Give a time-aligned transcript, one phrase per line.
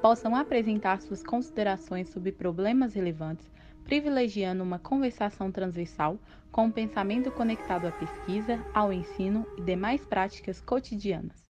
[0.00, 3.50] possam apresentar suas considerações sobre problemas relevantes,
[3.84, 6.18] privilegiando uma conversação transversal
[6.50, 11.44] com um pensamento conectado à pesquisa, ao ensino e demais práticas cotidianas.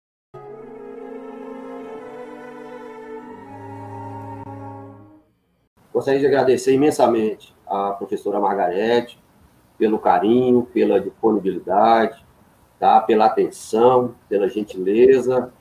[5.93, 9.19] Gostaria de agradecer imensamente à professora Margarete
[9.79, 12.25] pelo carinho, pela disponibilidade,
[12.79, 13.01] tá?
[13.01, 15.53] pela atenção, pela gentileza.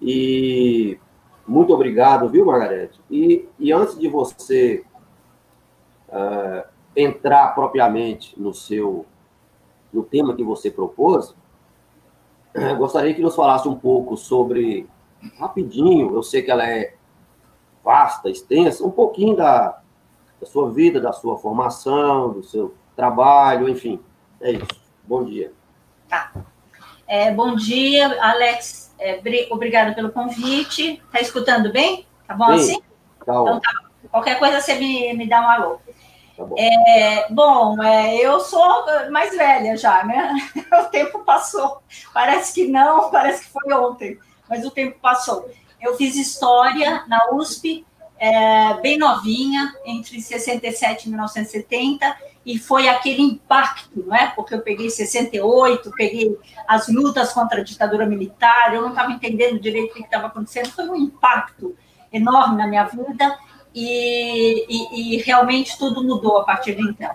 [0.00, 0.98] E
[1.46, 3.00] muito obrigado, viu, Margarete?
[3.10, 4.84] E, e antes de você
[6.08, 9.06] uh, entrar propriamente no seu
[9.92, 11.36] no tema que você propôs,
[12.76, 14.88] gostaria que nos falasse um pouco sobre,
[15.38, 16.94] rapidinho, eu sei que ela é
[17.82, 19.80] vasta, extensa, um pouquinho da,
[20.40, 24.00] da sua vida, da sua formação, do seu trabalho, enfim.
[24.40, 24.80] É isso.
[25.04, 25.52] Bom dia.
[26.08, 26.32] Tá.
[27.06, 28.94] É, bom dia, Alex.
[28.98, 31.02] É, obrigada pelo convite.
[31.06, 32.06] Está escutando bem?
[32.26, 32.80] Tá bom Sim, assim?
[32.80, 33.70] Tá então, tá.
[34.10, 35.80] Qualquer coisa você me, me dá um alô.
[36.36, 40.34] Tá bom, é, bom é, eu sou mais velha já, né?
[40.82, 41.82] O tempo passou.
[42.12, 44.18] Parece que não, parece que foi ontem,
[44.48, 45.48] mas o tempo passou.
[45.80, 47.84] Eu fiz história na USP,
[48.18, 54.28] é, bem novinha, entre 67 e 1970, e foi aquele impacto, não é?
[54.28, 56.36] Porque eu peguei 68, peguei
[56.68, 60.70] as lutas contra a ditadura militar, eu não estava entendendo direito o que estava acontecendo,
[60.70, 61.74] foi um impacto
[62.12, 63.36] enorme na minha vida
[63.74, 67.10] e, e, e realmente tudo mudou a partir de então.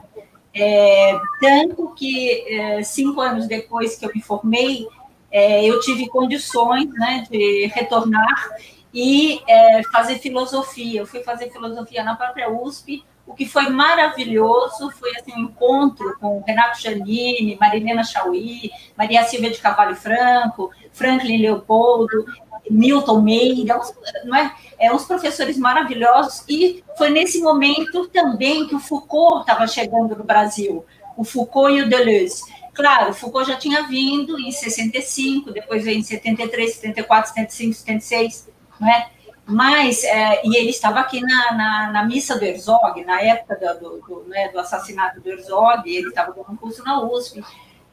[0.53, 4.87] É, tanto que é, cinco anos depois que eu me formei,
[5.31, 8.51] é, eu tive condições né, de retornar
[8.93, 11.01] e é, fazer filosofia.
[11.01, 13.03] Eu fui fazer filosofia na própria USP.
[13.25, 19.51] O que foi maravilhoso foi assim, um encontro com Renato Giannini, Marilena Chauí, Maria Silvia
[19.51, 22.25] de Cavalho Franco, Franklin Leopoldo,
[22.69, 23.79] Milton Meira,
[24.25, 24.55] não é?
[24.79, 26.43] é, uns professores maravilhosos.
[26.47, 30.85] E foi nesse momento também que o Foucault estava chegando no Brasil,
[31.17, 32.43] o Foucault e o Deleuze.
[32.73, 38.87] Claro, Foucault já tinha vindo em 65, depois veio em 73, 74, 75, 76, não
[38.87, 39.09] é?
[39.45, 43.79] Mas, é, e ele estava aqui na, na, na, missa do Herzog, na época do,
[43.79, 47.43] do, do, né, do assassinato do Herzog, ele estava dando um curso na USP,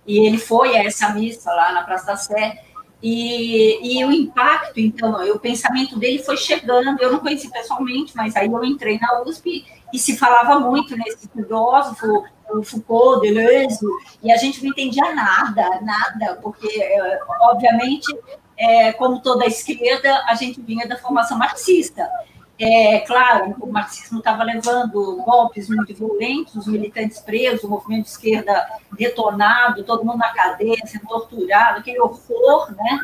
[0.07, 2.63] e ele foi a essa missa lá na Praça da Sé,
[3.03, 8.37] e, e o impacto, então, o pensamento dele foi chegando, eu não conheci pessoalmente, mas
[8.37, 13.85] aí eu entrei na USP e se falava muito nesse filósofo o Foucault, Deleuze,
[14.23, 18.07] e a gente não entendia nada, nada, porque, é, obviamente,
[18.59, 22.09] é, como toda a esquerda, a gente vinha da formação marxista.
[22.59, 28.11] É claro, o marxismo estava levando golpes muito violentos, os militantes presos, o movimento de
[28.11, 33.01] esquerda detonado, todo mundo na cadeia, sendo torturado, aquele horror, né?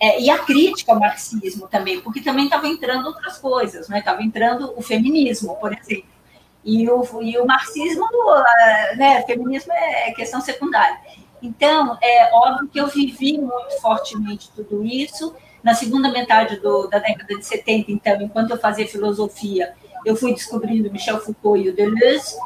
[0.00, 3.98] É, e a crítica ao marxismo também, porque também estava entrando outras coisas, né?
[3.98, 6.16] Estava entrando o feminismo, por exemplo.
[6.64, 10.98] E o, e o marxismo, eh, né, feminismo é questão secundária.
[11.42, 15.34] Então, é óbvio que eu vivi muito fortemente tudo isso.
[15.62, 19.74] Na segunda metade do, da década de 70, então, enquanto eu fazia filosofia,
[20.04, 22.36] eu fui descobrindo Michel Foucault e o Deleuze,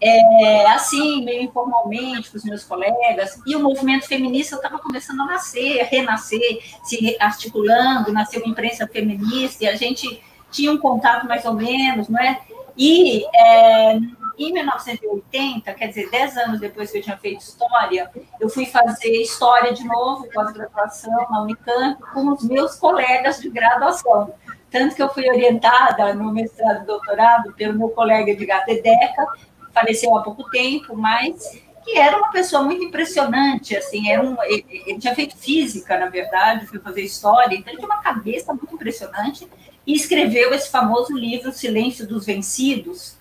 [0.00, 5.26] é, assim, meio informalmente, com os meus colegas, e o movimento feminista estava começando a
[5.26, 11.26] nascer, a renascer, se articulando, nasceu uma imprensa feminista, e a gente tinha um contato
[11.26, 12.40] mais ou menos, não é?
[12.76, 13.98] E é,
[14.38, 18.10] em 1980, quer dizer, 10 anos depois que eu tinha feito história,
[18.40, 24.32] eu fui fazer história de novo, pós-graduação na Unicamp, com os meus colegas de graduação.
[24.70, 29.26] Tanto que eu fui orientada no mestrado e doutorado pelo meu colega Edgar Dedeca,
[29.72, 34.64] faleceu há pouco tempo, mas que era uma pessoa muito impressionante, assim, era um, ele,
[34.68, 38.74] ele tinha feito física, na verdade, foi fazer história, então ele tinha uma cabeça muito
[38.74, 39.48] impressionante,
[39.86, 43.16] e escreveu esse famoso livro Silêncio dos Vencidos,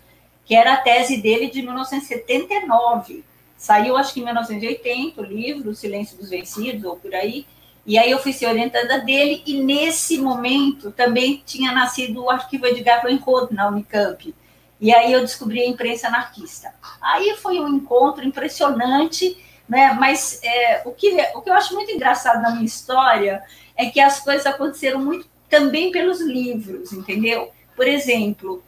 [0.45, 3.23] que era a tese dele de 1979.
[3.57, 7.47] Saiu, acho que em 1980, o livro Silêncio dos Vencidos, ou por aí,
[7.85, 12.67] e aí eu fui ser orientada dele, e nesse momento também tinha nascido o arquivo
[12.67, 14.33] Edgar Blanco na Unicamp.
[14.79, 16.73] E aí eu descobri a imprensa anarquista.
[17.01, 19.37] Aí foi um encontro impressionante,
[19.67, 19.93] né?
[19.99, 23.41] mas é, o, que, o que eu acho muito engraçado na minha história
[23.75, 27.51] é que as coisas aconteceram muito também pelos livros, entendeu?
[27.75, 28.63] Por exemplo,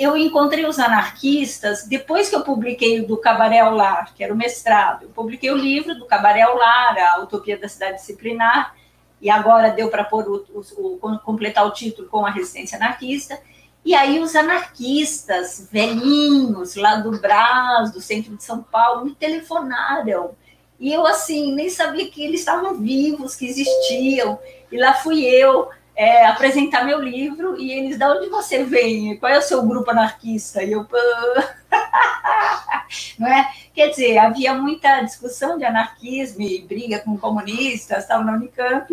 [0.00, 4.32] eu encontrei os anarquistas depois que eu publiquei o do Cabaré ao Lar, que era
[4.32, 5.02] o mestrado.
[5.02, 8.74] Eu publiquei o livro do Cabaré ao Lar, a Utopia da Cidade Disciplinar,
[9.20, 13.38] e agora deu para o, o, o, completar o título com a resistência anarquista.
[13.84, 20.30] E aí os anarquistas velhinhos lá do Brás, do centro de São Paulo, me telefonaram.
[20.78, 24.38] E eu, assim, nem sabia que eles estavam vivos, que existiam.
[24.72, 25.68] E lá fui eu
[26.00, 29.18] é, apresentar meu livro e eles, da onde você vem?
[29.18, 30.62] Qual é o seu grupo anarquista?
[30.62, 30.86] E eu,
[33.18, 33.52] não é?
[33.74, 38.90] Quer dizer, havia muita discussão de anarquismo e briga com comunistas, tal, na Unicamp,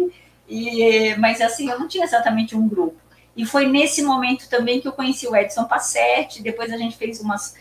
[0.50, 2.98] e, mas assim, eu não tinha exatamente um grupo.
[3.38, 7.22] E foi nesse momento também que eu conheci o Edson Passetti, depois a gente fez
[7.22, 7.56] umas,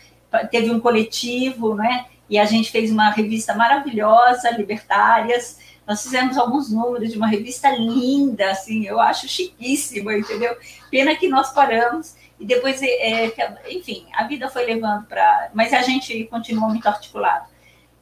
[0.51, 2.07] teve um coletivo, né?
[2.29, 7.69] E a gente fez uma revista maravilhosa, Libertárias, nós fizemos alguns números de uma revista
[7.69, 10.55] linda, assim, eu acho chiquíssima, entendeu?
[10.91, 13.33] Pena que nós paramos e depois, é,
[13.69, 15.49] enfim, a vida foi levando para.
[15.53, 17.47] Mas a gente continuou muito articulado.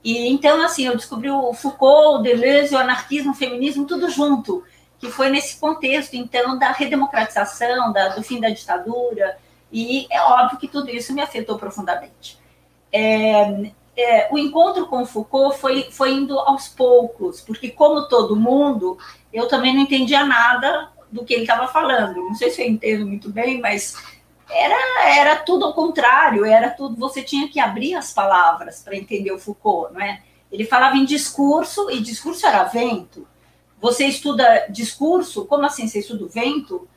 [0.04, 4.64] E então, assim, eu descobri o Foucault, o Deleuze, o anarquismo, o feminismo, tudo junto,
[5.00, 9.38] que foi nesse contexto, então, da redemocratização, da, do fim da ditadura,
[9.72, 12.38] e é óbvio que tudo isso me afetou profundamente.
[12.92, 18.98] É, é, o encontro com Foucault foi, foi indo aos poucos, porque, como todo mundo,
[19.32, 22.16] eu também não entendia nada do que ele estava falando.
[22.16, 23.96] Não sei se eu entendo muito bem, mas
[24.50, 26.96] era, era tudo ao contrário, era tudo.
[26.98, 30.22] Você tinha que abrir as palavras para entender o Foucault, não é?
[30.52, 33.28] Ele falava em discurso, e discurso era vento.
[33.82, 35.88] Você estuda discurso, como assim?
[35.88, 36.88] Você estuda o vento?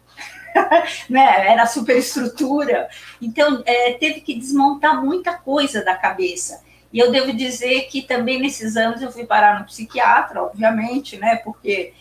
[1.09, 1.51] né?
[1.51, 2.89] Era superestrutura.
[3.21, 6.63] Então, é, teve que desmontar muita coisa da cabeça.
[6.93, 11.37] E eu devo dizer que também nesses anos eu fui parar no psiquiatra, obviamente, né?
[11.37, 11.93] Porque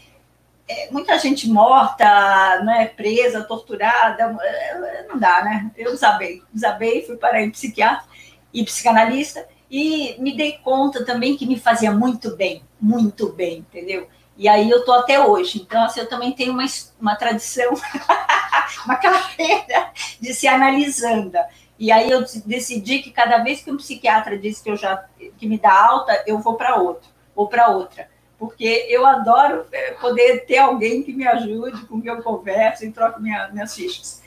[0.67, 5.71] é, muita gente morta, né, presa, torturada, é, não dá, né?
[5.77, 8.05] Eu desabei, desabei, fui parar em psiquiatra
[8.53, 14.07] e psicanalista e me dei conta também que me fazia muito bem, muito bem, entendeu?
[14.37, 15.61] E aí eu tô até hoje.
[15.61, 16.65] Então, assim, eu também tenho uma,
[16.99, 17.73] uma tradição,
[18.85, 19.91] uma carreira
[20.21, 21.37] de se analisando.
[21.79, 25.05] E aí eu decidi que cada vez que um psiquiatra diz que eu já
[25.37, 28.09] que me dá alta, eu vou para outro ou para outra,
[28.39, 32.91] porque eu adoro é, poder ter alguém que me ajude, com quem eu converso e
[32.91, 34.23] troco minha, minhas fichas.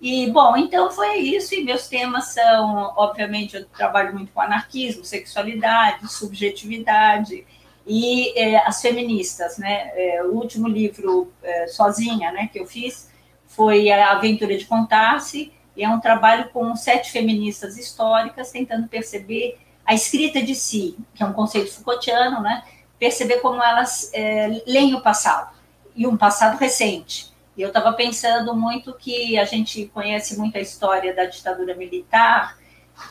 [0.00, 1.54] E bom, então foi isso.
[1.54, 7.46] E meus temas são, obviamente, eu trabalho muito com anarquismo, sexualidade, subjetividade
[7.86, 9.90] e é, as feministas, né?
[9.94, 13.10] É, o último livro é, sozinha, né, que eu fiz
[13.46, 19.58] foi a Aventura de Contar-se e é um trabalho com sete feministas históricas tentando perceber
[19.84, 22.64] a escrita de si, que é um conceito Foucaultiano, né?
[22.98, 25.54] Perceber como elas é, leem o passado
[25.94, 27.32] e um passado recente.
[27.56, 32.56] E eu estava pensando muito que a gente conhece muito a história da ditadura militar,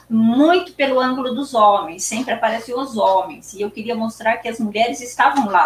[0.09, 4.59] muito pelo ângulo dos homens, sempre apareciam os homens, e eu queria mostrar que as
[4.59, 5.65] mulheres estavam lá,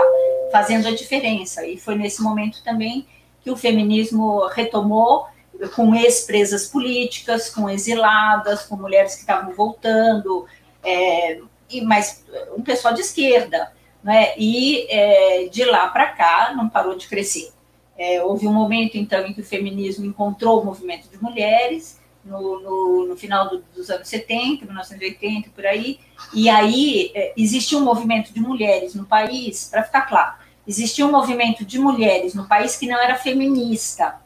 [0.52, 3.08] fazendo a diferença, e foi nesse momento também
[3.42, 5.28] que o feminismo retomou
[5.75, 10.45] com ex-presas políticas, com exiladas, com mulheres que estavam voltando,
[10.83, 11.39] é,
[11.69, 12.24] e mais
[12.56, 13.71] um pessoal de esquerda,
[14.04, 14.33] né?
[14.38, 17.51] E é, de lá para cá não parou de crescer.
[17.98, 22.59] É, houve um momento então em que o feminismo encontrou o movimento de mulheres no,
[22.59, 26.00] no, no final do, dos anos 70, 1980 por aí,
[26.33, 30.35] e aí é, existia um movimento de mulheres no país, para ficar claro,
[30.68, 34.19] existia um movimento de mulheres no país que não era feminista,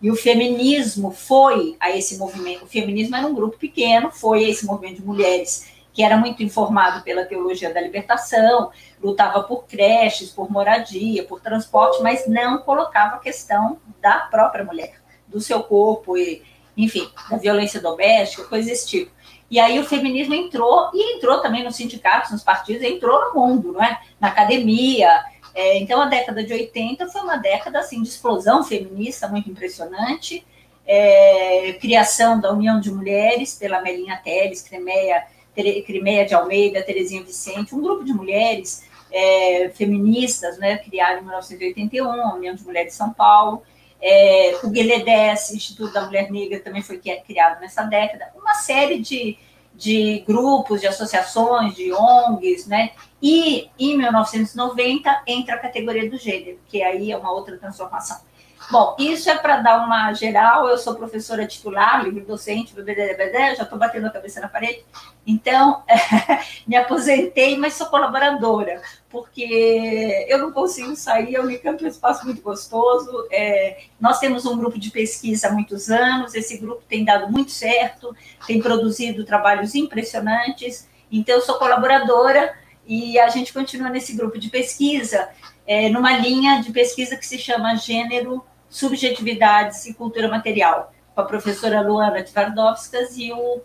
[0.00, 2.64] e o feminismo foi a esse movimento.
[2.64, 6.42] O feminismo era um grupo pequeno, foi a esse movimento de mulheres que era muito
[6.42, 8.70] informado pela teologia da libertação,
[9.02, 15.00] lutava por creches, por moradia, por transporte, mas não colocava a questão da própria mulher,
[15.26, 16.42] do seu corpo e,
[16.76, 19.10] enfim, da violência doméstica, coisas desse tipo.
[19.50, 23.72] E aí o feminismo entrou e entrou também nos sindicatos, nos partidos, entrou no mundo,
[23.72, 23.98] não é?
[24.20, 25.24] Na academia,
[25.56, 30.46] é, então, a década de 80 foi uma década assim, de explosão feminista muito impressionante,
[30.86, 35.26] é, criação da União de Mulheres pela Melinha Teles, Crimeia,
[35.86, 42.06] Crimeia de Almeida, Terezinha Vicente, um grupo de mulheres é, feministas, né, criado em 1981,
[42.06, 43.62] a União de Mulheres de São Paulo,
[43.98, 49.38] é, o Gueledés, Instituto da Mulher Negra, também foi criado nessa década, uma série de,
[49.74, 52.90] de grupos, de associações, de ONGs, né,
[53.28, 58.20] e em 1990 entra a categoria do gênero, que aí é uma outra transformação.
[58.70, 60.68] Bom, isso é para dar uma geral.
[60.68, 62.72] Eu sou professora titular, livre docente,
[63.56, 64.84] já estou batendo a cabeça na parede.
[65.26, 65.82] Então,
[66.68, 68.80] me aposentei, mas sou colaboradora,
[69.10, 71.34] porque eu não consigo sair.
[71.34, 73.26] A Unicamp é um espaço muito gostoso.
[73.32, 77.50] É, nós temos um grupo de pesquisa há muitos anos, esse grupo tem dado muito
[77.50, 78.14] certo,
[78.46, 80.88] tem produzido trabalhos impressionantes.
[81.10, 82.54] Então, eu sou colaboradora
[82.86, 85.28] e a gente continua nesse grupo de pesquisa,
[85.66, 91.24] é, numa linha de pesquisa que se chama Gênero Subjetividades e Cultura Material, com a
[91.24, 93.60] professora Luana Tvardovskas e o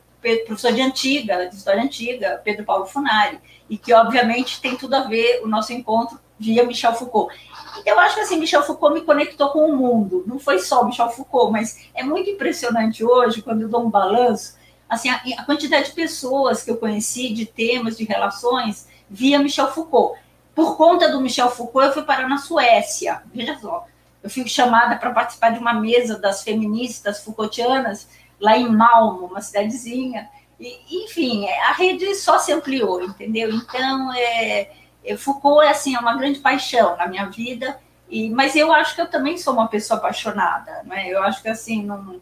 [0.45, 5.01] professor de Antiga, de História Antiga, Pedro Paulo Funari, e que, obviamente, tem tudo a
[5.01, 7.33] ver o nosso encontro via Michel Foucault.
[7.79, 10.23] Então, eu acho que assim, Michel Foucault me conectou com o mundo.
[10.27, 14.57] Não foi só Michel Foucault, mas é muito impressionante hoje, quando eu dou um balanço,
[14.89, 19.69] assim, a, a quantidade de pessoas que eu conheci, de temas, de relações, via Michel
[19.71, 20.17] Foucault.
[20.55, 23.21] Por conta do Michel Foucault, eu fui parar na Suécia.
[23.33, 23.85] Veja só,
[24.23, 28.07] eu fui chamada para participar de uma mesa das feministas Foucaultianas
[28.39, 30.29] lá em Malmo, uma cidadezinha.
[30.59, 33.49] E, enfim, a rede só se ampliou, entendeu?
[33.51, 34.71] Então, é,
[35.03, 37.79] é, Foucault é assim, é uma grande paixão na minha vida.
[38.09, 41.09] E, mas eu acho que eu também sou uma pessoa apaixonada, né?
[41.09, 42.21] Eu acho que assim, não,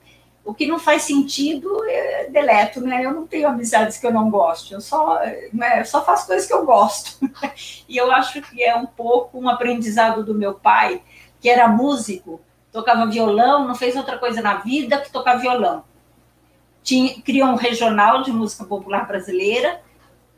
[0.49, 3.05] o que não faz sentido, é deleto, né?
[3.05, 5.19] Eu não tenho amizades que eu não gosto, eu só,
[5.53, 7.19] né, eu só faço coisas que eu gosto.
[7.87, 11.03] e eu acho que é um pouco um aprendizado do meu pai,
[11.39, 12.41] que era músico,
[12.71, 15.83] tocava violão, não fez outra coisa na vida que tocar violão.
[16.81, 19.81] Tinha, criou um regional de música popular brasileira,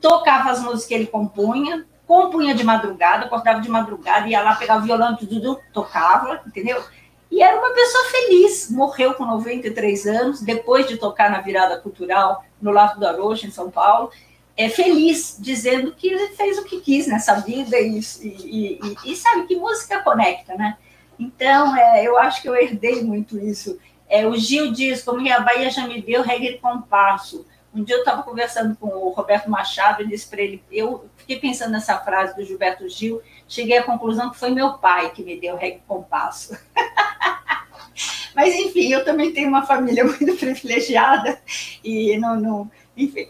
[0.01, 4.81] tocava as músicas que ele compunha, compunha de madrugada, acordava de madrugada, ia lá, pegava
[4.81, 6.83] o violão, tudo, tocava, entendeu?
[7.31, 12.43] E era uma pessoa feliz, morreu com 93 anos, depois de tocar na virada cultural
[12.61, 14.11] no Largo do Arocho, em São Paulo,
[14.57, 19.47] é feliz, dizendo que fez o que quis nessa vida e, e, e, e sabe
[19.47, 20.77] que música conecta, né?
[21.17, 23.79] Então, é, eu acho que eu herdei muito isso.
[24.09, 27.45] É, o Gil diz, como a Bahia já me deu reggae compasso.
[27.73, 31.39] Um dia eu estava conversando com o Roberto Machado e disse para ele, eu fiquei
[31.39, 35.39] pensando nessa frase do Gilberto Gil, cheguei à conclusão que foi meu pai que me
[35.39, 36.57] deu reggae compasso.
[38.35, 41.41] Mas, enfim, eu também tenho uma família muito privilegiada
[41.83, 43.27] e não, não enfim.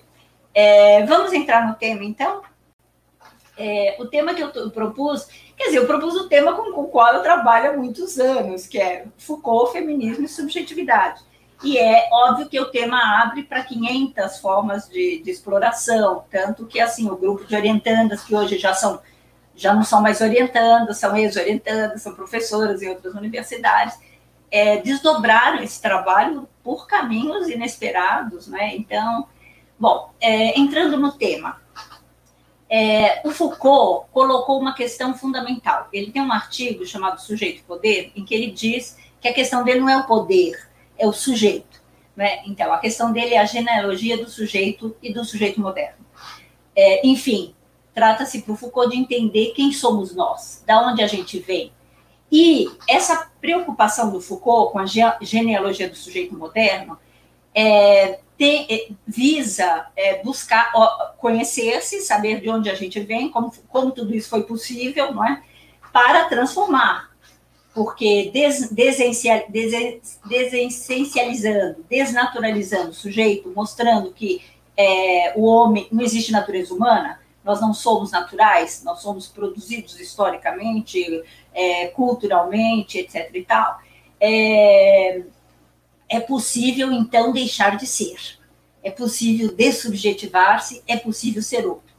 [0.53, 2.41] É, vamos entrar no tema, então?
[3.57, 6.87] É, o tema que eu propus, quer dizer, eu propus o tema com, com o
[6.87, 11.21] qual eu trabalho há muitos anos, que é Foucault, feminismo e subjetividade.
[11.63, 16.79] E é óbvio que o tema abre para 500 formas de, de, exploração, tanto que
[16.79, 18.99] assim o grupo de orientandas que hoje já são
[19.53, 23.95] já não são mais orientandas, são ex-orientandas, são professoras em outras universidades,
[24.49, 28.75] é, desdobraram esse trabalho por caminhos inesperados, né?
[28.75, 29.27] Então,
[29.77, 31.61] bom, é, entrando no tema,
[32.69, 35.89] é, o Foucault colocou uma questão fundamental.
[35.91, 39.81] Ele tem um artigo chamado Sujeito Poder, em que ele diz que a questão dele
[39.81, 41.81] não é o poder, é o sujeito.
[42.15, 42.41] Né?
[42.45, 46.05] Então, a questão dele é a genealogia do sujeito e do sujeito moderno.
[46.75, 47.53] É, enfim,
[47.93, 51.71] trata-se para o Foucault de entender quem somos nós, da onde a gente vem.
[52.31, 54.85] E essa preocupação do Foucault com a
[55.21, 56.97] genealogia do sujeito moderno
[57.53, 60.71] é, tem, é, visa é, buscar
[61.17, 65.43] conhecer-se, saber de onde a gente vem, como, como tudo isso foi possível, não é?
[65.91, 67.10] para transformar.
[67.73, 74.41] Porque des, desencial, des, desessencializando, desnaturalizando o sujeito, mostrando que
[74.75, 81.23] é, o homem não existe natureza humana, nós não somos naturais, nós somos produzidos historicamente,
[81.53, 83.29] é, culturalmente, etc.
[83.33, 83.79] e tal.
[84.19, 85.23] É,
[86.07, 88.37] é possível, então, deixar de ser.
[88.83, 91.91] É possível dessubjetivar-se, é possível ser outro.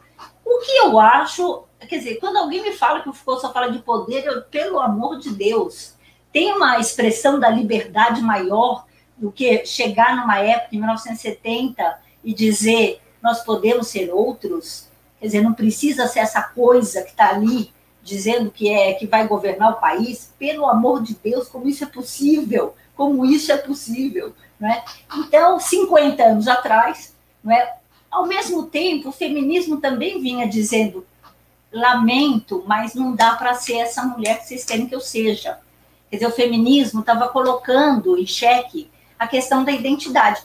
[0.44, 3.70] O que eu acho, quer dizer, quando alguém me fala que o Foucault só fala
[3.70, 5.94] de poder, eu, pelo amor de Deus,
[6.32, 8.86] tem uma expressão da liberdade maior
[9.16, 14.88] do que chegar numa época, em 1970, e dizer nós podemos ser outros?
[15.20, 17.72] Quer dizer, não precisa ser essa coisa que está ali
[18.02, 20.34] dizendo que é que vai governar o país.
[20.36, 22.74] Pelo amor de Deus, como isso é possível?
[23.02, 24.32] como isso é possível.
[24.58, 24.82] Né?
[25.16, 27.74] Então, 50 anos atrás, né,
[28.10, 31.04] ao mesmo tempo, o feminismo também vinha dizendo:
[31.72, 35.58] lamento, mas não dá para ser essa mulher que vocês querem que eu seja.
[36.10, 40.42] Quer dizer, o feminismo estava colocando em xeque a questão da identidade.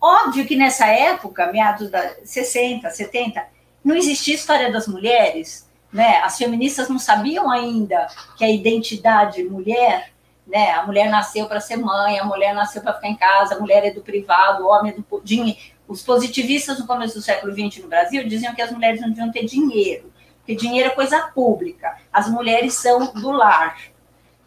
[0.00, 3.44] Óbvio que nessa época, meados da 60, 70,
[3.84, 6.18] não existia história das mulheres, né?
[6.18, 10.12] As feministas não sabiam ainda que a identidade mulher
[10.46, 10.72] né?
[10.72, 13.84] A mulher nasceu para ser mãe, a mulher nasceu para ficar em casa, a mulher
[13.84, 15.58] é do privado, o homem é do dinheiro.
[15.86, 19.30] Os positivistas no começo do século XX no Brasil diziam que as mulheres não deviam
[19.30, 20.11] ter dinheiro,
[20.42, 23.78] porque dinheiro é coisa pública, as mulheres são do lar.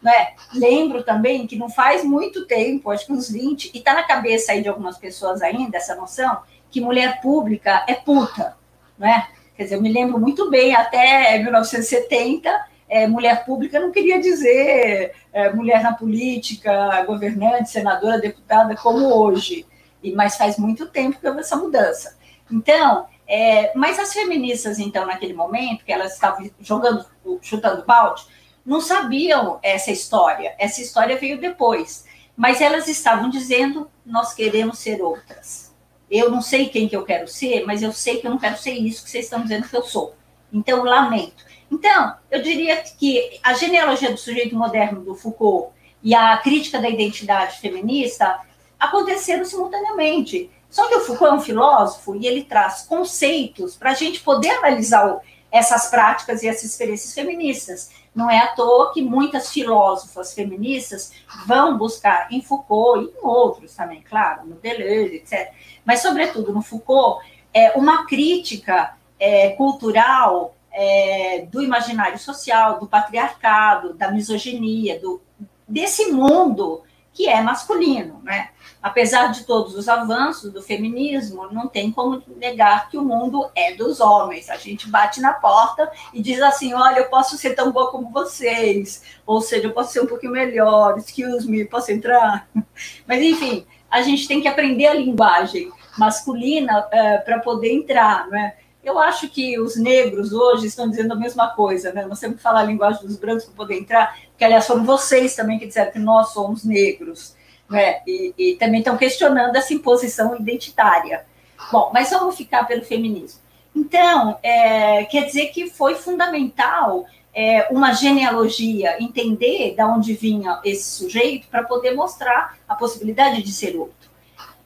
[0.02, 0.34] Né?
[0.52, 4.52] Lembro também que não faz muito tempo, acho que uns 20, e está na cabeça
[4.52, 6.38] aí de algumas pessoas ainda essa noção
[6.70, 8.56] que mulher pública é puta,
[8.98, 9.28] né?
[9.56, 12.50] Quer dizer, eu me lembro muito bem, até 1970,
[12.88, 19.66] é, mulher pública não queria dizer é, mulher na política, governante, senadora, deputada, como hoje.
[20.02, 22.16] E, mas faz muito tempo que houve essa mudança.
[22.50, 27.04] Então, é, mas as feministas, então, naquele momento, que elas estavam jogando,
[27.42, 28.24] chutando balde,
[28.64, 30.54] não sabiam essa história.
[30.58, 32.06] Essa história veio depois.
[32.36, 35.74] Mas elas estavam dizendo: nós queremos ser outras.
[36.10, 38.56] Eu não sei quem que eu quero ser, mas eu sei que eu não quero
[38.58, 40.14] ser isso que vocês estão dizendo que eu sou.
[40.52, 41.44] Então, lamento.
[41.70, 46.88] Então, eu diria que a genealogia do sujeito moderno do Foucault e a crítica da
[46.88, 48.40] identidade feminista
[48.78, 50.50] aconteceram simultaneamente.
[50.70, 54.50] Só que o Foucault é um filósofo e ele traz conceitos para a gente poder
[54.50, 55.20] analisar
[55.50, 57.90] essas práticas e essas experiências feministas.
[58.14, 61.12] Não é à toa que muitas filósofas feministas
[61.46, 65.52] vão buscar em Foucault e em outros também, claro, no Deleuze, etc.
[65.84, 73.94] Mas, sobretudo, no Foucault, é uma crítica é, cultural é, do imaginário social, do patriarcado,
[73.94, 75.22] da misoginia, do,
[75.66, 76.82] desse mundo
[77.12, 78.50] que é masculino, né?
[78.86, 83.74] Apesar de todos os avanços do feminismo, não tem como negar que o mundo é
[83.74, 84.48] dos homens.
[84.48, 88.12] A gente bate na porta e diz assim: olha, eu posso ser tão boa como
[88.12, 92.48] vocês, ou seja, eu posso ser um pouquinho melhor, excuse me, posso entrar?
[93.08, 98.54] Mas, enfim, a gente tem que aprender a linguagem masculina é, para poder entrar, né?
[98.84, 102.06] Eu acho que os negros hoje estão dizendo a mesma coisa, né?
[102.06, 105.34] Nós temos que falar a linguagem dos brancos para poder entrar, que aliás foram vocês
[105.34, 107.34] também que disseram que nós somos negros,
[107.68, 108.00] né?
[108.06, 111.24] E, e também estão questionando essa imposição identitária.
[111.72, 113.40] Bom, mas vamos ficar pelo feminismo.
[113.74, 120.90] Então, é, quer dizer que foi fundamental é, uma genealogia, entender de onde vinha esse
[120.90, 124.10] sujeito para poder mostrar a possibilidade de ser outro.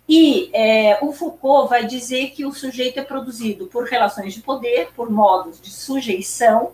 [0.09, 4.91] E é, o Foucault vai dizer que o sujeito é produzido por relações de poder,
[4.95, 6.73] por modos de sujeição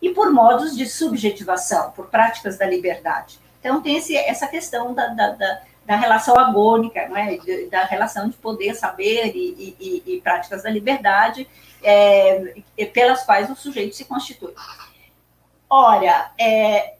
[0.00, 3.38] e por modos de subjetivação, por práticas da liberdade.
[3.64, 7.38] Então, tem esse, essa questão da, da, da, da, relação agônica, não é?
[7.70, 11.48] da relação de poder, saber e, e, e práticas da liberdade,
[11.82, 14.52] é, pelas quais o sujeito se constitui.
[15.70, 16.96] Ora, é,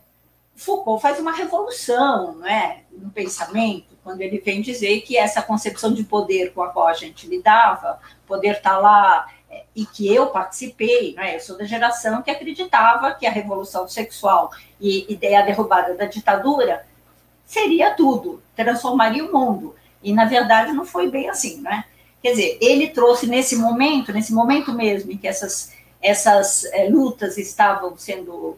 [0.56, 2.84] Foucault faz uma revolução não é?
[2.90, 6.94] no pensamento, quando ele vem dizer que essa concepção de poder com a qual a
[6.94, 9.28] gente lidava, poder estar tá lá
[9.74, 11.36] e que eu participei, né?
[11.36, 16.06] eu sou da geração que acreditava que a revolução sexual e, e a derrubada da
[16.06, 16.86] ditadura
[17.44, 19.74] seria tudo, transformaria o mundo.
[20.02, 21.84] E, na verdade, não foi bem assim, né?
[22.22, 27.36] Quer dizer, ele trouxe nesse momento, nesse momento mesmo em que essas, essas é, lutas
[27.36, 28.56] estavam sendo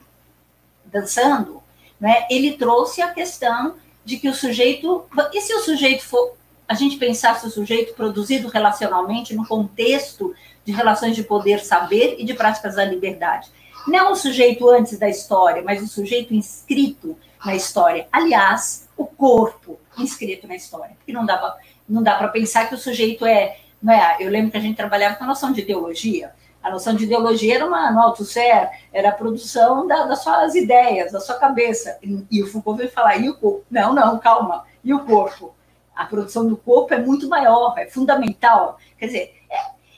[0.84, 1.62] dançando,
[1.98, 5.04] né, ele trouxe a questão de que o sujeito.
[5.32, 6.36] E se o sujeito for.
[6.68, 10.34] A gente pensasse o sujeito produzido relacionalmente no contexto
[10.66, 13.48] de relações de poder, saber e de práticas da liberdade.
[13.86, 18.08] Não o sujeito antes da história, mas o sujeito inscrito na história.
[18.10, 20.96] Aliás, o corpo inscrito na história.
[20.96, 21.56] Porque não dá,
[21.88, 24.16] não dá para pensar que o sujeito é, não é.
[24.18, 26.32] Eu lembro que a gente trabalhava com a noção de ideologia.
[26.60, 31.12] A noção de ideologia era uma, no alto-ser, era a produção da, das suas ideias,
[31.12, 31.96] da sua cabeça.
[32.02, 33.64] E, e o Foucault veio falar, e o corpo?
[33.70, 34.64] Não, não, calma.
[34.82, 35.54] E o corpo?
[35.94, 38.78] A produção do corpo é muito maior, é fundamental.
[38.98, 39.42] Quer dizer,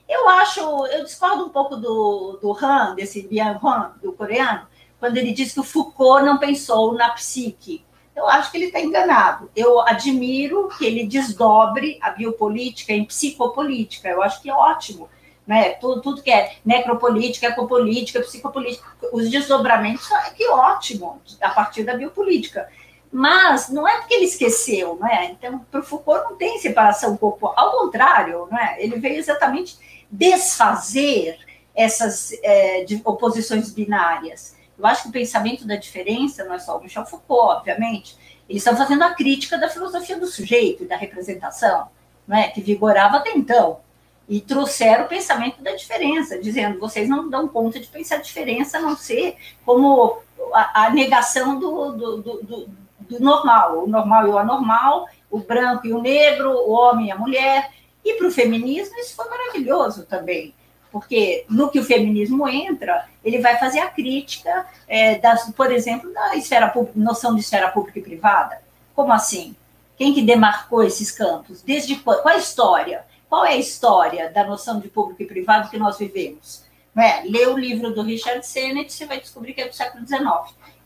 [0.09, 4.67] eu acho, eu discordo um pouco do, do Han, desse Bian Han, do coreano,
[4.99, 7.85] quando ele diz que o Foucault não pensou na psique.
[8.17, 9.49] Eu acho que ele está enganado.
[9.55, 14.09] Eu admiro que ele desdobre a biopolítica em psicopolítica.
[14.09, 15.09] Eu acho que é ótimo
[15.49, 15.71] né?
[15.71, 22.69] Tudo, tudo que é necropolítica, ecopolítica, psicopolítica, os desdobramentos, que ótimo, a partir da biopolítica.
[23.11, 25.25] Mas não é porque ele esqueceu, não é?
[25.31, 28.77] Então, para o Foucault não tem separação corpo, ao contrário, não é?
[28.79, 29.79] Ele veio exatamente
[30.11, 31.39] desfazer
[31.75, 34.57] essas é, oposições binárias.
[34.79, 38.17] Eu acho que o pensamento da diferença, não é só o Michel Foucault, obviamente,
[38.49, 41.89] eles estão fazendo a crítica da filosofia do sujeito e da representação,
[42.27, 42.49] não é?
[42.49, 43.81] que vigorava até então
[44.29, 48.77] e trouxeram o pensamento da diferença, dizendo vocês não dão conta de pensar a diferença,
[48.77, 50.19] a não ser como
[50.53, 52.69] a, a negação do, do, do,
[53.01, 57.11] do, normal, o normal e o anormal, o branco e o negro, o homem e
[57.11, 57.71] a mulher.
[58.05, 60.55] E para o feminismo isso foi maravilhoso também,
[60.91, 66.13] porque no que o feminismo entra, ele vai fazer a crítica, é, das, por exemplo,
[66.13, 68.63] da esfera noção de esfera pública e privada.
[68.95, 69.55] Como assim?
[69.97, 71.61] Quem que demarcou esses campos?
[71.63, 73.05] Desde qual, qual a história?
[73.29, 76.65] Qual é a história da noção de público e privado que nós vivemos?
[76.97, 77.23] É?
[77.23, 80.25] Lê o livro do Richard Sennett, você vai descobrir que é do século XIX,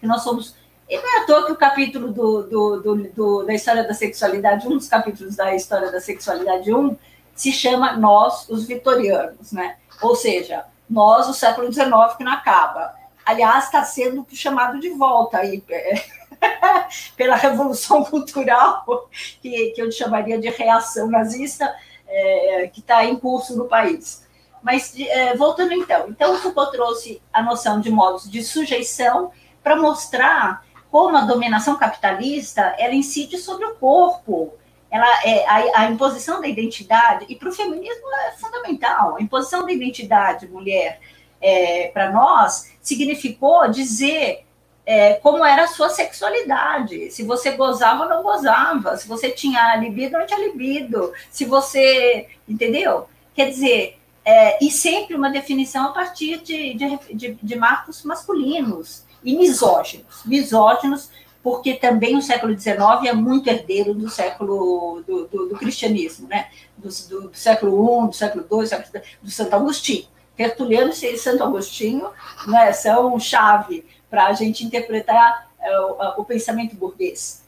[0.00, 0.54] que nós somos
[0.92, 3.94] E não é à toa que o capítulo do, do, do, do, da história da
[3.94, 6.94] sexualidade, um dos capítulos da história da sexualidade 1,
[7.34, 9.78] se chama Nós, os Vitorianos, né?
[10.02, 12.94] Ou seja, nós, o século XIX, que não acaba.
[13.24, 15.64] Aliás, está sendo chamado de volta aí
[17.16, 19.08] pela revolução cultural,
[19.40, 21.74] que, que eu chamaria de reação nazista,
[22.06, 24.28] é, que está em curso no país.
[24.62, 30.70] Mas, é, voltando então, então Foucault trouxe a noção de modos de sujeição para mostrar
[30.92, 34.52] como a dominação capitalista ela incide sobre o corpo,
[34.90, 39.16] ela é a, a imposição da identidade e para o feminismo é fundamental.
[39.16, 41.00] A imposição da identidade mulher
[41.40, 44.44] é, para nós significou dizer
[44.84, 49.74] é, como era a sua sexualidade, se você gozava ou não gozava, se você tinha
[49.76, 53.08] libido ou não tinha libido, se você, entendeu?
[53.34, 59.10] Quer dizer, é, e sempre uma definição a partir de, de, de, de marcos masculinos
[59.24, 61.10] e misóginos, misóginos
[61.42, 66.48] porque também o século XIX é muito herdeiro do século do, do, do cristianismo, né?
[66.76, 70.06] Do, do, do, século I, do século II, do Santo Agostinho.
[70.36, 72.08] Tertuliano e Santo Agostinho
[72.46, 77.42] né, são chave para a gente interpretar é, o, o, pensamento burguês.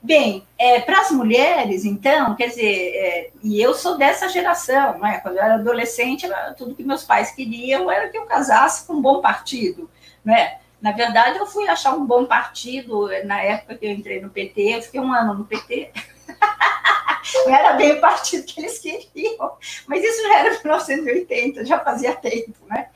[0.00, 5.20] Bem, é, para as mulheres, então, quer dizer, é, e eu sou dessa geração, né?
[5.20, 8.94] quando eu era adolescente, era tudo que meus pais queriam era que eu casasse com
[8.94, 9.88] um bom partido,
[10.24, 10.58] né?
[10.82, 14.60] Na verdade, eu fui achar um bom partido na época que eu entrei no PT,
[14.60, 15.92] eu fiquei um ano no PT.
[17.46, 19.52] Não era bem o partido que eles queriam,
[19.86, 22.88] mas isso já era 1980, já fazia tempo, né?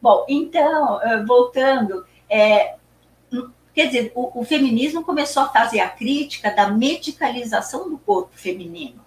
[0.00, 2.76] Bom, então, eh, voltando, é,
[3.74, 9.04] quer dizer, o, o, feminismo começou a fazer a crítica da medicalização do corpo feminino.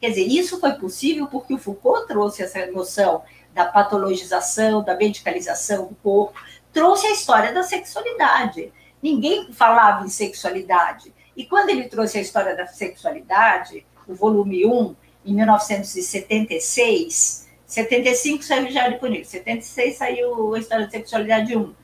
[0.00, 5.88] Quer dizer, isso foi possível porque o Foucault trouxe essa noção da patologização, da medicalização
[5.88, 6.40] do corpo,
[6.72, 8.72] trouxe a história da sexualidade.
[9.02, 11.12] Ninguém falava em sexualidade.
[11.36, 18.66] E quando ele trouxe a história da sexualidade, o volume 1, em 1976, 75 saiu
[18.66, 21.74] Diário Punido, 76 saiu a história da sexualidade 1.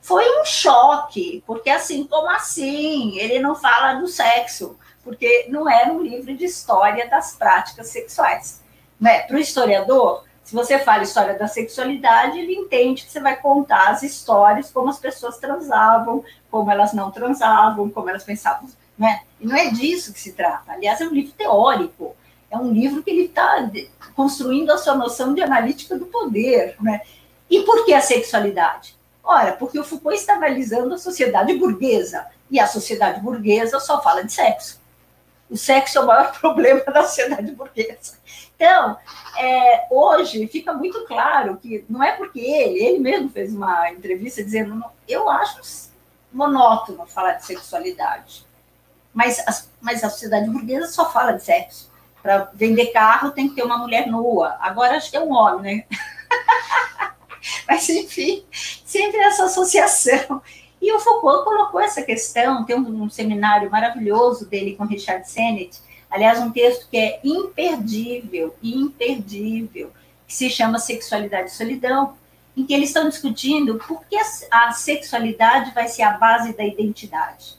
[0.00, 3.16] Foi um choque, porque assim, como assim?
[3.18, 8.60] Ele não fala do sexo, porque não era um livro de história das práticas sexuais.
[9.00, 9.20] Né?
[9.20, 13.88] Para o historiador, se você fala história da sexualidade, ele entende que você vai contar
[13.88, 18.70] as histórias, como as pessoas transavam, como elas não transavam, como elas pensavam.
[18.96, 19.22] Né?
[19.40, 20.70] E não é disso que se trata.
[20.70, 22.14] Aliás, é um livro teórico.
[22.48, 23.68] É um livro que ele está
[24.14, 26.76] construindo a sua noção de analítica do poder.
[26.80, 27.00] Né?
[27.50, 28.96] E por que a sexualidade?
[29.24, 32.24] Ora, porque o Foucault está analisando a sociedade burguesa.
[32.48, 34.80] E a sociedade burguesa só fala de sexo.
[35.50, 38.14] O sexo é o maior problema da sociedade burguesa.
[38.56, 38.96] Então,
[39.38, 44.42] é, hoje fica muito claro que não é porque ele, ele mesmo fez uma entrevista
[44.42, 45.90] dizendo, eu acho
[46.32, 48.46] monótono falar de sexualidade,
[49.12, 51.90] mas, mas a sociedade burguesa só fala de sexo.
[52.22, 54.56] Para vender carro tem que ter uma mulher nua.
[54.60, 55.98] Agora acho que é um homem, né?
[57.68, 58.44] mas enfim,
[58.84, 60.42] sempre essa associação.
[60.80, 65.80] E o Foucault colocou essa questão, tem um, um seminário maravilhoso dele com Richard Sennett,
[66.10, 69.92] Aliás, um texto que é imperdível, imperdível,
[70.26, 72.16] que se chama Sexualidade e Solidão,
[72.56, 74.16] em que eles estão discutindo por que
[74.50, 77.54] a sexualidade vai ser a base da identidade.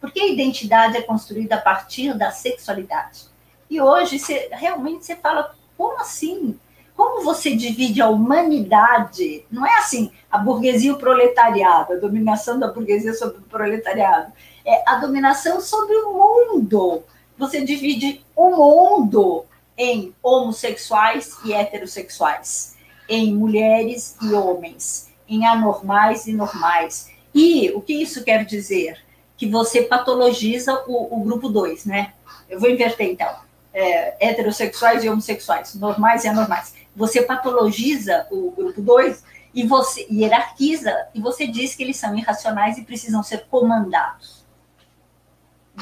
[0.00, 3.26] Porque a identidade é construída a partir da sexualidade.
[3.68, 6.58] E hoje, você, realmente, você fala, como assim?
[6.96, 9.44] Como você divide a humanidade?
[9.50, 14.32] Não é assim, a burguesia e o proletariado, a dominação da burguesia sobre o proletariado.
[14.64, 17.04] É a dominação sobre o mundo
[17.38, 19.44] você divide o mundo
[19.76, 22.76] em homossexuais e heterossexuais,
[23.08, 27.10] em mulheres e homens, em anormais e normais.
[27.32, 28.98] E o que isso quer dizer?
[29.36, 32.12] Que você patologiza o, o grupo 2, né?
[32.50, 33.32] Eu vou inverter então.
[33.72, 36.74] É, heterossexuais e homossexuais, normais e anormais.
[36.96, 39.22] Você patologiza o grupo 2
[39.54, 44.37] e você hierarquiza e você diz que eles são irracionais e precisam ser comandados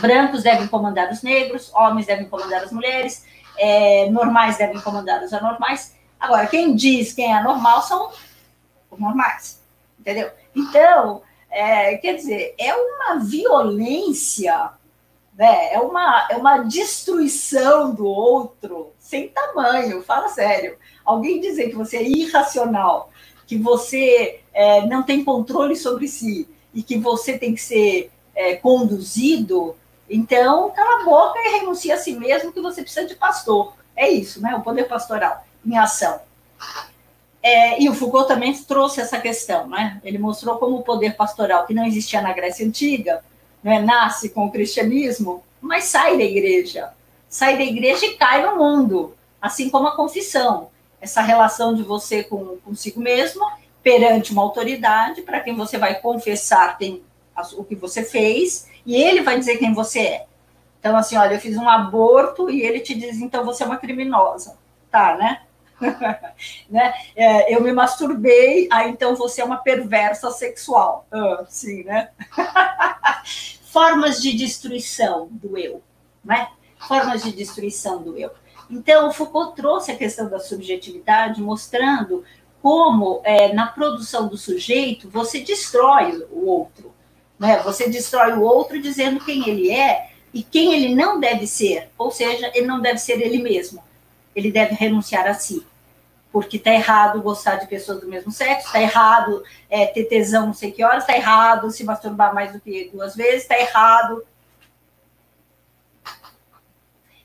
[0.00, 3.24] brancos devem comandar os negros, homens devem comandar as mulheres,
[3.58, 5.94] é, normais devem comandar os anormais.
[6.18, 8.10] Agora, quem diz quem é anormal são
[8.90, 9.60] os normais,
[9.98, 10.30] entendeu?
[10.54, 14.70] Então, é, quer dizer, é uma violência,
[15.36, 15.72] né?
[15.74, 20.76] é, uma, é uma destruição do outro sem tamanho, fala sério.
[21.04, 23.10] Alguém dizer que você é irracional,
[23.46, 28.56] que você é, não tem controle sobre si e que você tem que ser é,
[28.56, 29.76] conduzido
[30.08, 33.74] então, cala a boca e renuncia a si mesmo que você precisa de pastor.
[33.94, 34.54] É isso, né?
[34.54, 36.20] O poder pastoral em ação.
[37.42, 40.00] É, e o Foucault também trouxe essa questão, né?
[40.04, 43.22] Ele mostrou como o poder pastoral, que não existia na Grécia Antiga,
[43.62, 46.90] né, nasce com o cristianismo, mas sai da igreja.
[47.28, 50.70] Sai da igreja e cai no mundo, assim como a confissão.
[51.00, 53.44] Essa relação de você com consigo mesmo,
[53.82, 57.02] perante uma autoridade, para quem você vai confessar tem
[57.56, 60.26] o que você fez, e ele vai dizer quem você é.
[60.78, 63.76] Então, assim, olha, eu fiz um aborto e ele te diz, então você é uma
[63.76, 64.56] criminosa.
[64.90, 65.42] Tá, né?
[66.70, 66.94] né?
[67.14, 71.06] É, eu me masturbei, ah, então você é uma perversa sexual.
[71.10, 72.10] Ah, sim, né?
[73.72, 75.82] Formas de destruição do eu,
[76.24, 76.48] né?
[76.86, 78.30] Formas de destruição do eu.
[78.70, 82.24] Então, o Foucault trouxe a questão da subjetividade, mostrando
[82.62, 86.95] como, é, na produção do sujeito, você destrói o outro.
[87.38, 87.60] Né?
[87.62, 91.88] Você destrói o outro dizendo quem ele é e quem ele não deve ser.
[91.98, 93.82] Ou seja, ele não deve ser ele mesmo
[94.36, 95.66] ele deve renunciar a si.
[96.30, 100.54] Porque está errado gostar de pessoas do mesmo sexo, está errado é, ter tesão não
[100.54, 104.22] sei que horas, está errado se masturbar mais do que duas vezes, está errado.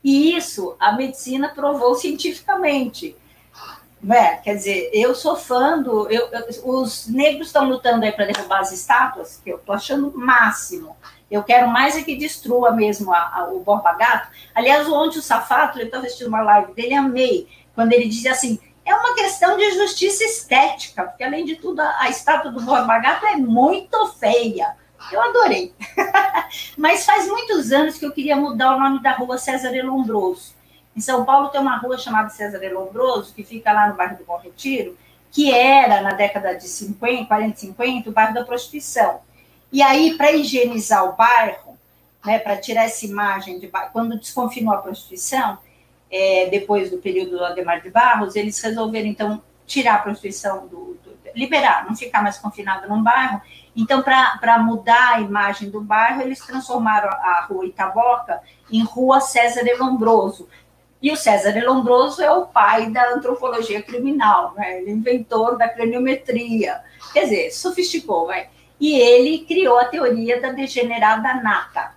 [0.01, 3.15] E isso a medicina provou cientificamente.
[4.09, 6.09] É, quer dizer, eu sou fã do.
[6.09, 10.11] Eu, eu, os negros estão lutando aí para derrubar as estátuas, que eu estou achando
[10.15, 10.95] máximo.
[11.29, 14.29] Eu quero mais é que destrua mesmo a, a, o Borba Gato.
[14.55, 18.59] Aliás, ontem o Safato, ele estava assistindo uma live dele, amei, quando ele dizia assim,
[18.83, 22.99] é uma questão de justiça estética, porque além de tudo, a, a estátua do Borba
[22.99, 24.75] Gato é muito feia.
[25.11, 25.73] Eu adorei.
[26.77, 30.53] Mas faz muitos anos que eu queria mudar o nome da rua César Elombroso.
[30.95, 34.25] Em São Paulo tem uma rua chamada César Elombroso, que fica lá no bairro do
[34.25, 34.97] Bom Retiro,
[35.31, 39.21] que era, na década de 50, 40, 50, o bairro da prostituição.
[39.71, 41.77] E aí, para higienizar o bairro,
[42.25, 45.57] né, para tirar essa imagem de bairro, quando desconfinou a prostituição,
[46.11, 50.99] é, depois do período do Ademar de Barros, eles resolveram, então, tirar a prostituição do,
[51.01, 53.41] do liberar, não ficar mais confinado num bairro.
[53.75, 59.65] Então, para mudar a imagem do bairro, eles transformaram a rua Itaboca em Rua César
[59.65, 60.47] Elombroso.
[61.01, 64.79] E o César Elombroso é o pai da antropologia criminal, né?
[64.79, 66.81] ele é inventor da craniometria.
[67.11, 68.47] Quer dizer, sofisticou, vai
[68.81, 71.93] e ele criou a teoria da degenerada nata.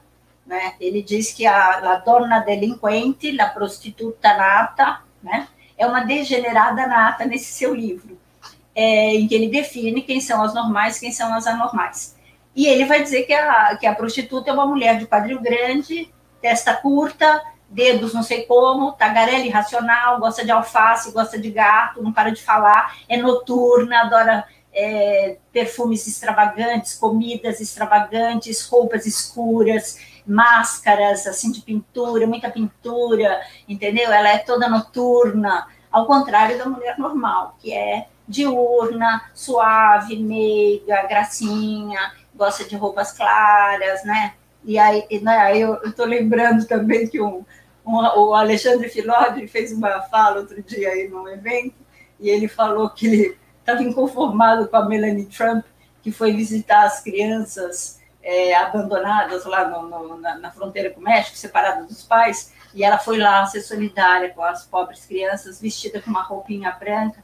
[0.46, 0.74] Né?
[0.78, 5.48] Ele diz que a, a dona delinquente, a prostituta nata, né?
[5.78, 8.20] é uma degenerada nata nesse seu livro,
[8.74, 12.16] é, em que ele define quem são as normais, quem são as anormais.
[12.54, 16.12] E ele vai dizer que a, que a prostituta é uma mulher de quadril grande,
[16.42, 17.42] testa curta,
[17.74, 22.40] dedos não sei como, tagarela irracional, gosta de alface, gosta de gato, não para de
[22.40, 32.26] falar, é noturna, adora é, perfumes extravagantes, comidas extravagantes, roupas escuras, máscaras assim de pintura,
[32.26, 34.10] muita pintura, entendeu?
[34.12, 42.12] Ela é toda noturna, ao contrário da mulher normal, que é diurna, suave, meiga, gracinha,
[42.34, 44.34] gosta de roupas claras, né?
[44.64, 47.44] E aí, né, eu estou lembrando também que um,
[47.84, 51.74] o Alexandre Filodi fez uma fala outro dia aí num evento,
[52.18, 55.64] e ele falou que ele estava inconformado com a Melanie Trump,
[56.02, 61.04] que foi visitar as crianças é, abandonadas lá no, no, na, na, fronteira com o
[61.04, 66.00] México, separadas dos pais, e ela foi lá ser solidária com as pobres crianças, vestida
[66.00, 67.22] com uma roupinha branca,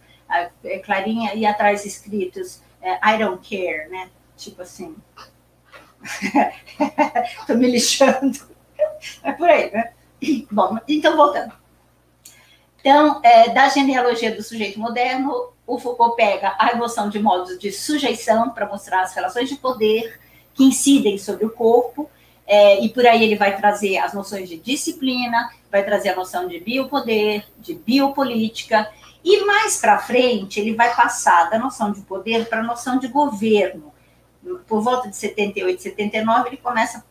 [0.64, 4.10] é, clarinha, e atrás escritos é, I don't care, né?
[4.36, 4.96] Tipo assim,
[7.46, 8.38] tô me lixando.
[9.22, 9.92] É por aí, né?
[10.50, 11.52] Bom, então voltando.
[12.80, 17.70] Então, é, da genealogia do sujeito moderno, o Foucault pega a noção de modos de
[17.70, 20.18] sujeição para mostrar as relações de poder
[20.54, 22.10] que incidem sobre o corpo,
[22.46, 26.48] é, e por aí ele vai trazer as noções de disciplina, vai trazer a noção
[26.48, 28.90] de biopoder, de biopolítica,
[29.22, 33.06] e mais para frente ele vai passar da noção de poder para a noção de
[33.06, 33.92] governo.
[34.66, 37.02] Por volta de 78, 79, ele começa a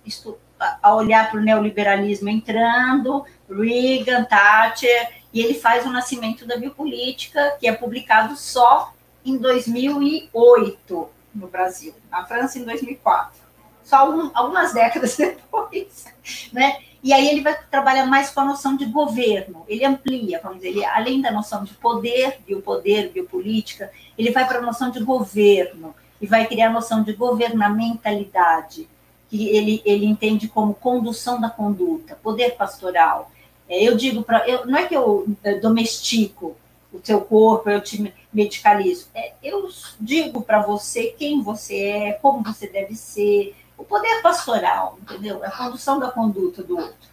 [0.83, 7.67] olhar para o neoliberalismo entrando, Reagan, Thatcher, e ele faz o nascimento da biopolítica, que
[7.67, 8.93] é publicado só
[9.23, 13.39] em 2008 no Brasil, na França em 2004,
[13.83, 16.05] só algum, algumas décadas depois,
[16.51, 16.79] né?
[17.01, 20.69] E aí ele vai trabalhar mais com a noção de governo, ele amplia, vamos dizer,
[20.69, 25.95] ele, além da noção de poder, biopoder, biopolítica, ele vai para a noção de governo
[26.19, 28.89] e vai criar a noção de governamentalidade,
[29.29, 33.31] que ele, ele entende como condução da conduta, poder pastoral,
[33.69, 34.65] é, eu digo para.
[34.65, 36.57] Não é que eu é, domestico
[36.91, 39.07] o seu corpo, eu te medicalizo.
[39.13, 44.97] É, eu digo para você quem você é, como você deve ser, o poder pastoral,
[45.01, 45.45] entendeu?
[45.45, 47.09] A condução da conduta do outro.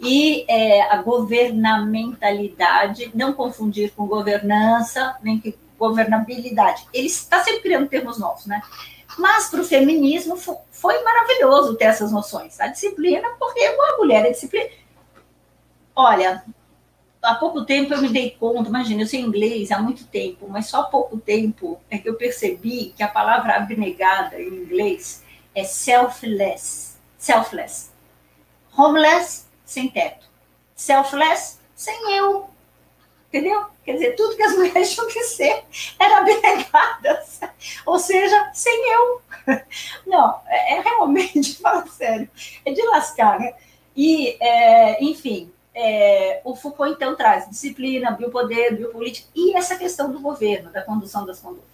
[0.00, 6.84] E é, a governamentalidade, não confundir com governança, nem que governabilidade.
[6.92, 8.60] Ele está sempre criando termos novos, né?
[9.18, 12.58] Mas para o feminismo foi maravilhoso ter essas noções.
[12.60, 14.70] A disciplina, porque a mulher é disciplina.
[15.94, 16.42] Olha,
[17.20, 20.66] há pouco tempo eu me dei conta, imagina, eu sei inglês há muito tempo, mas
[20.66, 25.22] só há pouco tempo é que eu percebi que a palavra abnegada em inglês
[25.54, 26.96] é selfless.
[27.18, 27.90] Selfless.
[28.76, 30.26] Homeless, sem teto.
[30.74, 32.51] Selfless, sem eu.
[33.32, 33.64] Entendeu?
[33.82, 35.64] Quer dizer, tudo que as mulheres tinham que ser
[35.98, 37.40] era abnegadas.
[37.86, 39.22] Ou seja, sem eu.
[40.06, 42.28] Não, é, é realmente, fala sério,
[42.62, 43.54] é de lascar, né?
[43.96, 50.20] E, é, enfim, é, o Foucault, então, traz disciplina, biopoder, biopolítica e essa questão do
[50.20, 51.72] governo, da condução das condutas.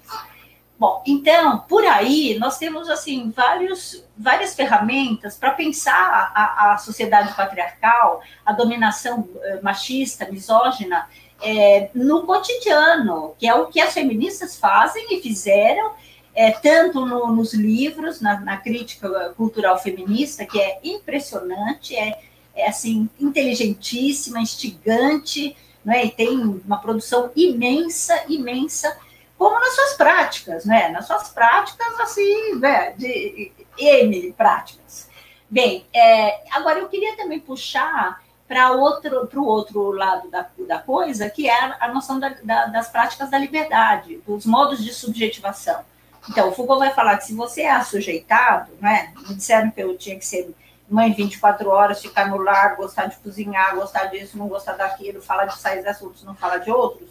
[0.79, 7.35] Bom, então, por aí, nós temos, assim, vários, várias ferramentas para pensar a, a, sociedade
[7.35, 11.09] patriarcal, a dominação eh, machista, misógina,
[11.41, 15.93] é, no cotidiano, que é o que as feministas fazem e fizeram,
[16.35, 22.21] é, tanto no, nos livros, na, na, crítica cultural feminista, que é impressionante, é,
[22.55, 28.97] é assim, inteligentíssima, instigante, né, e tem uma produção imensa, imensa,
[29.37, 30.89] como nas suas práticas, né?
[30.89, 35.09] Nas suas práticas, assim, né, de N práticas.
[35.49, 41.29] Bem, é, agora eu queria também puxar para outro o outro lado da, da coisa,
[41.29, 45.85] que é a noção da, da, das práticas da liberdade, dos modos de subjetivação.
[46.31, 49.13] Então, o Foucault vai falar que se você é assujeitado, né?
[49.29, 50.51] Me disseram que eu tinha que ser
[50.89, 55.45] mãe 24 horas, ficar no lar, gostar de cozinhar, gostar disso, não gostar daquilo, falar
[55.45, 57.11] de sair assuntos, não falar de outros.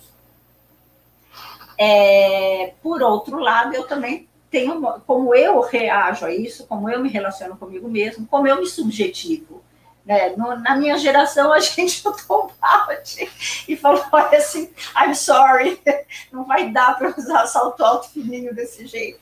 [1.78, 7.10] É, por outro lado, eu também tenho, como eu reajo a isso, como eu me
[7.10, 9.62] relaciono comigo mesmo, como eu me subjetivo.
[10.08, 10.30] Né?
[10.38, 13.30] No, na minha geração, a gente botou um balde
[13.68, 15.82] e falou assim, I'm sorry,
[16.32, 19.20] não vai dar para usar salto alto fininho desse jeito.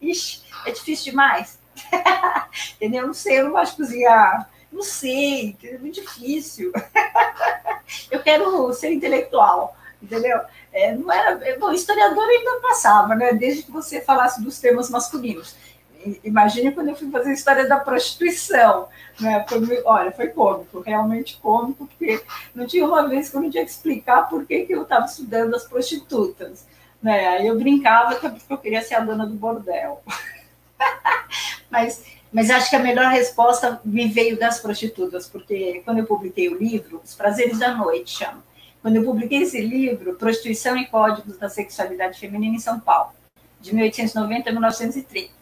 [0.00, 1.58] Ixi, é difícil demais.
[2.76, 3.08] Entendeu?
[3.08, 4.48] Não sei, eu não gosto de cozinhar.
[4.70, 6.72] Não sei, é muito difícil.
[8.10, 10.38] eu quero ser intelectual, entendeu?
[10.70, 13.32] É, não era, bom, historiador ainda passava, né?
[13.32, 15.56] Desde que você falasse dos temas masculinos.
[16.24, 18.88] Imagine quando eu fui fazer a história da prostituição.
[19.20, 19.44] Né?
[19.48, 22.22] Foi, olha, foi cômico, realmente cômico, porque
[22.54, 25.06] não tinha uma vez que eu não tinha que explicar por que, que eu estava
[25.06, 26.66] estudando as prostitutas.
[27.02, 27.28] Né?
[27.28, 30.02] Aí eu brincava que eu queria ser a dona do bordel.
[31.70, 36.48] mas, mas acho que a melhor resposta me veio das prostitutas, porque quando eu publiquei
[36.48, 38.46] o livro, Os Prazeres da Noite, chama.
[38.80, 43.12] Quando eu publiquei esse livro, Prostituição e Códigos da Sexualidade Feminina em São Paulo,
[43.60, 45.37] de 1890 a 1930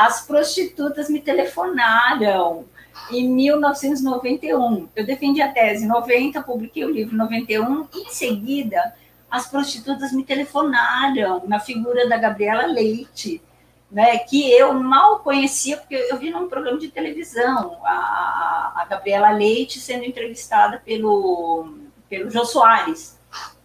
[0.00, 2.64] as prostitutas me telefonaram
[3.10, 4.88] em 1991.
[4.96, 8.94] Eu defendi a tese em 90, publiquei o livro em 91, e em seguida
[9.30, 13.42] as prostitutas me telefonaram na figura da Gabriela Leite,
[13.90, 19.30] né, que eu mal conhecia, porque eu vi num programa de televisão a, a Gabriela
[19.32, 21.74] Leite sendo entrevistada pelo,
[22.08, 23.18] pelo Jô Soares,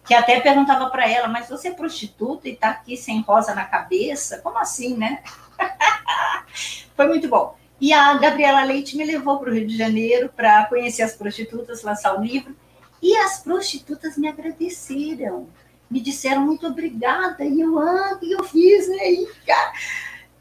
[0.04, 3.64] que até perguntava para ela, mas você é prostituta e está aqui sem rosa na
[3.64, 4.38] cabeça?
[4.42, 5.22] Como assim, né?
[6.96, 7.56] Foi muito bom.
[7.80, 11.82] E a Gabriela Leite me levou para o Rio de Janeiro para conhecer as prostitutas,
[11.82, 12.56] lançar o livro.
[13.02, 15.48] E as prostitutas me agradeceram,
[15.90, 17.44] me disseram muito obrigada.
[17.44, 19.12] E eu, ah, o que eu fiz, né?
[19.12, 19.72] E, cara,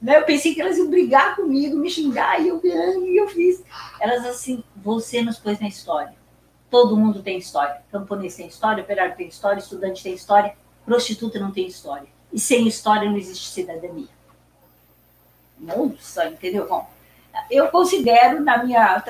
[0.02, 0.18] né?
[0.18, 3.62] Eu pensei que elas iam brigar comigo, me xingar, e eu, ah, e eu fiz.
[4.00, 6.16] Elas assim, você nos pôs na história.
[6.70, 7.82] Todo mundo tem história.
[7.92, 12.08] Camponês tem história, operário tem história, estudante tem história, prostituta não tem história.
[12.32, 14.15] E sem história não existe cidadania
[15.60, 16.68] nossa, entendeu?
[16.68, 16.88] Bom,
[17.50, 19.04] eu considero na minha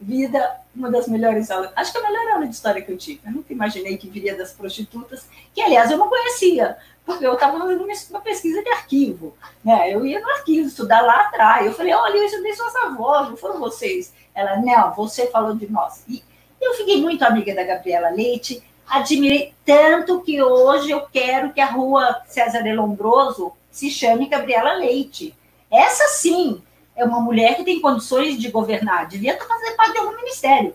[0.00, 3.20] vida uma das melhores aulas, acho que a melhor aula de história que eu tive.
[3.24, 7.58] Eu nunca imaginei que viria das prostitutas, que aliás eu não conhecia, porque eu estava
[7.58, 9.34] fazendo uma pesquisa de arquivo.
[9.64, 9.92] Né?
[9.92, 11.66] Eu ia no arquivo estudar lá atrás.
[11.66, 14.12] Eu falei, olha, eu estudei suas avós, não foram vocês.
[14.34, 16.04] Ela, não, você falou de nós.
[16.08, 16.22] E
[16.60, 21.66] eu fiquei muito amiga da Gabriela Leite, admirei tanto que hoje eu quero que a
[21.66, 25.34] rua César de Lombroso se chame Gabriela Leite
[25.70, 26.62] essa sim
[26.96, 30.74] é uma mulher que tem condições de governar, devia estar fazendo parte de algum ministério.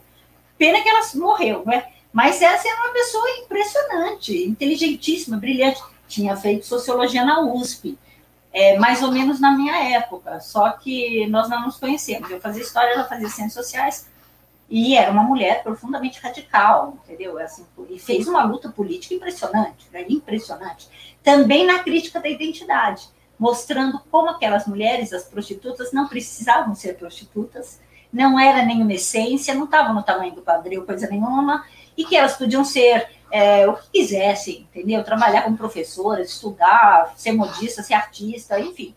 [0.57, 1.91] Pena que ela morreu, não é?
[2.11, 5.83] Mas essa é uma pessoa impressionante, inteligentíssima, brilhante.
[6.07, 7.97] Tinha feito sociologia na USP,
[8.53, 12.29] é, mais ou menos na minha época, só que nós não nos conhecemos.
[12.31, 14.07] Eu fazia história, ela fazia ciências sociais,
[14.69, 17.37] e era uma mulher profundamente radical, entendeu?
[17.37, 20.05] Assim, e fez uma luta política impressionante, né?
[20.09, 20.89] impressionante.
[21.23, 27.79] Também na crítica da identidade mostrando como aquelas mulheres, as prostitutas, não precisavam ser prostitutas,
[28.11, 31.65] não era nenhuma essência, não estavam no tamanho do quadril, coisa nenhuma,
[31.97, 35.03] e que elas podiam ser é, o que quisessem, entendeu?
[35.03, 38.95] Trabalhar como professora, estudar, ser modista, ser artista, enfim.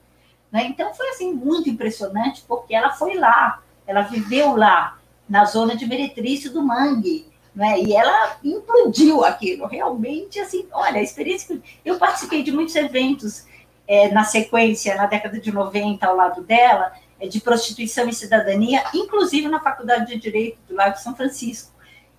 [0.50, 0.66] Né?
[0.66, 5.86] Então foi assim muito impressionante porque ela foi lá, ela viveu lá na zona de
[5.86, 7.80] meretrício do Mangue, né?
[7.80, 13.44] E ela implodiu aquilo, realmente assim, olha, a experiência eu participei de muitos eventos
[13.88, 18.84] é, na sequência na década de 90 ao lado dela, é, de prostituição e cidadania,
[18.94, 21.72] inclusive na Faculdade de Direito do Lago São Francisco.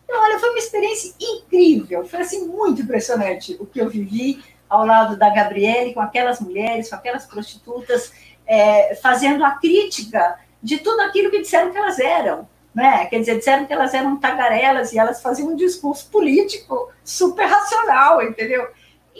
[0.03, 4.83] Então, olha, foi uma experiência incrível, foi assim muito impressionante o que eu vivi ao
[4.83, 8.11] lado da Gabriele, com aquelas mulheres, com aquelas prostitutas,
[8.47, 12.47] é, fazendo a crítica de tudo aquilo que disseram que elas eram.
[12.73, 13.05] Né?
[13.05, 18.21] Quer dizer, disseram que elas eram tagarelas e elas faziam um discurso político super racional,
[18.21, 18.67] entendeu?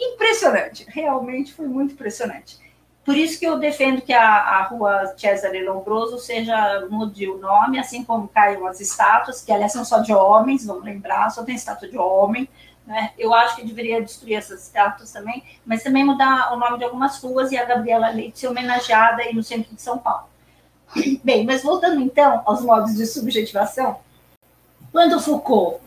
[0.00, 2.58] Impressionante, realmente foi muito impressionante.
[3.04, 7.78] Por isso que eu defendo que a, a rua Cesare Lombroso seja, mude o nome,
[7.78, 11.54] assim como caiam as estátuas, que aliás são só de homens, vamos lembrar, só tem
[11.54, 12.48] estátua de homem,
[12.86, 13.12] né?
[13.18, 17.18] Eu acho que deveria destruir essas estátuas também, mas também mudar o nome de algumas
[17.22, 20.28] ruas e a Gabriela Leite ser homenageada aí no centro de São Paulo.
[21.22, 24.00] Bem, mas voltando então aos modos de subjetivação,
[24.92, 25.80] quando Foucault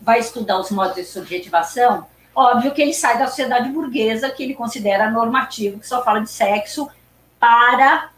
[0.00, 4.54] vai estudar os modos de subjetivação, óbvio que ele sai da sociedade burguesa, que ele
[4.54, 6.88] considera normativo, que só fala de sexo
[7.38, 8.10] para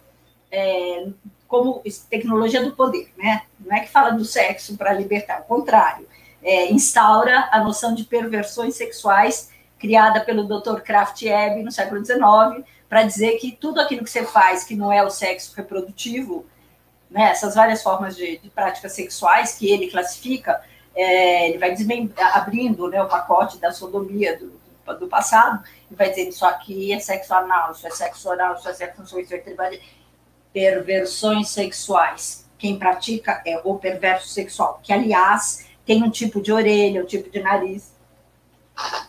[0.51, 1.07] é,
[1.49, 3.43] como tecnologia do poder, né?
[3.61, 6.07] Não é que fala do sexo para libertar, ao contrário
[6.45, 10.81] é, instaura a noção de perversões sexuais criada pelo Dr.
[10.83, 14.93] Kraft Ebbe no século XIX, para dizer que tudo aquilo que você faz que não
[14.93, 16.47] é o sexo reprodutivo,
[17.11, 20.63] né, essas várias formas de, de práticas sexuais que ele classifica,
[20.95, 21.75] é, ele vai
[22.33, 24.53] abrindo né, o pacote da sodomia do,
[24.99, 28.69] do, passado, e vai dizendo isso aqui é sexo anal, isso é sexo oral, isso
[28.69, 29.79] é sexo não isso é
[30.53, 32.49] perversões sexuais.
[32.57, 37.29] Quem pratica é o perverso sexual, que, aliás, tem um tipo de orelha, um tipo
[37.29, 37.93] de nariz.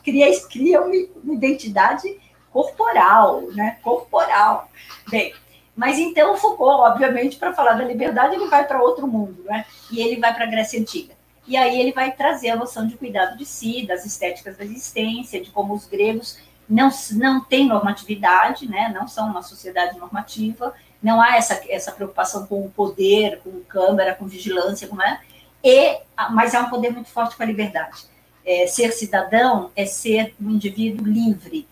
[0.04, 2.20] Cria, cria uma, uma identidade
[2.52, 3.78] corporal, né?
[3.82, 4.70] Corporal.
[5.10, 5.34] Bem,
[5.76, 9.66] mas então Foucault, obviamente, para falar da liberdade, ele vai para outro mundo, né?
[9.92, 11.15] E ele vai para a Grécia Antiga.
[11.48, 15.42] E aí ele vai trazer a noção de cuidado de si, das estéticas da existência,
[15.42, 18.92] de como os gregos não, não têm normatividade, né?
[18.94, 24.16] Não são uma sociedade normativa, não há essa, essa preocupação com o poder, com câmara,
[24.16, 25.22] com vigilância, não é?
[25.66, 28.04] e, mas há um poder muito forte com a liberdade.
[28.46, 31.68] É, ser cidadão é ser um indivíduo livre.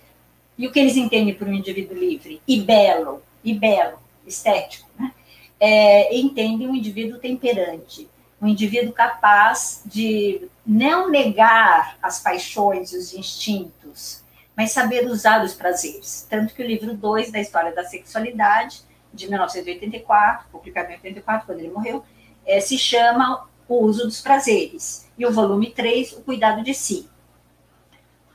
[0.57, 2.41] E o que eles entendem por um indivíduo livre?
[2.47, 5.11] E belo, e belo, estético, né?
[5.59, 8.09] É, entendem um indivíduo temperante,
[8.43, 14.21] um indivíduo capaz de não negar as paixões e os instintos,
[14.55, 16.27] mas saber usar os prazeres.
[16.29, 18.81] Tanto que o livro 2 da História da Sexualidade,
[19.13, 22.03] de 1984, publicado em 84, quando ele morreu,
[22.45, 25.09] é, se chama o uso dos prazeres.
[25.17, 27.09] E o volume 3, o cuidado de si.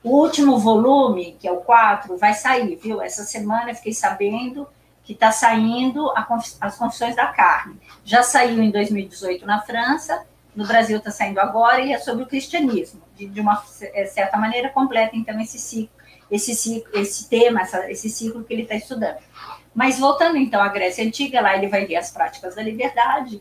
[0.03, 3.03] O último volume, que é o 4, vai sair, viu?
[3.03, 4.67] Essa semana eu fiquei sabendo
[5.09, 6.13] que está saindo
[6.61, 7.81] As Confissões da Carne.
[8.05, 10.23] Já saiu em 2018 na França,
[10.55, 13.01] no Brasil está saindo agora, e é sobre o cristianismo.
[13.17, 15.97] De, de uma é, certa maneira, completa, então, esse ciclo,
[16.31, 19.17] esse, ciclo, esse tema, essa, esse ciclo que ele está estudando.
[19.75, 23.41] Mas voltando, então, à Grécia Antiga, lá ele vai ver as práticas da liberdade,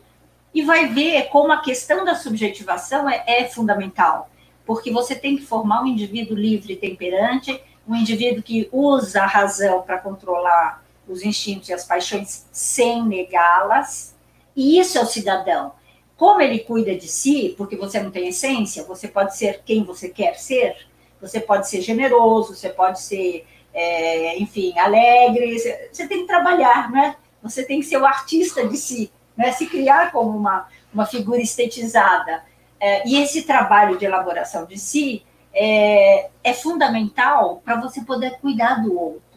[0.54, 4.30] e vai ver como a questão da subjetivação é, é fundamental,
[4.64, 9.26] porque você tem que formar um indivíduo livre e temperante, um indivíduo que usa a
[9.26, 14.14] razão para controlar os instintos e as paixões sem negá-las,
[14.54, 15.72] e isso é o cidadão.
[16.16, 20.08] Como ele cuida de si, porque você não tem essência, você pode ser quem você
[20.08, 20.76] quer ser,
[21.20, 27.16] você pode ser generoso, você pode ser, é, enfim, alegre, você tem que trabalhar, né?
[27.42, 31.40] Você tem que ser o artista de si né, se criar como uma, uma figura
[31.40, 32.42] estetizada.
[32.80, 35.22] É, e esse trabalho de elaboração de si
[35.54, 39.27] é, é fundamental para você poder cuidar do outro.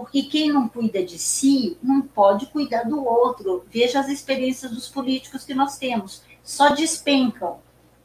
[0.00, 3.66] Porque quem não cuida de si não pode cuidar do outro.
[3.68, 6.24] Veja as experiências dos políticos que nós temos.
[6.42, 7.58] Só despencam.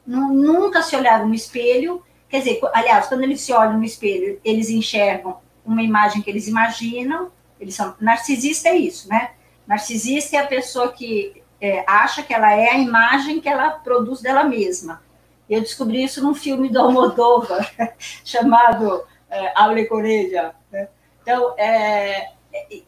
[0.06, 2.02] Nunca se olharam no espelho.
[2.28, 6.46] Quer dizer, aliás, quando eles se olham no espelho, eles enxergam uma imagem que eles
[6.46, 7.32] imaginam.
[7.58, 9.30] Eles são narcisista é isso, né?
[9.66, 14.20] Narcisista é a pessoa que é, acha que ela é a imagem que ela produz
[14.20, 15.02] dela mesma.
[15.48, 17.72] Eu descobri isso num filme do Almodóvar,
[18.22, 20.54] chamado é, Aule Coreja.
[21.26, 22.82] Então, é, é,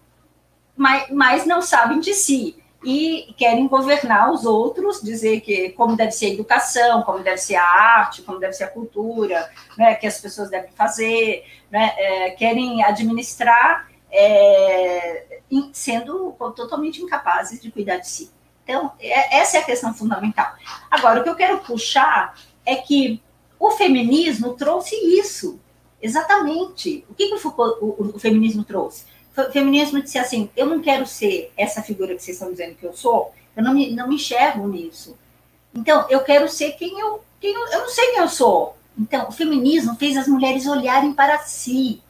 [0.77, 6.13] mas, mas não sabem de si e querem governar os outros, dizer que como deve
[6.13, 10.07] ser a educação, como deve ser a arte, como deve ser a cultura, né, que
[10.07, 15.41] as pessoas devem fazer, né, é, querem administrar é,
[15.73, 18.31] sendo totalmente incapazes de cuidar de si.
[18.63, 20.55] Então, é, essa é a questão fundamental.
[20.89, 23.21] Agora, o que eu quero puxar é que
[23.59, 25.59] o feminismo trouxe isso,
[26.01, 27.05] exatamente.
[27.09, 29.05] O que, que o, Foucault, o, o feminismo trouxe?
[29.37, 32.85] O feminismo disse assim: eu não quero ser essa figura que vocês estão dizendo que
[32.85, 35.17] eu sou, eu não me, não me enxergo nisso.
[35.75, 37.67] Então, eu quero ser quem eu, quem eu.
[37.69, 38.77] Eu não sei quem eu sou.
[38.99, 42.03] Então, o feminismo fez as mulheres olharem para si,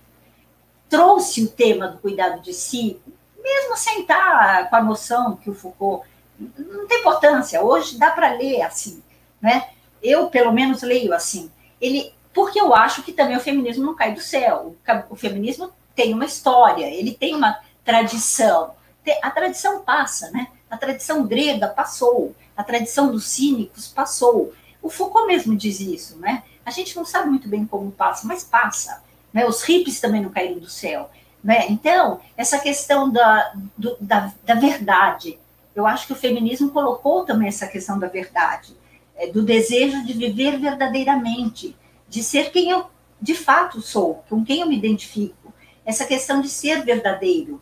[0.89, 2.99] trouxe o tema do cuidado de si,
[3.39, 6.09] mesmo sem estar com a noção que o Foucault.
[6.39, 9.03] Não tem importância, hoje dá para ler assim,
[9.41, 9.70] né?
[10.03, 11.51] Eu, pelo menos, leio assim.
[11.80, 14.76] Ele, porque eu acho que também o feminismo não cai do céu.
[15.11, 18.76] O, feminismo tem uma história, ele tem uma tradição.
[19.20, 20.47] A tradição passa, né?
[20.70, 24.53] A tradição grega passou, a tradição dos cínicos passou.
[24.80, 26.45] O Foucault mesmo diz isso, né?
[26.64, 29.03] A gente não sabe muito bem como passa, mas passa.
[29.32, 29.45] Né?
[29.45, 31.11] Os hippies também não caíram do céu.
[31.43, 31.66] Né?
[31.68, 35.41] Então, essa questão da, do, da, da verdade,
[35.74, 38.76] eu acho que o feminismo colocou também essa questão da verdade,
[39.16, 41.74] é, do desejo de viver verdadeiramente,
[42.09, 42.86] de ser quem eu
[43.20, 45.52] de fato sou, com quem eu me identifico,
[45.84, 47.61] essa questão de ser verdadeiro.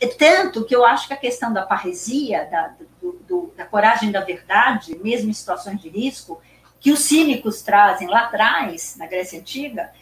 [0.00, 4.10] É tanto que eu acho que a questão da parresia, da, do, do, da coragem
[4.10, 6.40] da verdade, mesmo em situações de risco,
[6.80, 9.92] que os cínicos trazem lá atrás, na Grécia Antiga,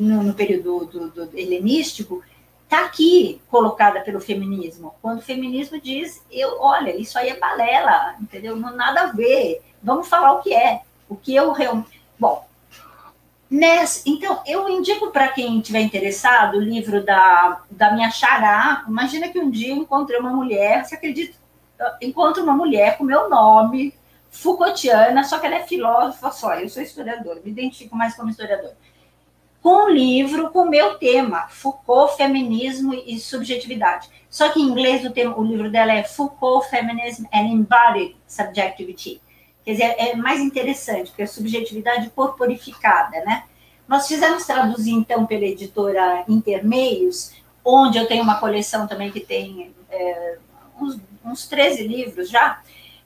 [0.00, 2.22] no, no período do, do, do helenístico,
[2.64, 4.94] está aqui colocada pelo feminismo.
[5.02, 8.54] Quando o feminismo diz, eu, olha, isso aí é balela, entendeu?
[8.54, 9.60] Não nada a ver.
[9.82, 12.00] Vamos falar o que é, o que eu realmente.
[12.16, 12.46] Bom,
[13.50, 18.84] nessa, então eu indico para quem estiver interessado o livro da, da minha xará.
[18.86, 21.40] Imagina que um dia eu encontrei uma mulher, você acredita?
[22.00, 23.94] encontro uma mulher com meu nome,
[24.30, 28.76] Foucaultiana, só que ela é filósofa só, eu sou historiadora, me identifico mais como historiadora.
[29.62, 34.08] Com um livro com o meu tema, Foucault, Feminismo e Subjetividade.
[34.30, 39.20] Só que em inglês o, tema, o livro dela é Foucault, Feminism and Embodied Subjectivity.
[39.70, 43.44] Quer dizer, é mais interessante, porque é subjetividade corporificada, né?
[43.86, 47.32] Nós fizemos traduzir, então, pela editora Intermeios,
[47.64, 50.38] onde eu tenho uma coleção também que tem é,
[50.80, 52.60] uns, uns 13 livros já,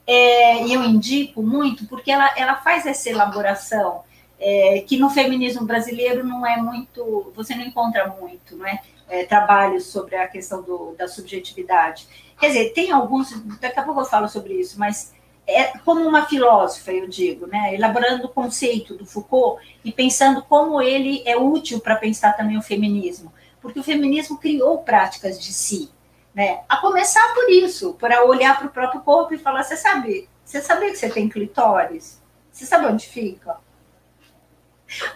[0.07, 4.03] é, e eu indico muito, porque ela, ela faz essa elaboração
[4.41, 8.81] é, que no feminismo brasileiro não é muito, você não encontra muito, não é?
[9.07, 12.09] é trabalhos sobre a questão do, da subjetividade.
[12.41, 15.13] Quer dizer, tem alguns, daqui a pouco eu falo sobre isso, mas
[15.47, 17.75] é como uma filósofa, eu digo, né?
[17.75, 22.63] elaborando o conceito do Foucault e pensando como ele é útil para pensar também o
[22.63, 25.91] feminismo, porque o feminismo criou práticas de si,
[26.35, 26.61] né?
[26.69, 30.61] A começar por isso, para olhar para o próprio corpo e falar: você sabe, você
[30.61, 32.21] sabia que você tem clitóris?
[32.51, 33.57] Você sabe onde fica?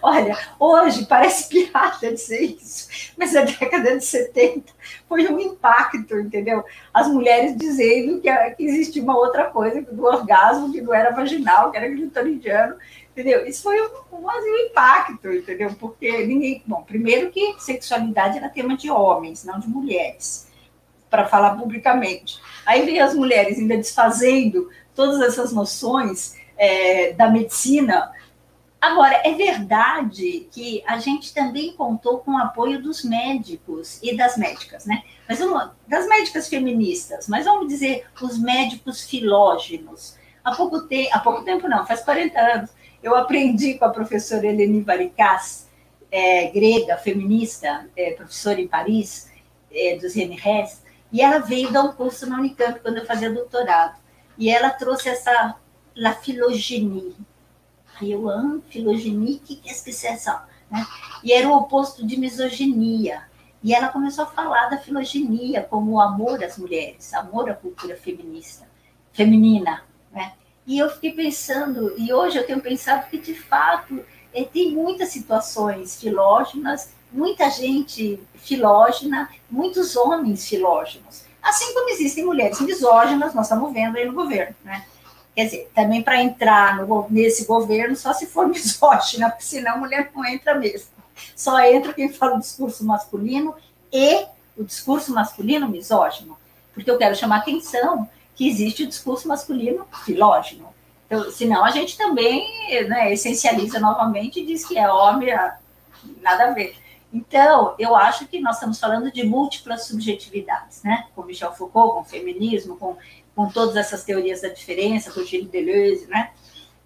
[0.01, 4.71] Olha, hoje parece piada dizer isso, mas na década de 70
[5.07, 6.63] foi um impacto, entendeu?
[6.93, 11.71] As mulheres dizendo que, que existia uma outra coisa do orgasmo, que não era vaginal,
[11.71, 12.75] que era clitoridiano,
[13.11, 13.45] entendeu?
[13.45, 15.75] Isso foi um, um, um impacto, entendeu?
[15.79, 16.63] Porque ninguém.
[16.65, 20.49] Bom, primeiro que sexualidade era tema de homens, não de mulheres
[21.09, 22.39] para falar publicamente.
[22.65, 28.11] Aí vem as mulheres ainda desfazendo todas essas noções é, da medicina.
[28.81, 34.37] Agora, é verdade que a gente também contou com o apoio dos médicos e das
[34.37, 35.03] médicas, né?
[35.27, 35.39] Mas
[35.85, 40.17] das médicas feministas, mas vamos dizer os médicos filógenos.
[40.43, 42.69] Há pouco, te, há pouco tempo, não, faz 40 anos,
[43.03, 45.67] eu aprendi com a professora Eleni Varicas,
[46.09, 49.29] é, grega, feminista, é, professora em Paris,
[49.71, 53.99] é, dos Rennes, e ela veio dar um curso na Unicamp quando eu fazia doutorado.
[54.37, 55.55] E ela trouxe essa
[55.95, 56.17] la.
[57.99, 60.11] Aí eu amo filogenie, o que é?
[60.71, 60.87] Né?
[61.23, 63.23] E era o oposto de misoginia.
[63.61, 67.97] E ela começou a falar da filogenia como o amor às mulheres, amor à cultura
[67.97, 68.65] feminista,
[69.11, 69.83] feminina.
[70.11, 70.33] Né?
[70.65, 75.09] E eu fiquei pensando, e hoje eu tenho pensado que, de fato, eh, tem muitas
[75.09, 81.23] situações filógenas muita gente filógena, muitos homens filógenos.
[81.41, 84.85] Assim como existem mulheres misóginas, nós estamos vendo aí no governo, né?
[85.35, 89.77] Quer dizer, também para entrar no, nesse governo só se for misógina, porque senão a
[89.77, 90.89] mulher não entra mesmo.
[91.35, 93.55] Só entra quem fala o discurso masculino
[93.91, 94.25] e
[94.57, 96.37] o discurso masculino misógino.
[96.73, 100.69] Porque eu quero chamar atenção que existe o discurso masculino filógeno.
[101.05, 105.29] Então, senão a gente também né, essencializa novamente e diz que é homem,
[106.21, 106.75] nada a ver.
[107.11, 111.07] Então, eu acho que nós estamos falando de múltiplas subjetividades, né?
[111.15, 112.95] Com Michel Foucault, com feminismo, com,
[113.35, 116.31] com todas essas teorias da diferença, com Gilles Deleuze, né?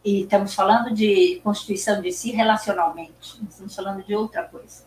[0.04, 4.84] E estamos falando de constituição de si relacionalmente, estamos falando de outra coisa.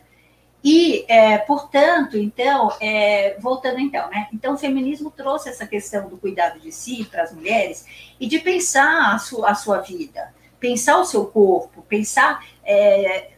[0.68, 4.28] E, é, portanto, então, é, voltando então, né?
[4.32, 7.86] Então, o feminismo trouxe essa questão do cuidado de si para as mulheres
[8.18, 12.44] e de pensar a, su a sua vida, pensar o seu corpo, pensar.
[12.64, 13.30] É,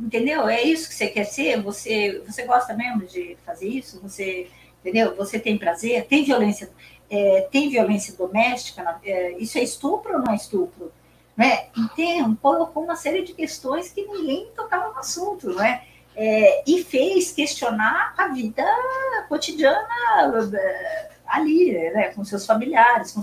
[0.00, 0.48] entendeu?
[0.48, 1.60] É isso que você quer ser?
[1.60, 4.00] Você, você gosta mesmo de fazer isso?
[4.00, 4.48] Você,
[4.80, 5.14] entendeu?
[5.16, 6.06] Você tem prazer?
[6.06, 6.70] Tem violência,
[7.12, 8.98] é, tem violência doméstica?
[9.04, 10.90] É, isso é estupro ou não é estupro?
[11.36, 11.66] Né?
[11.76, 15.84] Então, colocou uma série de questões que ninguém tocava no assunto, não é?
[16.16, 18.64] é e fez questionar a vida
[19.28, 19.86] cotidiana
[20.54, 23.12] é, ali, né, com seus familiares.
[23.12, 23.22] Com...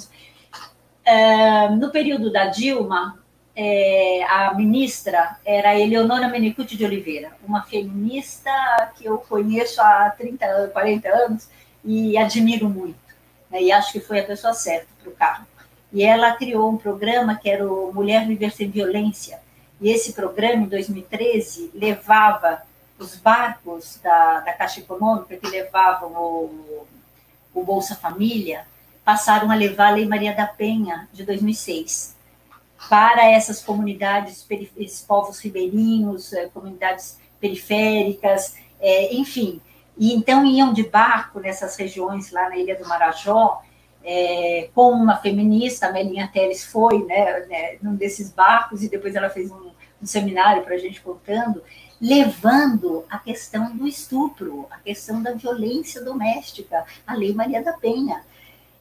[1.03, 3.17] É, no período da Dilma,
[3.55, 8.51] é, a ministra era Eleonora Menicucci de Oliveira, uma feminista
[8.95, 11.49] que eu conheço há 30, 40 anos
[11.83, 13.08] e admiro muito.
[13.49, 15.47] Né, e acho que foi a pessoa certa para o cargo.
[15.91, 19.39] E ela criou um programa que era o Mulher Viver Sem Violência.
[19.81, 22.61] E esse programa, em 2013, levava
[22.99, 26.85] os barcos da, da Caixa Econômica, que levavam o,
[27.53, 28.65] o Bolsa Família,
[29.03, 32.15] passaram a levar a Lei Maria da Penha, de 2006,
[32.89, 34.45] para essas comunidades,
[34.77, 39.59] esses povos ribeirinhos, eh, comunidades periféricas, é, enfim.
[39.99, 43.61] E então iam de barco nessas regiões, lá na Ilha do Marajó,
[44.01, 49.13] é, com uma feminista, a Melinha Teles foi né, né, num desses barcos e depois
[49.13, 49.71] ela fez um,
[50.01, 51.61] um seminário para a gente contando,
[51.99, 58.23] levando a questão do estupro, a questão da violência doméstica, a Lei Maria da Penha.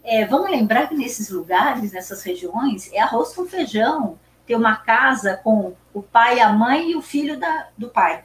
[0.04, 4.16] É, vamos lembrar que nesses lugares, nessas regiões, é arroz com feijão,
[4.46, 8.22] ter uma casa com o pai, a mãe e o filho da, do pai.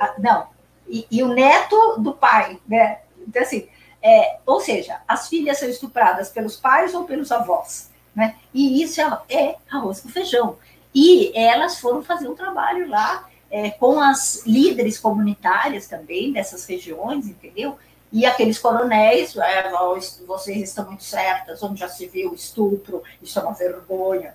[0.00, 0.55] Ah, não,
[0.88, 3.00] e, e, o neto do pai, né?
[3.26, 3.68] Então, assim,
[4.02, 8.36] é, ou seja, as filhas são estupradas pelos pais ou pelos avós, né?
[8.54, 10.56] E isso é, é arroz com feijão.
[10.94, 17.26] E elas foram fazer um trabalho lá é, com as líderes comunitárias também dessas regiões,
[17.26, 17.78] entendeu?
[18.12, 19.70] E aqueles coronéis, é,
[20.26, 24.34] vocês estão muito certas, onde já se viu estupro, isso é uma vergonha.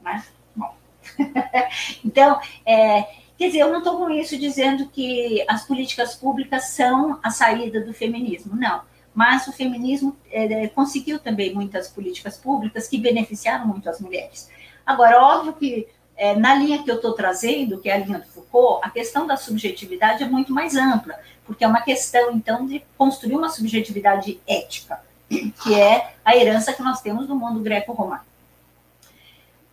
[0.00, 0.24] Né?
[0.54, 0.74] Bom.
[2.04, 3.06] então, é,
[3.42, 7.80] Quer dizer, eu não estou com isso dizendo que as políticas públicas são a saída
[7.80, 8.82] do feminismo, não.
[9.12, 14.48] Mas o feminismo é, conseguiu também muitas políticas públicas que beneficiaram muito as mulheres.
[14.86, 18.26] Agora, óbvio que é, na linha que eu estou trazendo, que é a linha do
[18.26, 22.80] Foucault, a questão da subjetividade é muito mais ampla, porque é uma questão, então, de
[22.96, 28.22] construir uma subjetividade ética, que é a herança que nós temos do mundo greco-romano.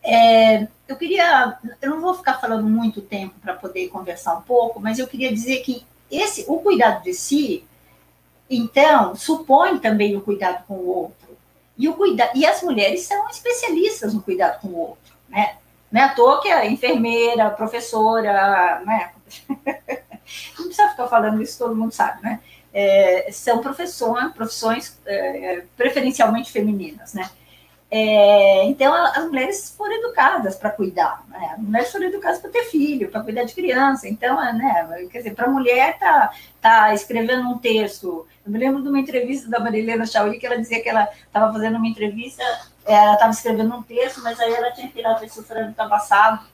[0.02, 4.80] É, eu queria, eu não vou ficar falando muito tempo para poder conversar um pouco,
[4.80, 7.64] mas eu queria dizer que esse, o cuidado de si,
[8.50, 11.38] então, supõe também o cuidado com o outro.
[11.78, 15.58] E, o cuida, e as mulheres são especialistas no cuidado com o outro, né?
[15.92, 19.12] Não é à toa que a enfermeira, professora, né?
[20.58, 22.40] não precisa ficar falando isso, todo mundo sabe, né?
[22.74, 27.30] É, são profissões, profissões é, preferencialmente femininas, né?
[27.92, 31.54] É, então, as mulheres foram educadas para cuidar, né?
[31.54, 34.08] As mulheres foram educadas para ter filho, para cuidar de criança.
[34.08, 36.32] Então, é, né, quer dizer, para a mulher tá,
[36.62, 38.28] tá escrevendo um texto.
[38.46, 41.52] Eu me lembro de uma entrevista da Marilena Chauí, que ela dizia que ela estava
[41.52, 42.44] fazendo uma entrevista,
[42.86, 45.96] é, ela estava escrevendo um texto, mas aí ela tinha que se o frango estava
[45.96, 46.46] assado.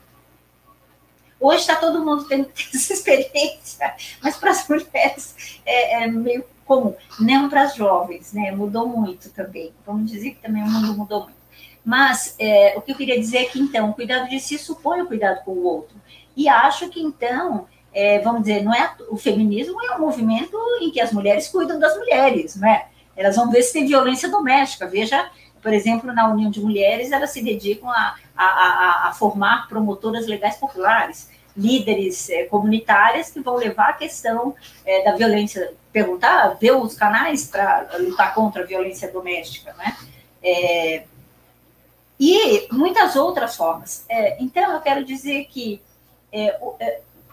[1.38, 6.96] Hoje está todo mundo tendo essa experiência, mas para as mulheres é, é meio comum.
[7.20, 8.52] Não para as jovens, né?
[8.52, 9.72] Mudou muito também.
[9.86, 11.36] Vamos dizer que também o mundo mudou muito.
[11.84, 15.02] Mas é, o que eu queria dizer é que, então, o cuidado de si supõe
[15.02, 15.96] o cuidado com o outro.
[16.36, 20.90] E acho que, então, é, vamos dizer, não é o feminismo é um movimento em
[20.92, 22.88] que as mulheres cuidam das mulheres, não é?
[23.16, 24.88] Elas vão ver se tem violência doméstica.
[24.88, 25.30] Veja,
[25.62, 30.28] por exemplo, na União de Mulheres, elas se dedicam a, a, a, a formar promotoras
[30.28, 36.72] legais populares líderes é, comunitárias que vão levar a questão é, da violência, perguntar, ver
[36.72, 39.96] os canais para lutar contra a violência doméstica, né?
[40.44, 41.04] É,
[42.20, 44.06] e muitas outras formas.
[44.40, 45.82] Então, eu quero dizer que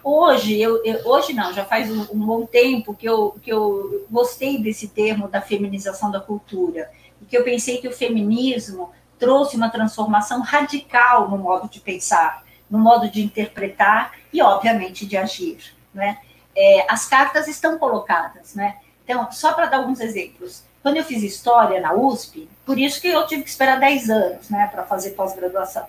[0.03, 4.05] hoje, eu, eu, hoje não, já faz um, um, bom tempo que eu, que eu
[4.11, 9.57] gostei desse termo da feminização da cultura, e que eu pensei que o feminismo trouxe
[9.57, 12.43] uma transformação radical no modo de pensar
[12.73, 15.59] no modo de interpretar e, obviamente, de agir.
[15.93, 16.17] Né?
[16.57, 18.55] É, as cartas estão colocadas.
[18.55, 18.79] Né?
[19.05, 20.65] Então, só para dar alguns exemplos.
[20.83, 24.49] Quando eu fiz história na USP, por isso que eu tive que esperar 10 anos
[24.49, 25.87] né, para fazer pós-graduação.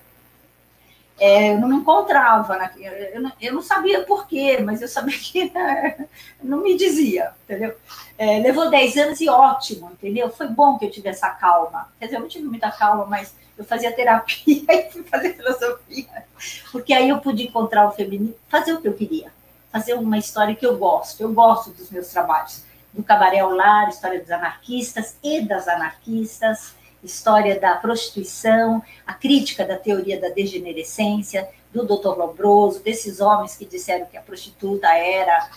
[1.17, 4.87] É, eu não me encontrava, na, eu, não, eu, não, sabia por quê, mas eu
[4.87, 5.51] sabia que
[6.43, 7.75] não me dizia, entendeu?
[8.17, 10.29] É, levou 10 anos e ótimo, entendeu?
[10.31, 11.87] Foi bom que eu tivesse essa calma.
[11.97, 16.25] Quer dizer, eu não tive muita calma, mas eu fazia terapia e fui fazer filosofia,
[16.71, 19.31] porque aí eu pude encontrar o feminino, fazer o que eu queria,
[19.71, 23.89] fazer uma história que eu gosto, eu gosto dos meus trabalhos, do Cabaré ao Lar,
[23.89, 31.49] história dos anarquistas e das anarquistas, história da prostituição, a crítica da teoria da degenerescência,
[31.73, 32.17] do Dr.
[32.17, 35.49] Lombroso, desses homens que disseram que a prostituta era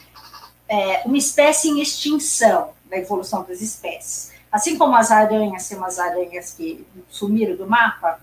[0.68, 4.32] é, uma espécie em extinção da evolução das espécies.
[4.56, 8.18] Assim como as aranhas são as aranhas que sumiram do mapa,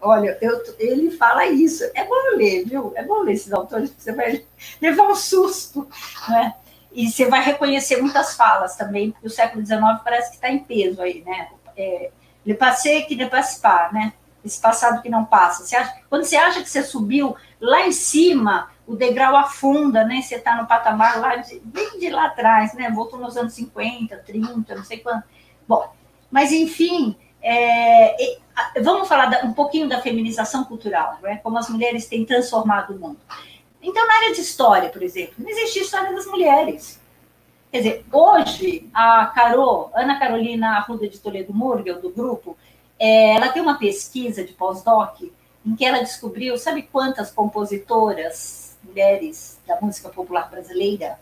[0.00, 1.84] olha, eu, ele fala isso.
[1.94, 2.92] É bom ler, viu?
[2.96, 4.44] É bom ler esses autores, você vai
[4.82, 5.88] levar um susto,
[6.28, 6.54] né?
[6.90, 10.58] E você vai reconhecer muitas falas também, porque o século XIX parece que está em
[10.58, 11.48] peso aí, né?
[11.76, 12.10] É,
[12.44, 14.12] Le passé que ne passe pas, né?
[14.44, 15.64] Esse passado que não passa.
[15.64, 20.20] Você acha, quando você acha que você subiu lá em cima, o degrau afunda, né?
[20.20, 22.90] Você está no patamar lá de, bem de lá atrás, né?
[22.90, 25.22] Voltou nos anos 50, 30, não sei quanto.
[25.70, 25.88] Bom,
[26.28, 28.38] mas enfim, é,
[28.82, 31.38] vamos falar um pouquinho da feminização cultural, né?
[31.44, 33.20] como as mulheres têm transformado o mundo.
[33.80, 36.98] Então, na área de história, por exemplo, não existe história das mulheres.
[37.70, 42.58] Quer dizer, hoje, a Carol, Ana Carolina Arruda de Toledo Murgel, do grupo,
[42.98, 45.22] é, ela tem uma pesquisa de pós-doc
[45.64, 51.16] em que ela descobriu, sabe quantas compositoras mulheres da música popular brasileira?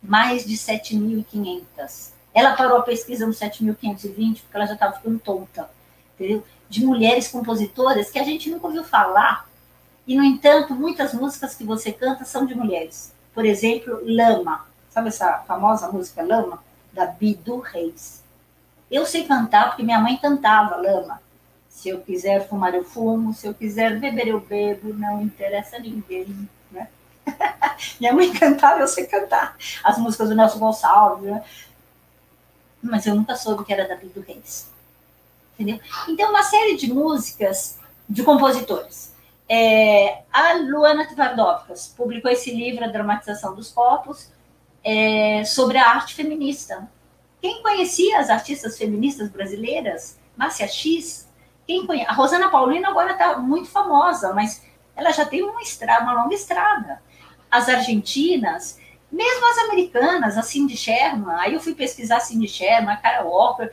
[0.00, 2.13] Mais de 7.500.
[2.34, 5.70] Ela parou a pesquisa no 7.520 porque ela já estava ficando tonta,
[6.14, 6.42] entendeu?
[6.68, 9.48] De mulheres compositoras que a gente nunca ouviu falar.
[10.06, 13.14] E, no entanto, muitas músicas que você canta são de mulheres.
[13.32, 14.66] Por exemplo, Lama.
[14.90, 16.62] Sabe essa famosa música Lama?
[16.92, 18.22] Da Bidu Reis.
[18.90, 21.20] Eu sei cantar porque minha mãe cantava Lama.
[21.68, 23.32] Se eu quiser fumar, eu fumo.
[23.32, 24.92] Se eu quiser beber, eu bebo.
[24.94, 26.48] Não interessa a ninguém.
[26.70, 26.88] Né?
[27.98, 29.56] minha mãe cantava, eu sei cantar.
[29.82, 31.30] As músicas do Nelson Gonçalves.
[31.30, 31.42] Né?
[32.84, 34.70] Mas eu nunca soube que era da Bido Reis.
[35.54, 35.80] Entendeu?
[36.08, 37.78] Então, uma série de músicas
[38.08, 39.14] de compositores.
[39.48, 44.30] É, a Luana Tvardovkas publicou esse livro, A Dramatização dos Corpos,
[44.82, 46.88] é, sobre a arte feminista.
[47.40, 50.18] Quem conhecia as artistas feministas brasileiras?
[50.36, 51.28] Márcia X?
[51.66, 52.10] Quem conhece?
[52.10, 54.62] A Rosana Paulino agora está muito famosa, mas
[54.96, 57.02] ela já tem uma, estrada, uma longa estrada.
[57.50, 58.78] As argentinas,
[59.14, 63.24] mesmo as americanas, a Cindy Sherman, aí eu fui pesquisar a Cindy Sherman, a Cara
[63.24, 63.70] Walker,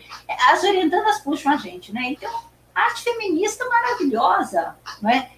[0.49, 2.01] as orientandas puxam a gente, né?
[2.05, 2.31] Então,
[2.75, 5.31] arte feminista maravilhosa, não é?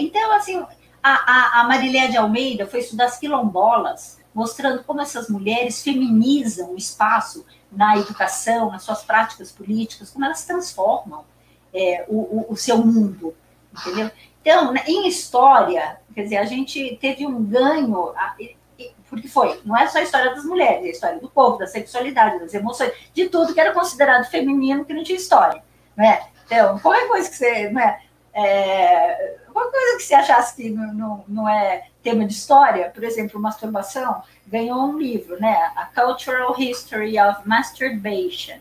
[0.00, 0.58] então, assim,
[1.02, 6.72] a, a, a Marilé de Almeida foi estudar as quilombolas, mostrando como essas mulheres feminizam
[6.72, 11.24] o espaço na educação, nas suas práticas políticas, como elas transformam
[11.72, 13.34] é, o, o, o seu mundo,
[13.72, 14.10] entendeu?
[14.40, 18.12] Então, em história, quer dizer, a gente teve um ganho,
[19.08, 21.66] porque foi, não é só a história das mulheres, é a história do povo, da
[21.66, 25.62] sexualidade, das emoções, de tudo que era considerado feminino que não tinha história,
[25.96, 26.26] não é?
[26.46, 28.00] Então, qualquer coisa que você, não é,
[28.34, 33.04] é qualquer coisa que você achasse que não, não, não é tema de história, por
[33.04, 35.72] exemplo, masturbação, ganhou um livro, né?
[35.76, 38.58] A Cultural History of Masturbation,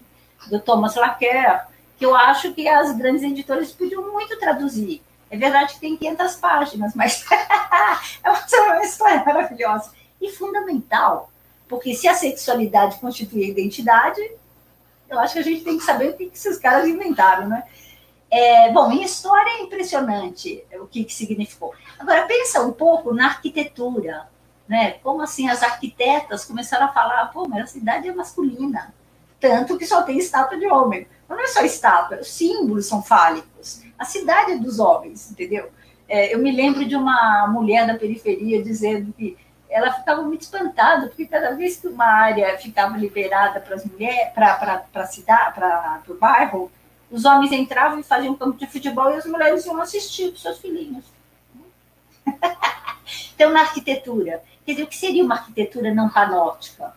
[0.48, 5.02] do Thomas Laquer, que eu acho que as grandes editoras podiam muito traduzir.
[5.32, 7.26] É verdade que tem 500 páginas, mas
[8.24, 9.92] é uma história maravilhosa
[10.24, 11.32] e fundamental,
[11.68, 14.22] porque se a sexualidade constitui a identidade,
[15.10, 17.64] eu acho que a gente tem que saber o que, esses caras inventaram, né?
[18.32, 21.74] É, bom, em história é impressionante o que, que significou.
[22.00, 24.28] Agora, pensa um pouco na arquitetura,
[24.68, 24.94] né?
[25.04, 28.94] Como assim as arquitetas começaram a falar, pô, mas a cidade é masculina,
[29.40, 31.06] tanto que só tem estátua de homem.
[31.28, 33.82] Mas não é só estátua, os símbolos são fálicos.
[34.00, 35.70] A cidade é dos homens, entendeu?
[36.08, 39.38] É, eu me lembro de uma mulher da periferia dizendo que
[39.74, 44.32] ela ficava muito espantada, porque cada vez que uma área ficava liberada para as mulheres,
[44.34, 46.72] para a cidade, para o bairro,
[47.10, 50.60] os homens entravam e faziam campo de futebol e as mulheres iam assistir com seus
[50.60, 51.04] filhinhos.
[53.34, 56.94] então, na arquitetura, quer dizer, o que seria uma arquitetura não panótica?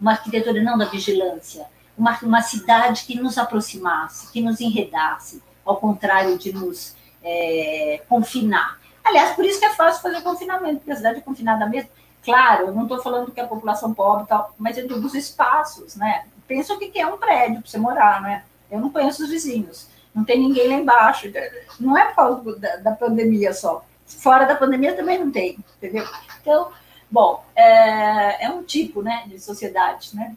[0.00, 1.66] Uma arquitetura não da vigilância?
[1.96, 8.80] Uma, uma cidade que nos aproximasse, que nos enredasse, ao contrário de nos é, confinar.
[9.04, 11.90] Aliás, por isso que é fácil fazer confinamento, porque a cidade é confinada mesmo.
[12.22, 15.96] Claro, eu não estou falando que a população pobre tal, mas eu digo os espaços,
[15.96, 16.26] né?
[16.46, 18.44] Pensa o que é um prédio para você morar, né?
[18.70, 21.30] Eu não conheço os vizinhos, não tem ninguém lá embaixo.
[21.78, 23.84] Não é por causa da, da pandemia só.
[24.06, 26.06] Fora da pandemia também não tem, entendeu?
[26.40, 26.70] Então,
[27.10, 30.36] bom, é, é um tipo né, de sociedade, né?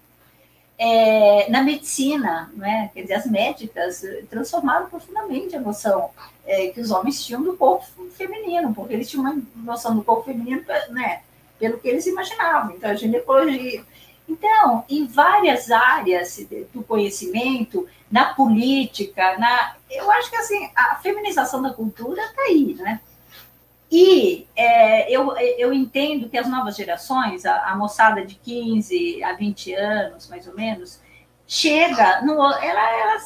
[0.77, 2.89] É, na medicina, né?
[2.93, 6.09] quer dizer, as médicas transformaram profundamente a noção
[6.45, 7.85] é, que os homens tinham do corpo
[8.17, 11.21] feminino, porque eles tinham uma noção do corpo feminino né,
[11.63, 12.75] pelo que eles imaginavam.
[12.75, 13.85] Então, a ginecologia.
[14.27, 21.61] Então, em várias áreas do conhecimento, na política, na, eu acho que assim a feminização
[21.61, 22.99] da cultura está aí, né?
[23.89, 29.33] E é, eu, eu entendo que as novas gerações, a, a, moçada de 15 a
[29.33, 30.99] 20 anos, mais ou menos,
[31.47, 33.19] chega no, ela, ela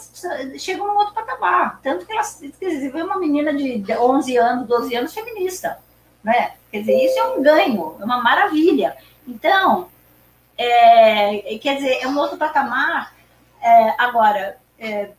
[0.59, 1.79] chega num outro patamar.
[1.81, 2.21] Tanto que ela,
[2.59, 5.79] quer dizer, uma menina de 11 anos, 12 anos feminista.
[6.27, 6.51] Né?
[6.69, 8.97] Quer dizer, isso é um ganho, é uma maravilha.
[9.25, 9.87] Então,
[10.57, 13.15] é, quer dizer, é um outro patamar.
[13.61, 15.11] É, agora, é,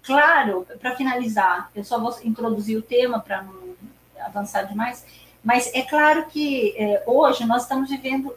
[0.00, 3.74] claro, para finalizar, eu só vou introduzir o tema para não
[4.20, 5.04] avançar demais,
[5.42, 8.32] mas é claro que é, hoje nós estamos vivendo.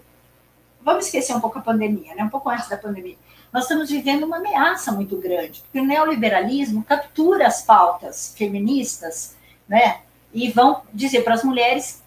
[0.81, 2.23] Vamos esquecer um pouco a pandemia, né?
[2.23, 3.15] um pouco antes da pandemia
[3.53, 9.37] nós estamos vivendo uma ameaça muito grande, porque o neoliberalismo captura as pautas feministas,
[9.67, 10.01] né?
[10.33, 12.03] E vão dizer para as mulheres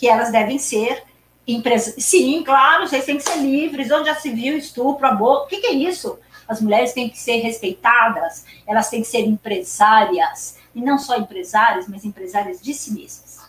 [0.00, 1.04] que elas devem ser
[1.46, 2.02] empresas.
[2.02, 5.44] Sim, claro, vocês têm que ser livres, onde já se viu estupro, aborto.
[5.44, 6.18] O que, que é isso?
[6.48, 11.86] As mulheres têm que ser respeitadas, elas têm que ser empresárias, e não só empresárias,
[11.86, 13.40] mas empresárias de si mesmas.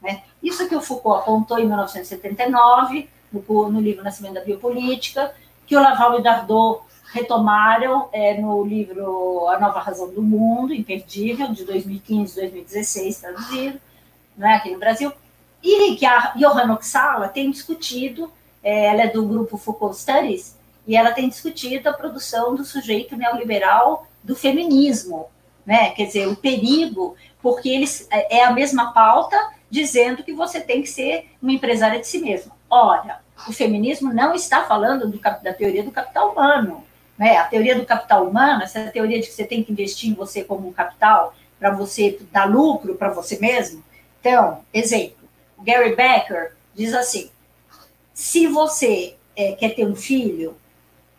[0.00, 0.22] Né?
[0.42, 5.34] Isso que o Foucault apontou em 1979, no, no livro Nascimento da Biopolítica,
[5.66, 6.80] que o Laval e Dardot
[7.12, 13.78] retomaram é, no livro A Nova Razão do Mundo, Imperdível, de 2015, 2016, traduzido,
[14.38, 15.12] né, aqui no Brasil,
[15.62, 18.30] e que a Johanna Oxala tem discutido,
[18.62, 20.56] é, ela é do grupo Foucault Studies,
[20.86, 25.26] e ela tem discutido a produção do sujeito neoliberal do feminismo,
[25.66, 25.90] né?
[25.90, 29.36] quer dizer, o perigo, porque eles é, é a mesma pauta
[29.70, 32.52] dizendo que você tem que ser uma empresária de si mesma.
[32.70, 36.84] Ora, o feminismo não está falando do, da teoria do capital humano.
[37.18, 37.36] Né?
[37.36, 40.42] A teoria do capital humano, essa teoria de que você tem que investir em você
[40.42, 43.82] como um capital para você dar lucro para você mesmo.
[44.20, 45.17] Então, exemplo,
[45.62, 47.30] Gary Becker diz assim:
[48.14, 50.56] se você é, quer ter um filho,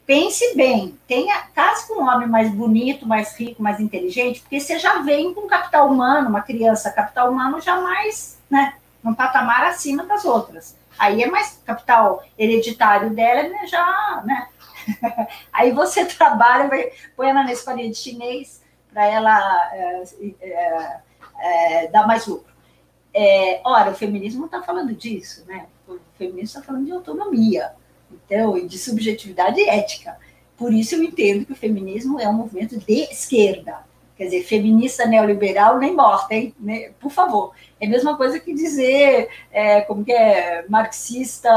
[0.06, 4.80] pense bem, tenha case com um homem mais bonito, mais rico, mais inteligente, porque você
[4.80, 8.74] já vem com capital humano, uma criança capital humano jamais, né,
[9.04, 10.76] num patamar acima das outras.
[10.98, 14.48] Aí é mais capital hereditário dela, né, já, né?
[15.54, 18.62] Aí você trabalha, vai, põe ela na escolinha de chinês
[18.92, 20.04] para ela é,
[20.42, 21.00] é,
[21.40, 22.49] é, dar mais lucro.
[23.14, 25.68] É, ora, o feminismo está falando disso, né?
[25.88, 27.72] O feminismo está falando de autonomia,
[28.12, 30.18] então, e de subjetividade ética.
[30.56, 33.88] Por isso eu entendo que o feminismo é um movimento de esquerda.
[34.18, 36.54] Quer dizer, feminista neoliberal nem morta, hein?
[36.60, 36.92] Né?
[37.00, 37.54] Por favor.
[37.80, 41.50] É a mesma coisa que dizer, é, como que é, marxista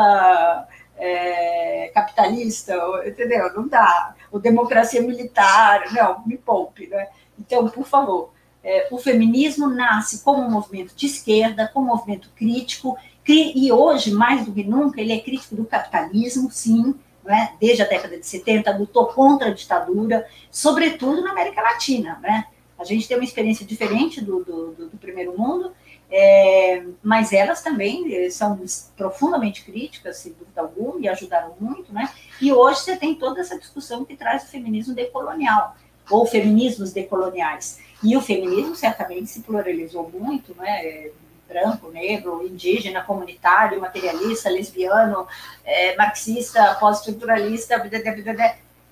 [0.97, 2.75] é, capitalista,
[3.05, 3.53] entendeu?
[3.53, 4.15] Não dá.
[4.31, 7.09] Ou democracia militar, não, me poupe, né?
[7.37, 8.33] Então, por favor,
[8.65, 12.97] é, o feminismo nasce como um movimento de esquerda, como um movimento crítico,
[13.27, 16.95] e hoje, mais do que nunca, ele é crítico do capitalismo, sim,
[17.25, 17.55] né?
[17.61, 22.19] desde a década de 70, lutou contra a ditadura, sobretudo na América Latina.
[22.21, 22.47] Né?
[22.79, 25.73] A gente tem uma experiência diferente do, do, do, do primeiro mundo,
[26.11, 28.61] é, mas elas também eh, são
[28.95, 32.13] profundamente críticas, sem dúvida alguma, e ajudaram muito, né?
[32.39, 35.75] E hoje você tem toda essa discussão que traz o feminismo decolonial,
[36.11, 37.79] ou feminismos decoloniais.
[38.03, 41.11] E o feminismo certamente se pluralizou muito, né?
[41.49, 45.27] Branco, negro, indígena, comunitário, materialista, lesbiano,
[45.65, 47.79] é, marxista, pós-estruturalista,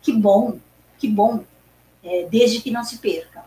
[0.03, 0.59] que bom,
[0.99, 1.43] que bom,
[2.05, 3.41] é, desde que não se perca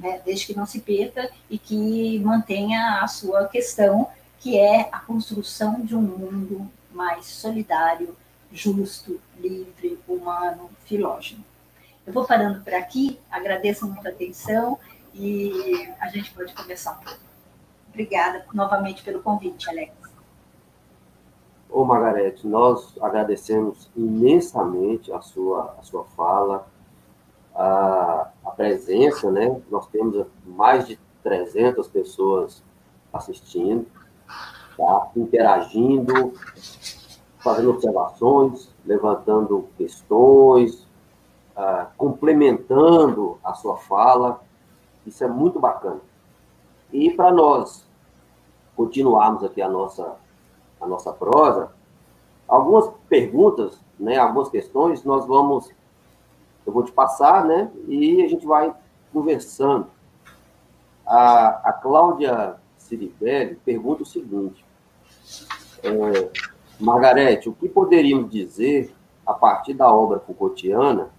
[0.00, 4.08] né, desde que não se perca e que mantenha a sua questão,
[4.40, 8.16] que é a construção de um mundo mais solidário,
[8.50, 11.44] justo, livre, humano, filógeno.
[12.06, 14.78] Eu vou parando por aqui, agradeço muito a atenção
[15.14, 17.20] e a gente pode começar um pouco.
[17.88, 19.92] Obrigada novamente pelo convite, Alex.
[21.68, 26.66] Ô, Margarete, nós agradecemos imensamente a sua, a sua fala,
[27.54, 29.60] a, a presença, né?
[29.70, 32.62] Nós temos mais de 300 pessoas
[33.12, 33.86] assistindo,
[34.76, 35.10] tá?
[35.16, 36.32] interagindo,
[37.38, 40.86] fazendo observações, levantando questões,
[41.56, 44.40] uh, complementando a sua fala.
[45.06, 46.00] Isso é muito bacana.
[46.92, 47.86] E para nós
[48.76, 50.16] continuarmos aqui a nossa,
[50.80, 51.72] a nossa prosa,
[52.48, 55.70] algumas perguntas, né, algumas questões, nós vamos
[56.66, 57.70] eu vou te passar, né?
[57.88, 58.72] E a gente vai
[59.12, 59.88] conversando.
[61.06, 64.64] A, a Cláudia Ciribelli pergunta o seguinte:
[65.82, 66.30] é,
[66.78, 68.94] Margarete, o que poderíamos dizer
[69.26, 71.10] a partir da obra Foucaultiana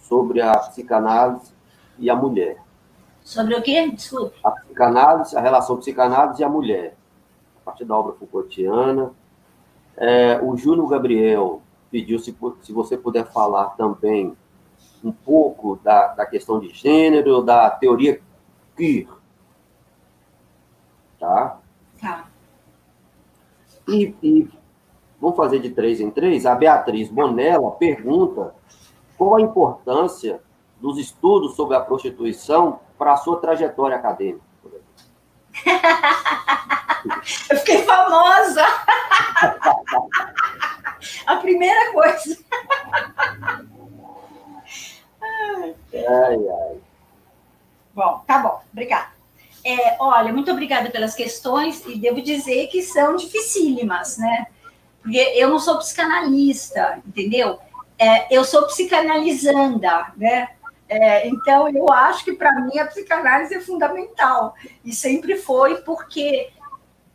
[0.00, 1.52] sobre a psicanálise
[1.98, 2.60] e a mulher?
[3.30, 3.88] Sobre o quê?
[3.88, 4.36] Desculpe.
[4.42, 6.96] A psicanálise, a relação psicanálise e a mulher.
[7.62, 9.12] A partir da obra Foucaultiana.
[9.96, 11.62] É, o Júnior Gabriel
[11.92, 14.36] pediu se, se você puder falar também
[15.04, 18.20] um pouco da, da questão de gênero, da teoria
[18.76, 19.06] queer.
[21.20, 21.60] Tá?
[22.00, 22.28] Tá.
[23.86, 24.48] E, e
[25.20, 26.46] vamos fazer de três em três.
[26.46, 28.56] A Beatriz Bonella pergunta
[29.16, 30.42] qual a importância
[30.80, 34.44] dos estudos sobre a prostituição para a sua trajetória acadêmica?
[37.48, 38.60] Eu fiquei famosa!
[41.26, 42.38] a primeira coisa.
[45.22, 46.76] ai, ai.
[47.94, 49.08] Bom, tá bom, obrigada.
[49.64, 54.46] É, olha, muito obrigada pelas questões, e devo dizer que são dificílimas, né?
[55.02, 57.58] Porque eu não sou psicanalista, entendeu?
[57.98, 60.50] É, eu sou psicanalizanda, né?
[60.90, 66.50] É, então, eu acho que para mim a psicanálise é fundamental, e sempre foi, porque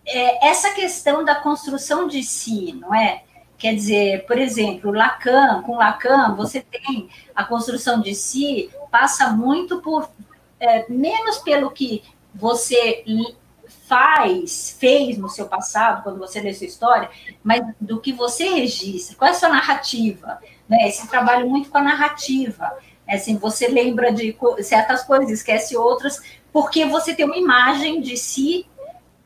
[0.05, 3.23] é, essa questão da construção de si, não é?
[3.57, 9.81] Quer dizer, por exemplo, Lacan, com Lacan, você tem a construção de si, passa muito
[9.81, 10.09] por,
[10.57, 12.01] é, menos pelo que
[12.33, 13.03] você
[13.87, 17.09] faz, fez no seu passado, quando você lê sua história,
[17.43, 20.87] mas do que você registra, qual é a sua narrativa, né?
[20.87, 22.71] Esse trabalho muito com a narrativa,
[23.07, 28.17] é assim, você lembra de certas coisas, esquece outras, porque você tem uma imagem de
[28.17, 28.65] si,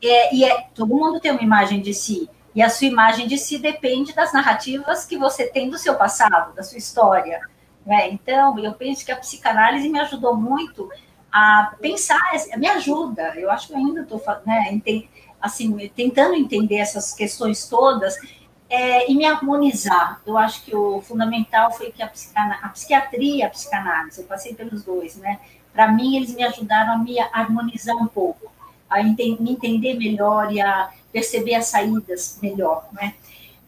[0.02, 3.38] é, e é, todo mundo tem uma imagem de si, e a sua imagem de
[3.38, 7.40] si depende das narrativas que você tem do seu passado, da sua história.
[7.86, 8.10] Né?
[8.10, 10.90] Então, eu penso que a psicanálise me ajudou muito
[11.32, 12.20] a pensar,
[12.56, 13.34] me ajuda.
[13.36, 14.80] Eu acho que ainda estou né,
[15.40, 18.16] assim, tentando entender essas questões todas
[18.70, 20.22] é, e me harmonizar.
[20.24, 22.10] Eu acho que o fundamental foi que a,
[22.62, 25.40] a psiquiatria e a psicanálise, eu passei pelos dois, né?
[25.72, 28.50] Para mim, eles me ajudaram a me harmonizar um pouco,
[28.88, 33.14] a ente me entender melhor e a perceber as saídas melhor, né?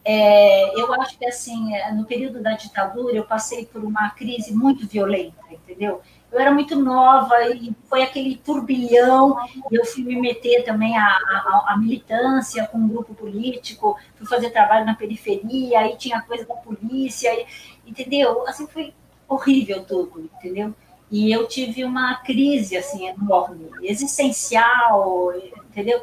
[0.05, 4.85] É, eu acho que, assim, no período da ditadura, eu passei por uma crise muito
[4.85, 6.01] violenta, entendeu?
[6.33, 9.37] Eu era muito nova e foi aquele turbilhão.
[9.71, 14.49] Eu fui me meter também à, à, à, militância com um grupo político, fui fazer
[14.49, 17.45] trabalho na periferia, aí tinha coisa da polícia, e,
[17.85, 18.47] entendeu?
[18.47, 18.95] Assim, foi
[19.27, 20.73] horrível tudo, entendeu?
[21.11, 25.31] E eu tive uma crise, assim, enorme, existencial,
[25.69, 26.01] entendeu?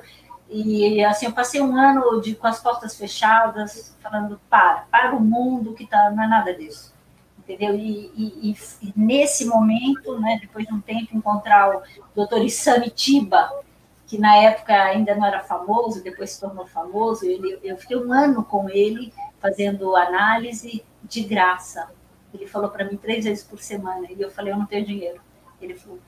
[0.48, 5.20] E, assim, eu passei um ano de, com as portas fechadas, falando, para, para o
[5.20, 6.89] mundo, que tá, não é nada disso
[7.52, 7.74] entendeu?
[7.74, 11.82] E, e, e, nesse momento, né, depois de um tempo, encontrar o
[12.14, 13.50] doutor Isami Tiba,
[14.06, 18.12] que na época ainda não era famoso, depois se tornou famoso, ele, eu fiquei um
[18.12, 21.90] ano com ele fazendo análise de graça.
[22.32, 25.20] Ele falou para mim três vezes por semana, e eu falei, eu não tenho dinheiro.
[25.60, 25.98] Ele falou,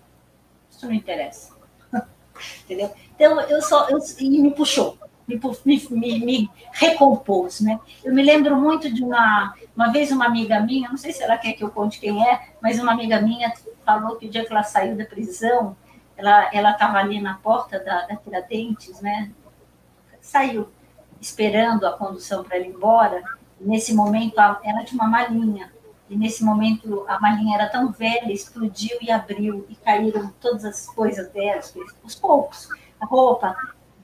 [0.70, 1.55] isso não interessa.
[2.64, 2.90] entendeu?
[3.14, 4.97] Então, eu só, eu, e me puxou
[5.27, 5.41] me,
[5.91, 7.79] me, me, recompôs, né?
[8.05, 11.39] Eu me lembro muito de uma, uma vez uma amiga minha, não sei se ela
[11.39, 13.53] quer que eu conte quem é, mas uma amiga minha
[13.85, 15.77] falou que o dia que ela saiu da prisão,
[16.16, 19.31] ela estava ali na porta da, da Tiradentes, né?
[20.20, 20.68] Saiu
[21.20, 23.23] esperando a condução para ela ir embora.
[23.61, 25.73] Nesse momento, ela tinha uma malinha
[26.12, 30.87] e nesse momento a malinha era tão velha, explodiu e abriu e caíram todas as
[30.87, 31.62] coisas dela,
[32.05, 32.68] os poucos,
[33.01, 33.57] a roupa,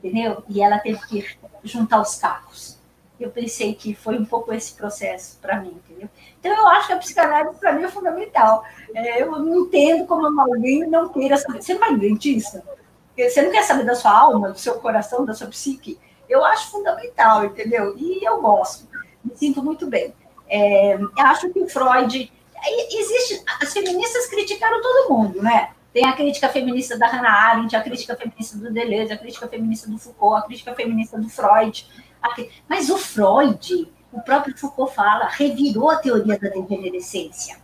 [0.03, 0.43] entendeu?
[0.49, 2.79] E ela teve que juntar os carros.
[3.19, 6.09] Eu pensei que foi um pouco esse processo para mim, entendeu?
[6.39, 8.65] Então, eu acho que a psicanálise para mim é fundamental.
[8.95, 11.61] É, eu não entendo como alguém não queira saber.
[11.61, 12.63] Você não vai no dentista?
[13.17, 15.99] Você não quer saber da sua alma, do seu coração, da sua psique?
[16.29, 17.97] Eu acho fundamental, entendeu?
[17.97, 18.87] E eu gosto,
[19.25, 20.15] me sinto muito bem.
[20.49, 22.33] É, acho que o Freud.
[22.91, 25.71] Existe, as feministas criticaram todo mundo, né?
[25.99, 29.91] Tem a crítica feminista da Hannah Arendt, a crítica feminista do Deleuze, a crítica feminista
[29.91, 31.89] do Foucault, a crítica feminista do Freud.
[32.69, 37.57] Mas o Freud, o próprio Foucault fala, revirou a teoria da degenerescência.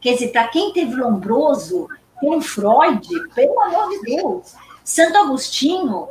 [0.00, 1.86] Quer dizer, para quem teve Lombroso,
[2.20, 4.52] tem Freud, pelo amor de Deus.
[4.82, 6.08] Santo Agostinho,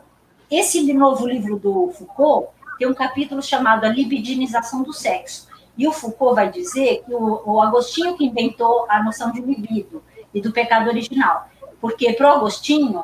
[0.50, 5.50] esse novo livro do Foucault, tem um capítulo chamado A Libidinização do Sexo.
[5.78, 10.02] E o Foucault vai dizer que o, Agostinho que inventou a noção de libido,
[10.34, 11.50] e do pecado original.
[11.80, 13.04] Porque para o Agostinho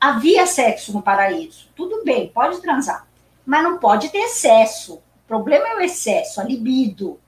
[0.00, 1.68] havia sexo no paraíso.
[1.74, 3.06] Tudo bem, pode transar,
[3.46, 4.94] mas não pode ter excesso.
[4.94, 7.18] O problema é o excesso, a libido.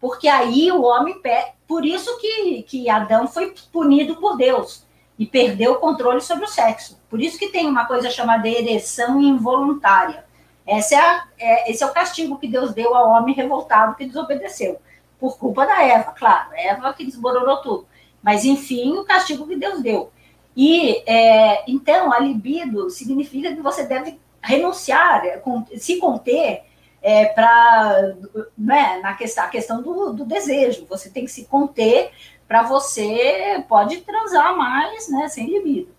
[0.00, 1.20] Porque aí o homem.
[1.66, 4.84] Por isso que, que Adão foi punido por Deus
[5.18, 7.00] e perdeu o controle sobre o sexo.
[7.08, 10.24] Por isso que tem uma coisa chamada ereção involuntária.
[10.66, 14.06] Esse é, a, é, esse é o castigo que Deus deu ao homem revoltado que
[14.06, 14.80] desobedeceu.
[15.18, 16.50] Por culpa da Eva, claro.
[16.54, 17.86] Eva que desmoronou tudo.
[18.22, 20.12] Mas, enfim, o castigo que Deus deu.
[20.56, 25.42] E, é, então, a libido significa que você deve renunciar, é,
[25.76, 26.62] se conter
[27.00, 28.14] é, para
[28.56, 30.86] né, na questão, a questão do, do, desejo.
[30.88, 32.12] Você tem que se conter
[32.46, 35.90] para você pode transar mais, né, sem libido.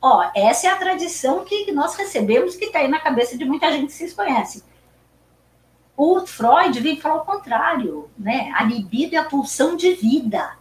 [0.00, 3.72] Ó, essa é a tradição que nós recebemos que está aí na cabeça de muita
[3.72, 4.62] gente que vocês conhecem.
[5.96, 8.52] O Freud vem falar o contrário, né?
[8.54, 10.58] A libido é a pulsão de vida,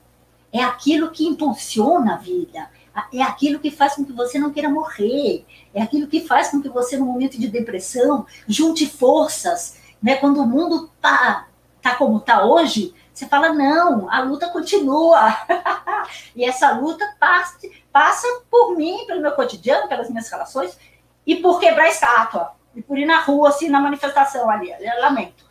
[0.53, 2.69] é aquilo que impulsiona a vida,
[3.11, 6.61] é aquilo que faz com que você não queira morrer, é aquilo que faz com
[6.61, 10.15] que você, no momento de depressão, junte forças, né?
[10.17, 11.47] Quando o mundo tá,
[11.81, 15.35] tá como tá hoje, você fala, não, a luta continua.
[16.35, 17.57] e essa luta passa,
[17.91, 20.77] passa por mim, pelo meu cotidiano, pelas minhas relações,
[21.25, 24.71] e por quebrar a estátua, e por ir na rua, assim, na manifestação ali.
[24.71, 25.45] Eu lamento.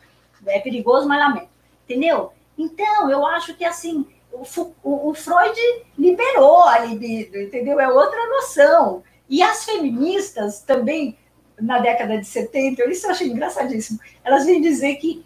[0.46, 1.48] É perigoso, mas lamento.
[1.84, 2.32] Entendeu?
[2.58, 5.58] Então, eu acho que, assim, o, o, Freud
[5.98, 7.78] liberou a libido, entendeu?
[7.78, 9.02] É outra noção.
[9.28, 11.16] E as feministas também,
[11.60, 15.24] na década de 70, isso eu achei engraçadíssimo, elas vêm dizer que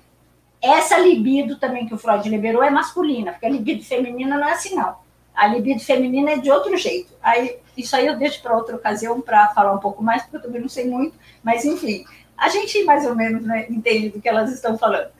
[0.61, 4.52] essa libido também que o Freud liberou é masculina, porque a libido feminina não é
[4.52, 4.96] assim, não.
[5.34, 7.12] A libido feminina é de outro jeito.
[7.22, 10.42] Aí, isso aí eu deixo para outra ocasião para falar um pouco mais, porque eu
[10.42, 12.04] também não sei muito, mas enfim,
[12.36, 15.11] a gente mais ou menos né, entende do que elas estão falando.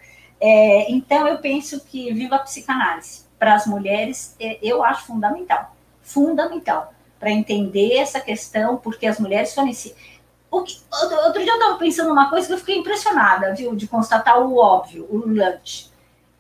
[0.41, 5.75] É, então, eu penso que viva a psicanálise para as mulheres, é, eu acho fundamental.
[6.03, 6.93] Fundamental.
[7.19, 9.55] Para entender essa questão, porque as mulheres.
[10.51, 13.87] O que, outro, dia eu estava pensando numa coisa que eu fiquei impressionada, viu, de
[13.87, 15.91] constatar o óbvio, o lunch.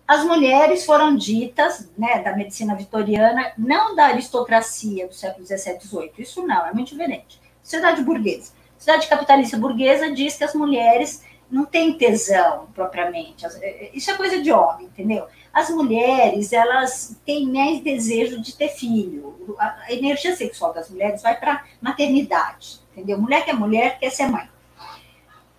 [0.06, 6.12] As mulheres foram ditas, né, da medicina vitoriana, não da aristocracia do século XVII, XVIII,
[6.18, 7.40] isso não, é muito diferente.
[7.60, 8.52] Sociedade burguesa.
[8.78, 13.46] Sociedade capitalista burguesa diz que as mulheres não têm tesão propriamente.
[13.92, 15.26] Isso é coisa de homem, entendeu?
[15.56, 19.56] As mulheres, elas têm mais desejo de ter filho.
[19.58, 23.18] A energia sexual das mulheres vai para maternidade, entendeu?
[23.18, 24.46] Mulher que é mulher quer ser mãe.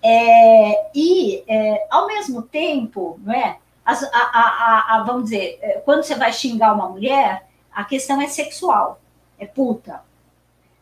[0.04, 3.58] É, e, é, ao mesmo tempo, não é?
[3.84, 8.22] As, a, a, a, vamos dizer, é, quando você vai xingar uma mulher, a questão
[8.22, 9.00] é sexual,
[9.40, 10.04] é puta.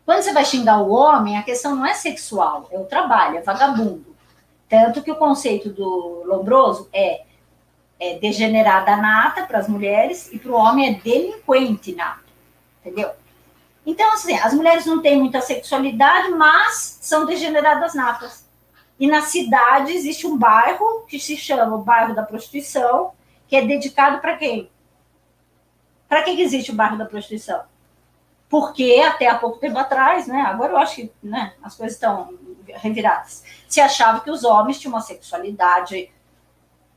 [0.04, 3.40] Quando você vai xingar o homem, a questão não é sexual, é o trabalho, é
[3.40, 4.14] vagabundo.
[4.68, 7.22] Tanto que o conceito do Lombroso é
[7.98, 12.24] é degenerada nata para as mulheres e para o homem é delinquente nato,
[12.80, 13.10] entendeu?
[13.84, 18.44] Então, assim, as mulheres não têm muita sexualidade, mas são degeneradas natas.
[18.98, 23.12] E na cidade existe um bairro que se chama o bairro da prostituição,
[23.46, 24.70] que é dedicado para quem?
[26.08, 27.62] Para que existe o bairro da prostituição?
[28.48, 30.40] Porque até há pouco tempo atrás, né?
[30.40, 32.34] Agora eu acho que né, as coisas estão
[32.66, 33.44] reviradas.
[33.68, 36.10] Se achava que os homens tinham uma sexualidade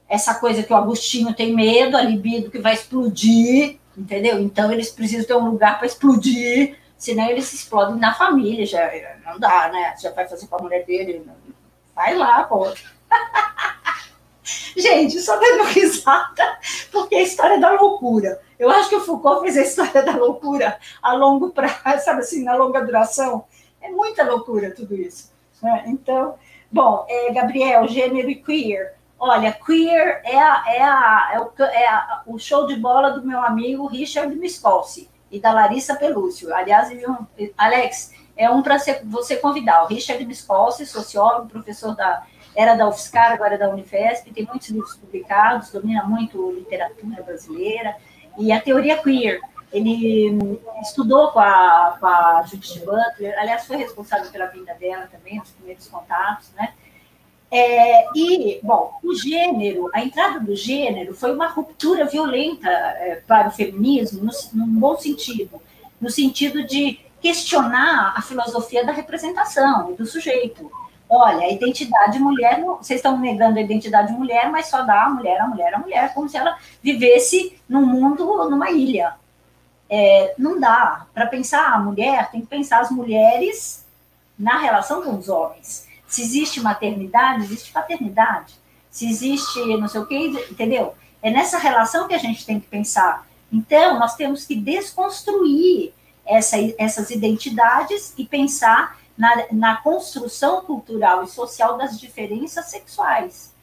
[0.10, 4.40] essa coisa que o Agostinho tem medo, a libido que vai explodir, entendeu?
[4.40, 8.90] Então eles precisam ter um lugar para explodir, senão eles se explodem na família, já
[9.24, 9.96] não dá, né?
[10.02, 11.24] Já vai fazer com a mulher dele,
[11.96, 12.68] vai lá, pô.
[14.76, 16.58] Gente, só dando risada,
[16.92, 18.42] porque é a história da loucura.
[18.58, 22.44] Eu acho que o Foucault fez a história da loucura a longo prazo, sabe assim,
[22.44, 23.46] na longa duração.
[23.82, 25.32] É muita loucura tudo isso.
[25.62, 25.84] Né?
[25.88, 26.36] Então,
[26.72, 28.99] bom, é, Gabriel, gênero e queer.
[29.20, 33.28] Olha, Queer é, a, é, a, é, o, é a, o show de bola do
[33.28, 36.54] meu amigo Richard Miskolci e da Larissa Pelúcio.
[36.56, 36.90] Aliás,
[37.58, 39.84] Alex, é um para você convidar.
[39.84, 42.24] O Richard Miskolci, sociólogo, professor da
[42.56, 47.96] era da UFSCar, agora é da Unifesp, tem muitos livros publicados, domina muito literatura brasileira
[48.38, 49.40] e a teoria queer.
[49.72, 55.40] Ele estudou com a, com a Judith Butler, aliás, foi responsável pela vinda dela também,
[55.40, 56.74] os primeiros contatos, né?
[57.52, 63.48] É, e, bom, o gênero, a entrada do gênero foi uma ruptura violenta é, para
[63.48, 65.60] o feminismo, no, num bom sentido,
[66.00, 70.72] no sentido de questionar a filosofia da representação do sujeito.
[71.10, 75.42] Olha, a identidade mulher, vocês estão negando a identidade mulher, mas só dá a mulher,
[75.42, 79.16] a mulher, a mulher, como se ela vivesse num mundo, numa ilha.
[79.90, 81.08] É, não dá.
[81.12, 83.84] Para pensar a mulher, tem que pensar as mulheres
[84.38, 85.89] na relação com os homens.
[86.10, 88.56] Se existe maternidade, existe paternidade.
[88.90, 90.18] Se existe não sei o quê,
[90.50, 90.96] entendeu?
[91.22, 93.28] É nessa relação que a gente tem que pensar.
[93.54, 95.94] Então, nós temos que desconstruir
[96.26, 103.54] essa, essas identidades e pensar na, na, construção cultural e social das diferenças sexuais.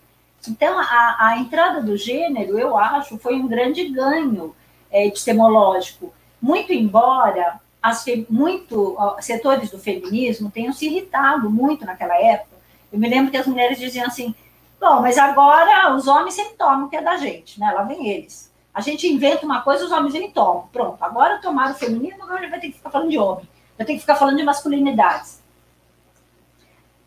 [0.49, 4.55] Então, a, a entrada do gênero, eu acho, foi um grande ganho
[4.91, 6.13] é, epistemológico.
[6.41, 12.57] Muito embora as, muito setores do feminismo tenham se irritado muito naquela época.
[12.93, 14.35] Eu me lembro que as mulheres diziam assim:
[14.81, 17.71] bom, mas agora os homens sempre tomam o que é da gente, né?
[17.73, 18.53] Lá vem eles.
[18.75, 20.69] A gente inventa uma coisa, os homens vêm tomam.
[20.73, 23.49] Pronto, agora tomaram o feminino, agora vai ter que ficar falando de homem.
[23.79, 25.43] Vai ter que ficar falando de masculinidades.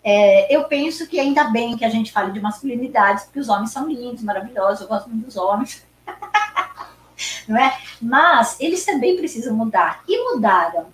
[0.01, 3.71] É, eu penso que ainda bem que a gente fale de masculinidades, porque os homens
[3.71, 5.85] são lindos, maravilhosos, eu gosto muito dos homens.
[7.47, 7.77] não é?
[8.01, 10.03] Mas eles também precisam mudar.
[10.07, 10.87] E mudaram.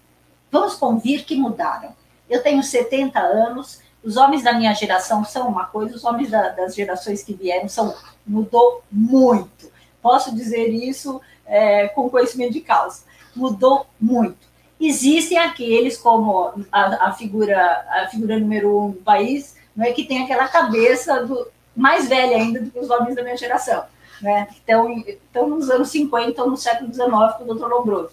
[0.51, 1.95] Vamos convir que mudaram.
[2.29, 6.49] Eu tenho 70 anos, Os homens da minha geração são uma coisa, os homens da,
[6.49, 7.95] das gerações que vieram são.
[8.25, 9.71] Mudou muito.
[10.01, 13.03] Posso dizer isso é, com conhecimento de causa.
[13.35, 14.47] Mudou muito.
[14.79, 20.05] Existem aqueles como a, a, figura a figura número um do país, não é que
[20.05, 23.83] tem aquela cabeça do mais velha ainda do que os homens da minha geração,
[24.25, 24.47] né?
[24.63, 28.09] Então, estão nos anos 50, no século XIX, com o doutor Lombroso.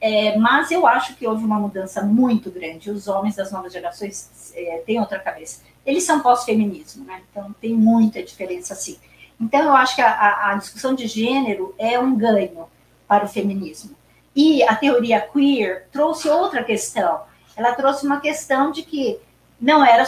[0.00, 2.90] É, mas eu acho que houve uma mudança muito grande.
[2.90, 5.62] Os homens das novas gerações é, têm outra cabeça.
[5.84, 7.22] Eles são pós-feminismo, né?
[7.30, 8.98] Então tem muita diferença, sim.
[9.38, 12.66] Então eu acho que a, a, discussão de gênero é um ganho
[13.06, 13.94] para o feminismo.
[14.34, 17.20] E a teoria queer trouxe outra questão.
[17.54, 19.18] Ela trouxe uma questão de que
[19.60, 20.04] não era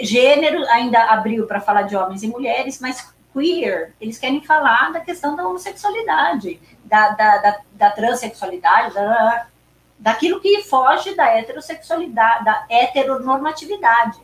[0.00, 5.00] gênero ainda abriu para falar de homens e mulheres, mas queer, eles querem falar da
[5.00, 9.48] questão da homossexualidade, da, da, da, da transexualidade, da,
[9.98, 14.20] daquilo que foge da heterossexualidade, da heteronormatividade,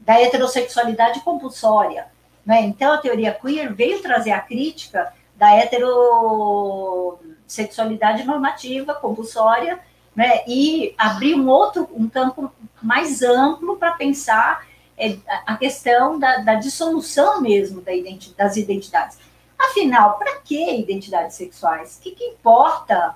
[0.00, 2.08] da heterossexualidade compulsória.
[2.44, 2.62] Né?
[2.62, 9.78] Então, a teoria queer veio trazer a crítica da heterossexualidade normativa, compulsória,
[10.14, 10.42] né?
[10.46, 14.66] e abrir um outro, um campo mais amplo para pensar
[14.98, 15.16] é,
[15.46, 19.18] a questão da, da dissolução mesmo da identi das identidades.
[19.58, 21.96] Afinal, para que identidades sexuais?
[21.96, 23.14] O que, que importa?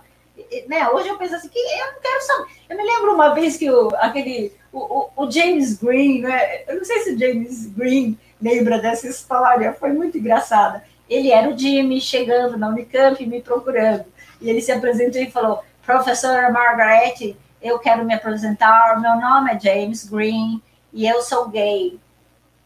[0.67, 0.89] Né?
[0.89, 2.51] Hoje eu penso assim, que eu não quero saber.
[2.69, 6.63] Eu me lembro uma vez que o, aquele, o, o, o James Green, né?
[6.67, 10.83] eu não sei se o James Green lembra dessa história, foi muito engraçada.
[11.09, 14.05] Ele era o Jimmy chegando na Unicamp me procurando.
[14.41, 18.99] E ele se apresentou e falou: Professora Margaret, eu quero me apresentar.
[19.01, 21.99] Meu nome é James Green e eu sou gay.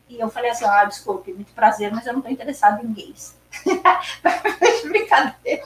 [0.08, 3.36] E eu falei assim: Ah, desculpe, muito prazer, mas eu não estou interessado em gays.
[4.84, 5.64] Brincadeira.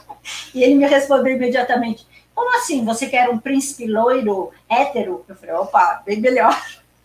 [0.54, 2.84] E ele me respondeu imediatamente: Como assim?
[2.84, 5.24] Você quer um príncipe loiro hétero?
[5.28, 6.60] Eu falei: opa, bem melhor.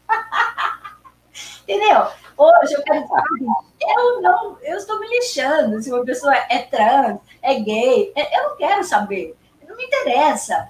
[1.63, 2.07] Entendeu?
[2.35, 3.15] Hoje eu quero dizer,
[3.97, 8.49] eu não, eu estou me lixando se uma pessoa é trans, é gay, é, eu
[8.49, 9.35] não quero saber,
[9.67, 10.67] não me interessa.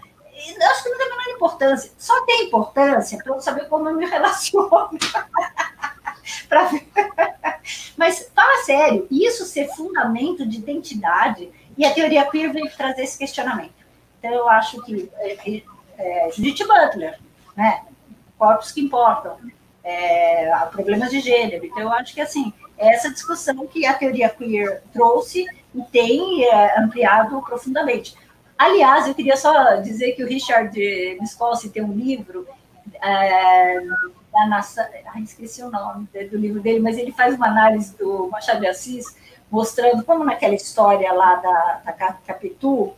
[0.71, 1.91] Acho que não tem a menor importância.
[1.97, 4.89] Só tem importância para eu saber como eu me relaciono.
[7.97, 13.17] Mas fala sério, isso ser fundamento de identidade, e a teoria queer veio trazer esse
[13.17, 13.73] questionamento.
[14.19, 15.63] Então eu acho que é,
[15.97, 17.19] é, Judith Butler,
[17.55, 17.83] né?
[18.37, 19.37] Corpos que importam,
[19.83, 21.65] é, problemas de gênero.
[21.65, 25.45] Então, eu acho que assim, é essa discussão que a teoria queer trouxe
[25.75, 28.15] e tem é, ampliado profundamente.
[28.57, 30.77] Aliás, eu queria só dizer que o Richard
[31.19, 32.47] Viscosi tem um livro
[33.01, 33.79] é,
[34.31, 38.29] da NASA, ah, esqueci o nome do livro dele, mas ele faz uma análise do
[38.29, 39.15] Machado de Assis,
[39.49, 42.93] mostrando como naquela história lá da, da Capitu,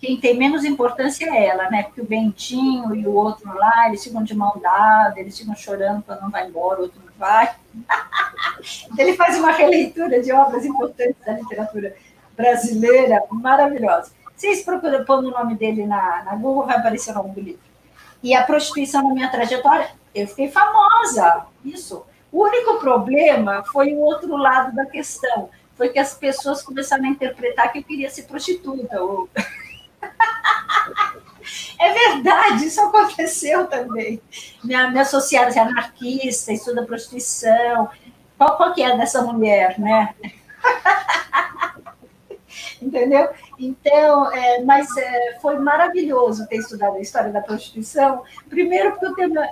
[0.00, 1.82] quem tem menos importância é ela, né?
[1.82, 6.02] Porque o Bentinho e o outro lá, eles ficam de mão dada, eles ficam chorando
[6.02, 7.52] quando não vai embora, o outro não vai.
[8.96, 11.96] ele faz uma releitura de obras importantes da literatura
[12.36, 14.12] brasileira, maravilhosa.
[14.38, 17.60] Vocês procuram pondo o nome dele na, na Google, vai aparecer o nome do livro.
[18.22, 22.06] E a prostituição na minha trajetória, eu fiquei famosa, isso.
[22.30, 27.08] O único problema foi o outro lado da questão, foi que as pessoas começaram a
[27.08, 29.28] interpretar que eu queria ser prostituta, ou
[31.80, 34.22] É verdade, isso aconteceu também.
[34.62, 37.88] Minha, minha associada é anarquista, estuda prostituição.
[38.36, 40.14] Qual, qual que é dessa mulher, né?
[42.80, 43.28] Entendeu?
[43.58, 48.22] Então, é, mas é, foi maravilhoso ter estudado a história da prostituição.
[48.48, 49.48] Primeiro, porque o tema,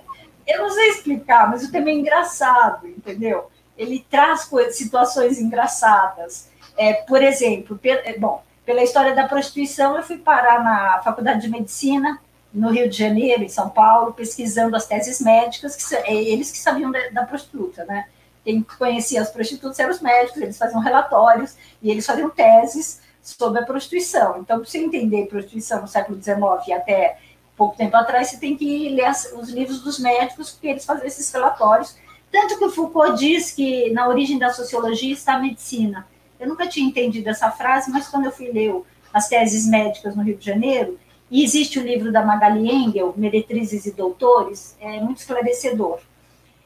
[0.47, 3.51] eu não sei explicar, mas o tema é engraçado, entendeu?
[3.77, 6.48] Ele traz situações engraçadas.
[6.77, 11.48] É, por exemplo, é, bom, pela história da prostituição, eu fui parar na Faculdade de
[11.48, 12.20] Medicina,
[12.53, 16.59] no Rio de Janeiro, em São Paulo, pesquisando as teses médicas, que é eles que
[16.59, 18.07] sabiam da, da prostituta, né?
[18.44, 23.61] Quem conhecia as prostitutas eram os médicos, eles faziam relatórios e eles faziam teses sobre
[23.61, 24.39] a prostituição.
[24.40, 26.39] Então, para você entender prostituição no século XIX
[26.69, 27.19] e até
[27.57, 31.31] pouco tempo atrás, você tem que ler os livros dos médicos, porque eles faziam esses
[31.32, 31.97] relatórios.
[32.31, 36.07] Tanto que o Foucault diz que na origem da sociologia está a medicina.
[36.39, 38.81] Eu nunca tinha entendido essa frase, mas quando eu fui ler
[39.12, 40.98] as teses médicas no Rio de Janeiro,
[41.28, 45.98] e existe o livro da Magali Engel, Meretrizes e Doutores, é muito esclarecedor.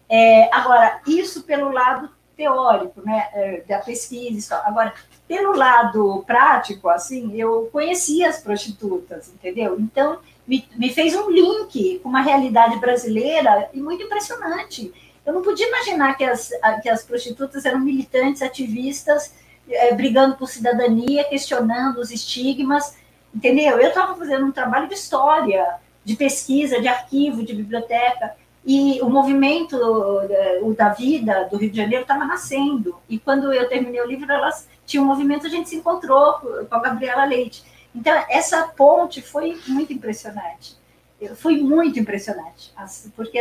[0.09, 4.57] É, agora, isso pelo lado teórico, né, é, da pesquisa.
[4.65, 4.93] Agora,
[5.31, 9.79] pelo lado prático, assim, eu conhecia as prostitutas, entendeu?
[9.79, 14.93] Então, me, me fez um link com uma realidade brasileira e muito impressionante.
[15.25, 16.51] Eu não podia imaginar que as,
[16.83, 19.33] que as prostitutas eram militantes, ativistas,
[19.69, 22.99] é, brigando por cidadania, questionando os estigmas,
[23.33, 23.79] entendeu?
[23.79, 25.65] Eu estava fazendo um trabalho de história,
[26.05, 28.35] de pesquisa, de arquivo, de biblioteca,
[28.67, 29.77] E o movimento
[30.63, 32.97] o da vida do Rio de Janeiro estava nascendo.
[33.09, 36.75] E quando eu terminei o livro, elas tinham um movimento, a gente se encontrou com
[36.75, 37.65] a Gabriela Leite.
[37.95, 40.77] Então, essa ponte foi muito impressionante.
[41.37, 42.73] Foi muito impressionante,
[43.15, 43.39] porque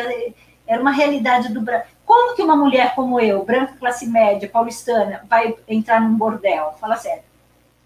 [0.68, 1.88] era uma realidade do Brasil.
[2.06, 6.76] Como que uma mulher como eu, branca, classe média, paulistana, vai entrar num bordel?
[6.80, 7.24] Fala sério.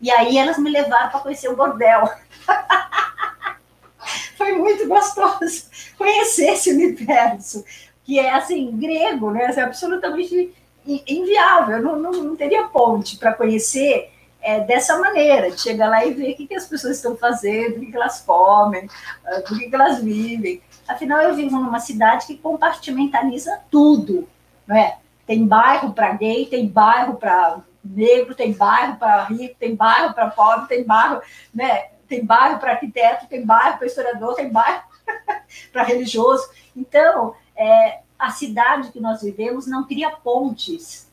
[0.02, 2.10] E aí elas me levaram para conhecer o bordel.
[4.36, 7.64] Foi muito gostoso conhecer esse universo,
[8.04, 9.54] que é assim, grego, né?
[9.56, 10.54] É absolutamente
[10.86, 14.12] inviável, não, não, não teria ponte para conhecer
[14.44, 17.78] é, dessa maneira, de chegar lá e ver o que, que as pessoas estão fazendo,
[17.78, 18.88] o que, que elas comem,
[19.26, 20.62] ah, o que, que elas vivem.
[20.88, 24.28] Afinal, eu vivo numa cidade que compartimentaliza tudo,
[24.68, 24.98] não é?
[25.26, 30.30] Tem bairro para gay, tem bairro para negro, tem bairro para rico, tem bairro para
[30.30, 31.22] pobre, tem bairro,
[31.54, 31.88] né?
[32.08, 34.84] Tem bairro para arquiteto, tem bairro para historiador, tem bairro
[35.72, 36.50] para religioso.
[36.76, 41.12] Então, é, a cidade que nós vivemos não cria pontes,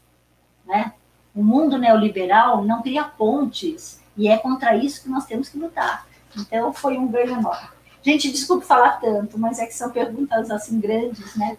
[0.65, 0.95] né?
[1.35, 6.07] O mundo neoliberal não cria pontes e é contra isso que nós temos que lutar.
[6.37, 7.69] Então, foi um ganho enorme.
[8.03, 11.57] Gente, desculpe falar tanto, mas é que são perguntas assim grandes, né?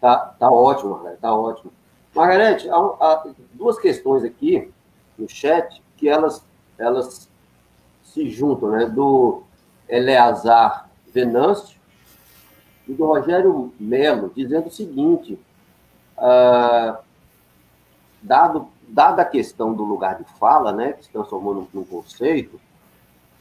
[0.00, 1.72] Tá, tá ótimo, Margarete, tá ótimo.
[2.14, 3.24] Margarete, há, há,
[3.54, 4.72] duas questões aqui
[5.16, 6.44] no chat que elas,
[6.76, 7.28] elas
[8.02, 8.86] se juntam, né?
[8.86, 9.44] Do
[9.88, 11.80] Eleazar Venâncio
[12.88, 15.38] e do Rogério Melo, dizendo o seguinte:
[16.16, 17.00] ah,
[18.22, 22.60] dado, dada a questão do lugar de fala, né, que se transformou num, num conceito,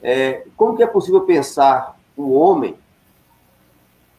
[0.01, 2.75] é, como que é possível pensar um homem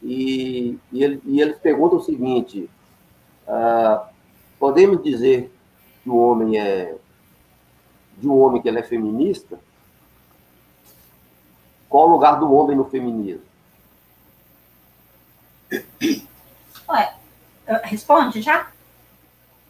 [0.03, 2.69] e, e, ele, e eles perguntam o seguinte:
[3.47, 4.09] ah,
[4.59, 5.53] podemos dizer
[6.03, 6.97] que o homem é
[8.19, 9.59] de um homem que ele é feminista?
[11.89, 13.52] Qual o lugar do homem no feminismo?
[16.93, 17.15] Ué,
[17.85, 18.69] responde já?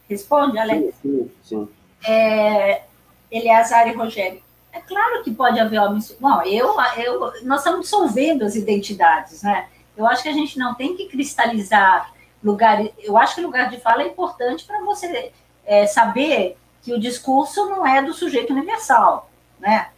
[0.08, 0.94] Responde, Alex?
[1.00, 1.68] Sim, sim.
[1.68, 1.68] sim.
[2.04, 2.82] É,
[3.30, 4.42] Eleazar e Rogério.
[4.72, 6.16] É claro que pode haver homens.
[6.18, 9.68] Bom, eu, eu, nós estamos dissolvendo as identidades, né?
[9.96, 12.12] Eu acho que a gente não tem que cristalizar
[12.42, 12.82] lugar.
[12.98, 15.30] Eu acho que lugar de fala é importante para você
[15.64, 19.30] é, saber que o discurso não é do sujeito universal,
[19.60, 19.90] né?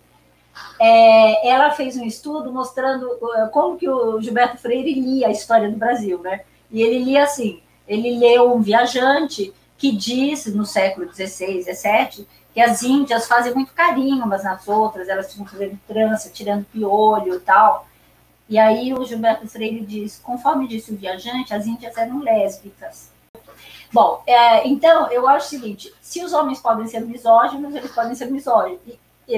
[0.79, 5.69] É, ela fez um estudo mostrando uh, como que o Gilberto Freire lia a história
[5.69, 6.41] do Brasil, né?
[6.69, 12.61] E ele lia assim, ele leu um viajante que diz, no século XVI, XVII, que
[12.61, 17.39] as índias fazem muito carinho umas nas outras, elas ficam fazendo trança, tirando piolho e
[17.39, 17.88] tal.
[18.49, 23.09] E aí o Gilberto Freire diz, conforme disse o viajante, as índias eram lésbicas.
[23.93, 28.13] Bom, é, então, eu acho o seguinte, se os homens podem ser misóginos, eles podem
[28.13, 28.81] ser misóginos,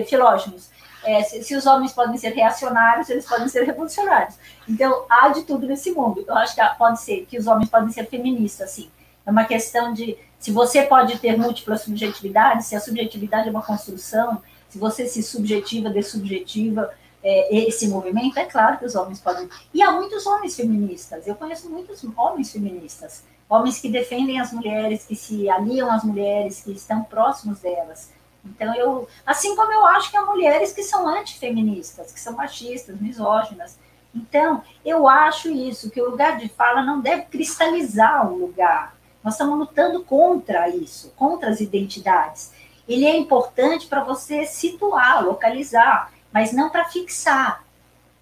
[0.09, 0.71] filógenos.
[1.03, 4.35] É, se, se, os homens podem ser reacionários, eles podem ser revolucionários.
[4.67, 6.25] Então, há de tudo nesse mundo.
[6.27, 8.89] Eu acho que pode ser, que os homens podem ser feministas, sim.
[9.23, 13.61] É uma questão de, se você pode ter múltiplas subjetividades, se a subjetividade é uma
[13.61, 16.91] construção, se você se subjetiva, dessubjetiva,
[17.23, 19.47] é, esse movimento, é claro que os homens podem.
[19.71, 23.23] E há muitos homens feministas, eu conheço muitos homens feministas
[23.53, 28.11] homens que defendem as mulheres, que se aliam às mulheres, que estão próximos delas.
[28.43, 32.99] Então, eu, assim como eu acho que há mulheres que são antifeministas, que são machistas,
[32.99, 33.77] misóginas.
[34.13, 38.95] Então, eu acho isso, que o lugar de fala não deve cristalizar o lugar.
[39.23, 42.51] Nós estamos lutando contra isso, contra as identidades.
[42.87, 47.63] Ele é importante para você situar, localizar, mas não para fixar,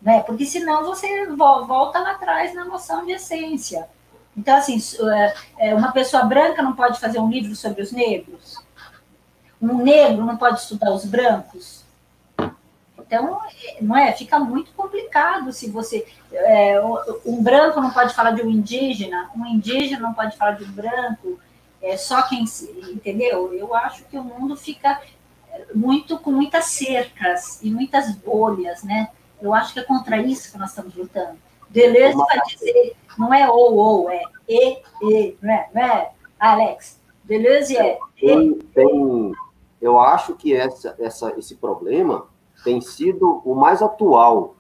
[0.01, 0.21] né?
[0.21, 3.87] Porque senão você volta lá atrás na noção de essência.
[4.35, 4.79] Então, assim,
[5.09, 5.33] é,
[5.69, 8.57] é, uma pessoa branca não pode fazer um livro sobre os negros?
[9.61, 11.83] Um negro não pode estudar os brancos?
[12.97, 13.41] Então,
[13.81, 14.11] não é?
[14.13, 16.07] Fica muito complicado se você.
[16.31, 16.81] É,
[17.25, 20.71] um branco não pode falar de um indígena, um indígena não pode falar de um
[20.71, 21.39] branco,
[21.81, 22.45] é só quem.
[22.89, 23.53] Entendeu?
[23.53, 25.01] Eu acho que o mundo fica
[25.75, 29.09] muito com muitas cercas e muitas bolhas, né?
[29.41, 31.37] Eu acho que é contra isso que nós estamos lutando.
[31.72, 36.99] Deleuze vai dizer, não é ou, ou, é e, e, não é, não é Alex?
[37.23, 39.31] Deleuze é tem, tem,
[39.81, 42.27] eu acho que essa, essa, esse problema
[42.64, 44.56] tem sido o mais atual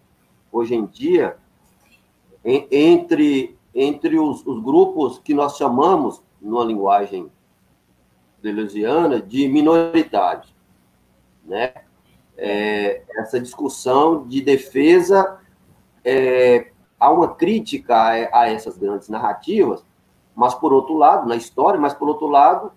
[0.51, 1.37] hoje em dia,
[2.43, 7.31] em, entre, entre os, os, grupos que nós chamamos, numa linguagem
[8.41, 10.53] deleuziana, de minoritários.
[11.45, 11.73] Né?
[12.37, 15.39] É, essa discussão de defesa,
[16.03, 16.70] é,
[17.01, 19.83] há uma crítica a, a essas grandes narrativas,
[20.35, 22.71] mas, por outro lado, na história, mas, por outro lado,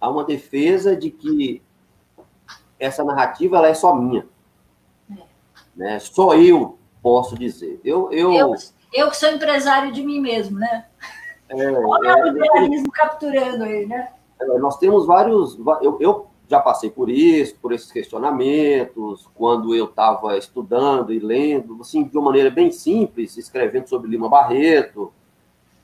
[0.00, 1.62] há uma defesa de que
[2.78, 4.26] essa narrativa ela é só minha.
[5.10, 5.22] É.
[5.76, 5.98] Né?
[6.00, 7.80] Só eu posso dizer.
[7.84, 8.32] Eu, eu...
[8.32, 8.54] eu,
[8.92, 10.86] eu que sou empresário de mim mesmo, né?
[11.48, 14.12] É, Olha é, o liberalismo é, capturando aí, né?
[14.40, 15.56] É, nós temos vários.
[15.80, 21.78] Eu, eu já passei por isso, por esses questionamentos, quando eu estava estudando e lendo,
[21.80, 25.12] assim, de uma maneira bem simples, escrevendo sobre Lima Barreto.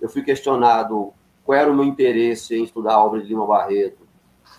[0.01, 1.13] Eu fui questionado
[1.45, 4.05] qual era o meu interesse em estudar a obra de Lima Barreto.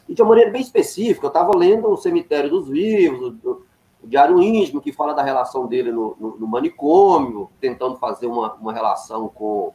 [0.07, 3.63] E de uma maneira bem específica, eu estava lendo O Cemitério dos Vivos, o
[4.01, 8.71] Diário Íntimo, que fala da relação dele no, no, no manicômio, tentando fazer uma, uma
[8.71, 9.73] relação com,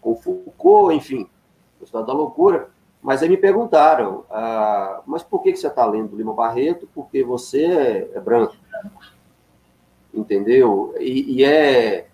[0.00, 1.28] com Foucault, enfim,
[1.80, 2.75] o Estado da Loucura.
[3.06, 6.88] Mas aí me perguntaram, ah, mas por que, você está lendo Lima Barreto?
[6.92, 8.56] Porque você é, é branco.
[10.12, 10.92] Entendeu?
[10.98, 12.08] E, e, é.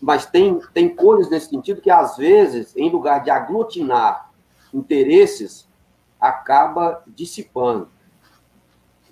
[0.00, 4.32] Mas tem, tem coisas nesse sentido que, às vezes, em lugar de aglutinar
[4.74, 5.68] interesses,
[6.20, 7.88] acaba dissipando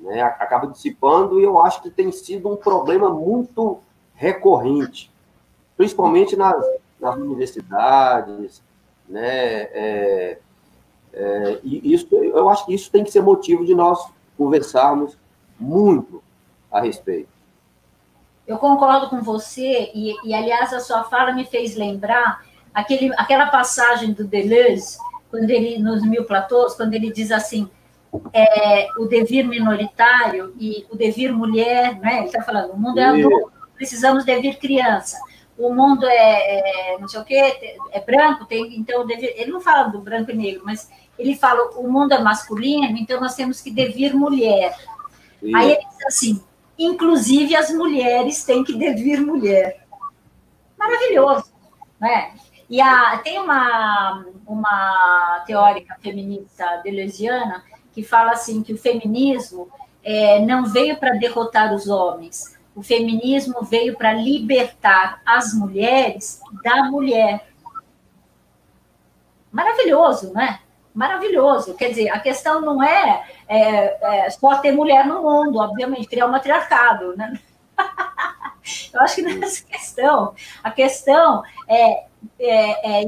[0.00, 3.78] né, acaba dissipando, e eu acho que tem sido um problema muito
[4.14, 5.12] recorrente,
[5.76, 6.60] principalmente nas,
[7.00, 8.60] nas universidades,
[9.08, 10.38] né, é,
[11.18, 13.98] é, e isso, eu acho que isso tem que ser motivo de nós
[14.36, 15.18] conversarmos
[15.58, 16.22] muito
[16.70, 17.28] a respeito.
[18.46, 22.42] Eu concordo com você, e, e aliás, a sua fala me fez lembrar
[22.72, 24.96] aquele, aquela passagem do Deleuze,
[25.28, 27.68] quando ele, nos Mil Platôs, quando ele diz assim,
[28.32, 32.18] é, o devir minoritário e o devir mulher, né?
[32.18, 35.18] Ele está falando, o mundo é adulto, precisamos devir criança.
[35.58, 39.60] O mundo é, é, não sei o quê, é branco, tem então devir, ele não
[39.60, 40.88] fala do branco e negro, mas
[41.18, 44.76] ele fala o mundo é masculino, então nós temos que devir mulher.
[45.54, 46.42] Aí ele diz assim,
[46.78, 49.84] inclusive as mulheres têm que devir mulher.
[50.78, 51.52] Maravilhoso,
[52.00, 52.34] né?
[52.70, 59.68] E a, tem uma, uma teórica feminista deleuziana que fala assim que o feminismo
[60.04, 66.84] é, não veio para derrotar os homens, o feminismo veio para libertar as mulheres da
[66.84, 67.48] mulher.
[69.50, 70.60] Maravilhoso, não é?
[70.98, 71.74] Maravilhoso.
[71.74, 76.26] Quer dizer, a questão não é, é, é só ter mulher no mundo, obviamente, criar
[76.26, 77.38] um matriarcado, né?
[78.92, 80.34] Eu acho que não é questão.
[80.60, 82.04] A questão é,
[82.40, 83.04] é, é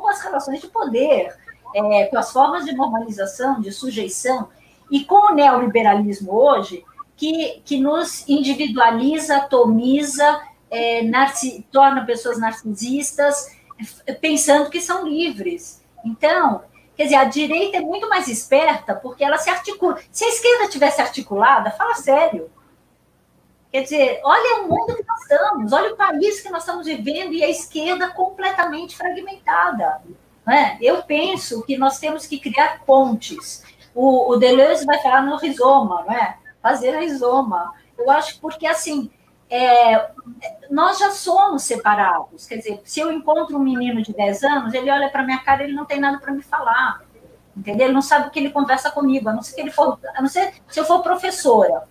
[0.00, 1.36] com as relações de poder
[1.74, 4.48] é, com as formas de normalização, de sujeição,
[4.90, 6.82] e com o neoliberalismo hoje,
[7.14, 10.40] que, que nos individualiza, atomiza,
[10.70, 11.02] é,
[11.70, 13.54] torna pessoas narcisistas,
[14.22, 15.81] pensando que são livres.
[16.04, 16.62] Então,
[16.96, 19.98] quer dizer, a direita é muito mais esperta porque ela se articula.
[20.10, 22.50] Se a esquerda tivesse articulada, fala sério.
[23.70, 27.32] Quer dizer, olha o mundo que nós estamos, olha o país que nós estamos vivendo
[27.32, 30.02] e a esquerda completamente fragmentada.
[30.46, 30.76] Né?
[30.80, 33.64] Eu penso que nós temos que criar pontes.
[33.94, 36.36] O, o Deleuze vai falar no rizoma, né?
[36.60, 37.72] fazer rizoma.
[37.96, 39.10] Eu acho porque, assim,
[39.54, 40.10] é,
[40.70, 42.46] nós já somos separados.
[42.46, 45.62] Quer dizer, se eu encontro um menino de 10 anos, ele olha para minha cara
[45.62, 47.02] ele não tem nada para me falar.
[47.54, 47.86] Entendeu?
[47.86, 50.22] Ele não sabe o que ele conversa comigo, a não ser que ele for, a
[50.22, 51.82] não ser se eu for professora.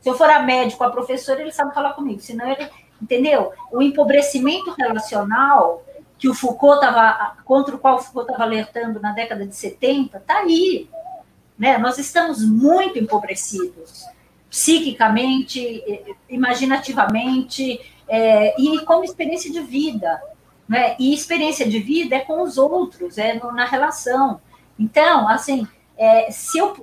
[0.00, 2.18] Se eu for a médico, a professora, ele sabe falar comigo.
[2.18, 2.66] Senão ele,
[3.00, 3.52] entendeu?
[3.70, 5.84] O empobrecimento relacional
[6.18, 10.16] que o Foucault estava, contra o qual o Foucault estava alertando na década de 70,
[10.16, 10.88] está aí.
[11.58, 11.76] Né?
[11.76, 14.06] Nós estamos muito empobrecidos,
[14.52, 15.82] psiquicamente,
[16.28, 20.22] imaginativamente, é, e como experiência de vida.
[20.68, 20.94] Né?
[20.98, 24.42] E experiência de vida é com os outros, é no, na relação.
[24.78, 25.66] Então, assim,
[25.96, 26.76] é, se eu,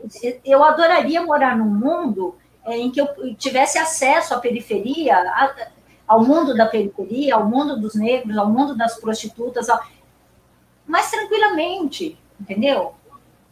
[0.44, 2.36] eu adoraria morar num mundo
[2.66, 5.68] é, em que eu tivesse acesso à periferia, a,
[6.08, 9.80] ao mundo da periferia, ao mundo dos negros, ao mundo das prostitutas, ao...
[10.88, 12.96] mas tranquilamente, entendeu?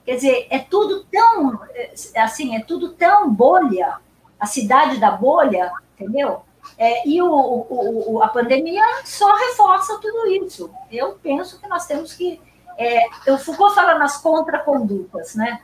[0.04, 4.00] Quer dizer, é tudo tão, é, assim, é tudo tão bolha,
[4.40, 6.42] a cidade da bolha, entendeu?
[6.78, 10.70] É, e o, o, o, a pandemia só reforça tudo isso.
[10.92, 12.42] Eu penso que nós temos que.
[12.78, 15.62] É, o Foucault fala nas contracondutas, né?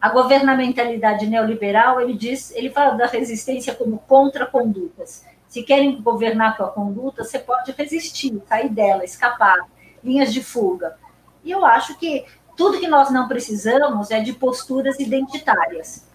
[0.00, 5.24] A governamentalidade neoliberal, ele diz, ele fala da resistência como contracondutas.
[5.48, 9.58] Se querem governar a tua conduta, você pode resistir, sair dela, escapar,
[10.02, 10.96] linhas de fuga.
[11.42, 12.24] E eu acho que
[12.56, 16.06] tudo que nós não precisamos é de posturas identitárias,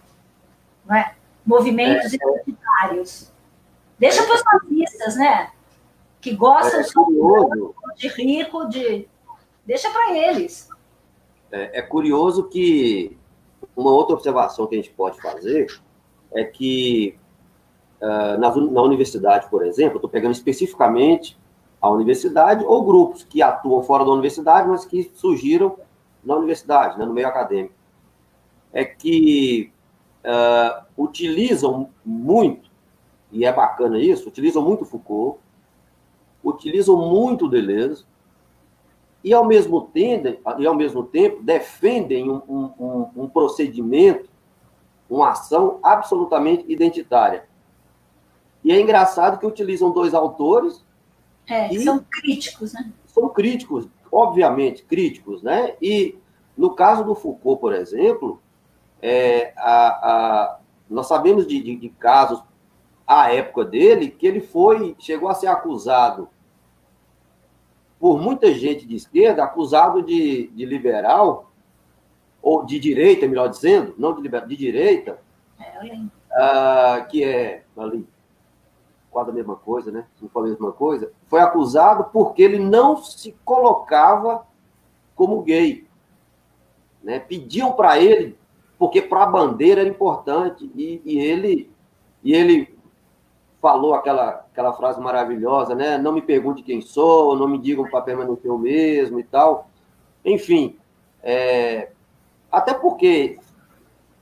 [0.84, 1.15] não é?
[1.46, 3.32] Movimentos é, identitários.
[3.98, 5.50] Deixa para os nazistas, né?
[6.20, 7.06] Que gostam é, só
[7.96, 9.08] de rico, de.
[9.64, 10.68] Deixa para eles.
[11.50, 13.16] É, é curioso que
[13.74, 15.66] uma outra observação que a gente pode fazer
[16.32, 17.16] é que
[18.00, 21.38] uh, na, na universidade, por exemplo, estou pegando especificamente
[21.80, 25.76] a universidade ou grupos que atuam fora da universidade, mas que surgiram
[26.24, 27.74] na universidade, né, no meio acadêmico,
[28.72, 29.72] é que
[30.26, 32.70] uh, utilizam muito,
[33.30, 35.38] e é bacana isso, utilizam muito Foucault,
[36.42, 38.04] utilizam muito Deleuze,
[39.22, 44.28] e ao mesmo tempo, e ao mesmo tempo defendem um, um, um procedimento,
[45.08, 47.48] uma ação absolutamente identitária.
[48.62, 50.84] E é engraçado que utilizam dois autores.
[51.48, 52.92] É, são críticos, né?
[53.06, 55.74] São críticos, obviamente, críticos, né?
[55.80, 56.16] E
[56.56, 58.40] no caso do Foucault, por exemplo,
[59.02, 60.58] é, a, a,
[60.88, 62.42] nós sabemos de, de, de, casos
[63.06, 66.28] à época dele que ele foi, chegou a ser acusado
[67.98, 71.50] por muita gente de esquerda, acusado de, de liberal,
[72.42, 75.18] ou de direita, melhor dizendo, não de liberal, de direita,
[75.58, 78.06] é, uh, que é ali,
[79.10, 80.06] quase a mesma coisa, né?
[80.20, 84.46] Não for a mesma coisa, foi acusado porque ele não se colocava
[85.16, 85.88] como gay.
[87.02, 87.18] Né?
[87.18, 88.38] Pediam para ele,
[88.78, 91.70] porque para a bandeira era importante, e, e, ele
[92.22, 92.76] e ele
[93.60, 95.96] falou aquela, aquela frase maravilhosa, né?
[95.98, 99.68] Não me pergunte quem sou, não me digam para permanecer o mesmo e tal.
[100.24, 100.76] Enfim,
[101.22, 101.90] é,
[102.50, 103.38] até porque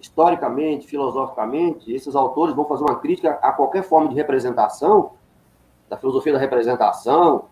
[0.05, 5.13] historicamente, filosoficamente, esses autores vão fazer uma crítica a qualquer forma de representação,
[5.89, 7.47] da filosofia da representação,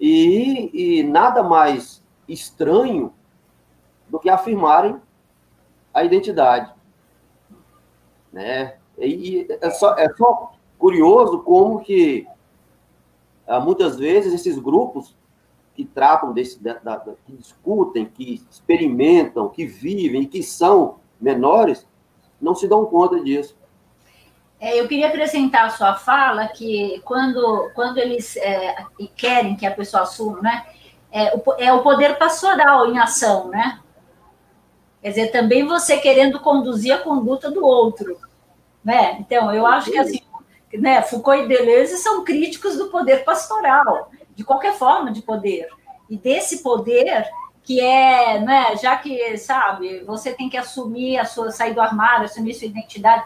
[0.00, 3.12] e, e nada mais estranho
[4.08, 4.96] do que afirmarem
[5.98, 6.72] a identidade.
[8.32, 8.76] Né?
[8.98, 12.26] E, é, só, é só curioso como que
[13.46, 15.16] ah, muitas vezes esses grupos
[15.74, 21.86] que tratam desse, da, da, que discutem, que experimentam, que vivem, que são menores,
[22.40, 23.56] não se dão conta disso.
[24.60, 28.84] É, eu queria acrescentar a sua fala que quando, quando eles é,
[29.16, 30.66] querem que a pessoa assuma, né,
[31.12, 33.80] é o, é o poder pastoral em ação, né?
[35.02, 38.18] Quer dizer, também você querendo conduzir a conduta do outro,
[38.84, 39.16] né?
[39.20, 40.20] Então, eu acho que assim,
[40.74, 45.68] né, Foucault e Deleuze são críticos do poder pastoral, de qualquer forma de poder.
[46.10, 47.28] E desse poder
[47.62, 52.24] que é, né, já que, sabe, você tem que assumir a sua, sair do armário,
[52.24, 53.24] assumir sua identidade.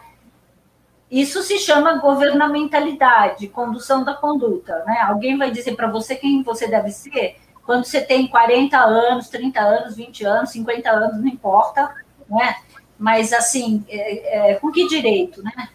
[1.09, 4.99] Isso se chama governamentalidade, condução da conduta, né?
[5.03, 9.61] Alguém vai dizer para você quem você deve ser quando você tem 40 anos, 30
[9.61, 11.95] anos, 20 anos, 50 anos, não importa,
[12.29, 12.57] né?
[12.99, 15.69] Mas, assim, é, é, com que direito, né?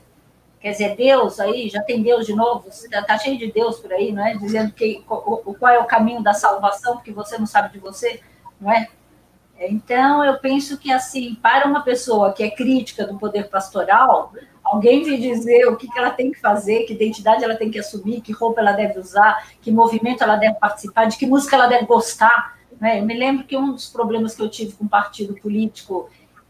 [0.60, 4.12] Quer dizer, Deus aí, já tem Deus de novo, está cheio de Deus por aí,
[4.12, 4.36] não é?
[4.36, 8.22] Dizendo que, qual é o caminho da salvação, porque você não sabe de você
[8.60, 8.88] não é?
[9.60, 14.32] Então, eu penso que, assim, para uma pessoa que é crítica do poder pastoral,
[14.72, 18.22] alguém vir dizer o que, ela tem que fazer, que identidade ela tem que assumir,
[18.22, 21.86] que roupa ela deve usar, que movimento ela deve participar, de que música ela deve
[21.86, 22.58] gostar.
[22.80, 23.00] Né?
[23.00, 26.10] Eu me lembro que um dos problemas que eu tive com um partido político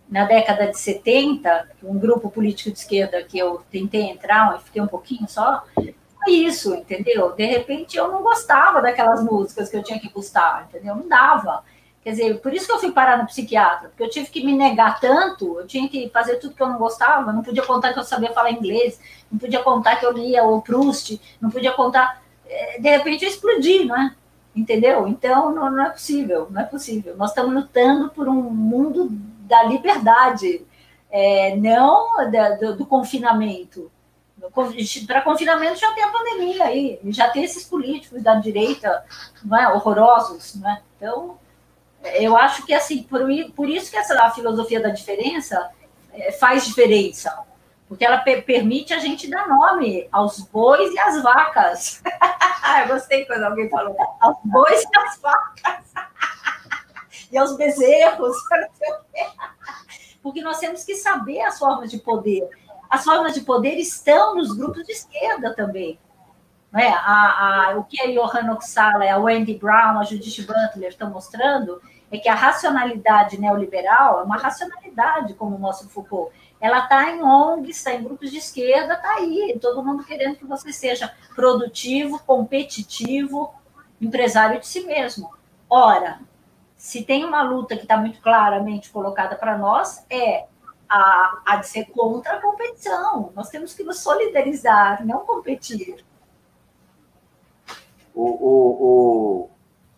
[0.09, 4.81] na década de 70, um grupo político de esquerda que eu tentei entrar, e fiquei
[4.81, 7.33] um pouquinho só, foi isso, entendeu?
[7.33, 10.95] De repente eu não gostava daquelas músicas que eu tinha que gostar, entendeu?
[10.95, 11.63] Não dava.
[12.07, 14.53] Quer dizer, por isso que eu fui parar no psiquiatra, porque eu tive que me
[14.53, 17.99] negar tanto, eu tinha que fazer tudo que eu não gostava, não podia contar que
[17.99, 18.97] eu sabia falar inglês,
[19.29, 22.23] não podia contar que eu lia o Proust, não podia contar.
[22.45, 24.15] É, de repente eu explodi, não é?
[24.55, 25.05] Entendeu?
[25.05, 27.17] Então não, não é possível, não é possível.
[27.17, 29.09] Nós estamos lutando por um mundo
[29.41, 30.65] da liberdade,
[31.11, 33.91] é, não da, do, do confinamento.
[35.05, 39.03] Para confinamento já tem a pandemia aí, já tem esses políticos da direita
[39.43, 40.55] não é, horrorosos.
[40.55, 40.81] Não é?
[40.95, 41.37] Então,
[42.15, 43.21] eu acho que assim, por,
[43.55, 45.69] por isso que essa filosofia da diferença
[46.13, 47.45] é, faz diferença,
[47.87, 52.01] porque ela permite a gente dar nome aos bois e às vacas.
[52.81, 55.93] eu gostei quando alguém falou, aos bois e às vacas.
[57.31, 58.35] e aos bezerros.
[60.21, 62.49] porque nós temos que saber as formas de poder.
[62.89, 65.97] As formas de poder estão nos grupos de esquerda também.
[66.71, 66.89] Né?
[66.89, 71.81] A, a, o que a Johanna Oxala, a Wendy Brown, a Judith Butler estão mostrando
[72.11, 76.33] é que a racionalidade neoliberal é uma racionalidade, como mostra o Foucault.
[76.59, 80.45] Ela está em ONGs, está em grupos de esquerda, está aí, todo mundo querendo que
[80.45, 83.53] você seja produtivo, competitivo,
[84.01, 85.31] empresário de si mesmo.
[85.69, 86.19] Ora,
[86.75, 90.45] se tem uma luta que está muito claramente colocada para nós, é
[90.87, 93.31] há, há de ser contra a competição.
[93.35, 96.03] Nós temos que nos solidarizar, não competir.
[98.15, 99.49] O, o, o,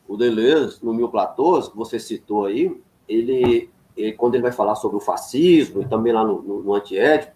[0.09, 2.75] o Deleuze, no Mil Platôs, que você citou aí,
[3.07, 6.73] ele, ele, quando ele vai falar sobre o fascismo, e também lá no, no, no
[6.73, 7.33] antiético,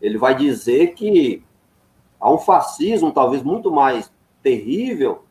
[0.00, 1.42] ele vai dizer que
[2.20, 5.24] há um fascismo talvez muito mais terrível,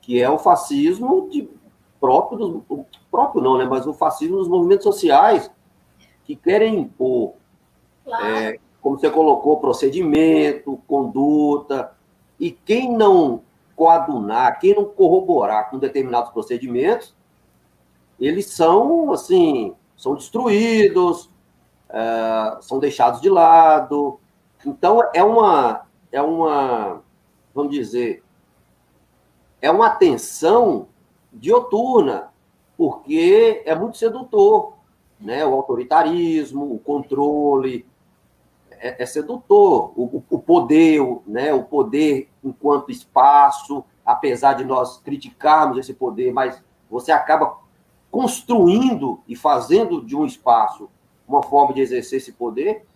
[0.00, 1.50] que é o fascismo de,
[2.00, 2.62] próprio, dos,
[3.10, 5.50] próprio não, né, mas o fascismo dos movimentos sociais,
[6.22, 7.32] que querem impor,
[8.04, 8.24] claro.
[8.24, 11.92] é, como você colocou, procedimento, conduta,
[12.38, 13.42] e quem não
[13.78, 17.14] coadunar, quem não corroborar com determinados procedimentos,
[18.18, 21.30] eles são, assim, são destruídos,
[21.88, 24.18] é, são deixados de lado.
[24.66, 27.00] Então, é uma, é uma,
[27.54, 28.24] vamos dizer,
[29.62, 30.88] é uma atenção
[31.32, 32.32] dioturna,
[32.76, 34.78] porque é muito sedutor
[35.20, 35.44] né?
[35.44, 37.86] O autoritarismo, o controle,
[38.70, 39.92] é, é sedutor.
[39.96, 41.52] O, o, poder, né?
[41.52, 47.58] O poder enquanto espaço, apesar de nós criticarmos esse poder, mas você acaba
[48.10, 50.88] construindo e fazendo de um espaço
[51.26, 52.86] uma forma de exercer esse poder,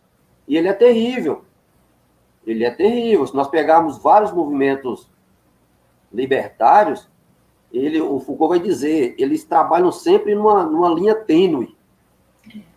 [0.49, 1.45] e ele é terrível.
[2.47, 3.27] Ele é terrível.
[3.27, 5.09] Se nós pegarmos vários movimentos
[6.11, 7.09] libertários,
[7.71, 11.77] ele, o Foucault vai dizer, eles trabalham sempre numa, numa linha tênue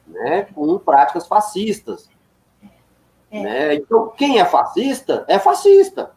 [0.06, 2.10] né, com práticas fascistas.
[3.32, 3.42] É.
[3.42, 3.76] Né?
[3.76, 6.15] Então, quem é fascista, é fascista.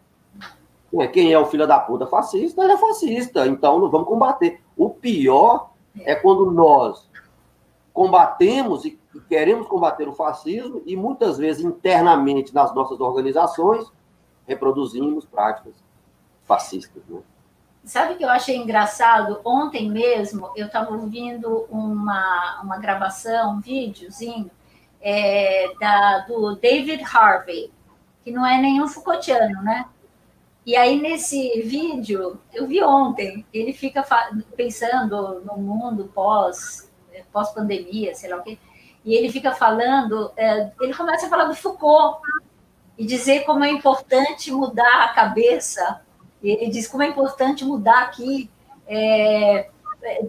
[1.07, 3.47] Quem é o filho da puta fascista, ele é fascista.
[3.47, 4.61] Então, nós vamos combater.
[4.77, 5.70] O pior
[6.01, 7.09] é quando nós
[7.93, 8.99] combatemos e
[9.29, 13.91] queremos combater o fascismo e muitas vezes internamente nas nossas organizações
[14.47, 15.75] reproduzimos práticas
[16.45, 17.03] fascistas.
[17.09, 17.20] Né?
[17.85, 19.41] Sabe o que eu achei engraçado?
[19.45, 24.51] Ontem mesmo eu estava ouvindo uma, uma gravação, um videozinho
[25.01, 27.73] é, da, do David Harvey,
[28.23, 29.87] que não é nenhum Foucaultiano, né?
[30.69, 34.05] E aí, nesse vídeo, eu vi ontem, ele fica
[34.55, 36.93] pensando no mundo pós,
[37.32, 38.59] pós-pandemia, sei lá o quê,
[39.03, 42.20] e ele fica falando, é, ele começa a falar do Foucault
[42.99, 46.03] e dizer como é importante mudar a cabeça
[46.43, 48.51] ele diz como é importante mudar aqui,
[48.86, 49.70] é,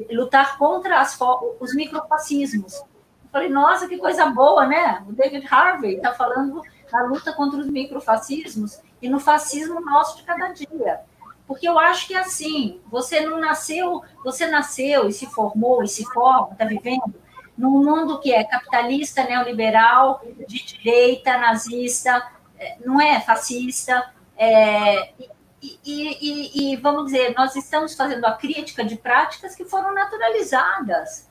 [0.09, 1.19] lutar contra as,
[1.59, 2.75] os microfascismos.
[2.75, 5.03] Eu falei, nossa, que coisa boa, né?
[5.05, 6.61] O David Harvey está falando
[6.91, 11.01] na luta contra os microfascismos e no fascismo nosso de cada dia.
[11.47, 16.05] Porque eu acho que assim, você não nasceu, você nasceu e se formou e se
[16.05, 17.13] forma, está vivendo
[17.57, 22.25] num mundo que é capitalista, neoliberal, de direita, nazista,
[22.57, 25.11] é, não é fascista, é,
[25.61, 31.27] e, e, e, vamos dizer, nós estamos fazendo a crítica de práticas que foram naturalizadas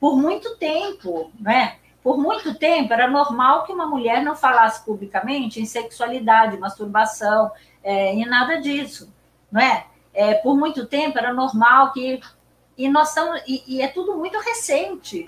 [0.00, 1.76] por muito tempo, né?
[2.02, 7.50] Por muito tempo era normal que uma mulher não falasse publicamente em sexualidade, masturbação,
[7.82, 9.12] é, e nada disso,
[9.50, 9.86] não é?
[10.14, 10.34] é?
[10.34, 12.20] Por muito tempo era normal que
[12.76, 15.26] e nós estamos e, e é tudo muito recente,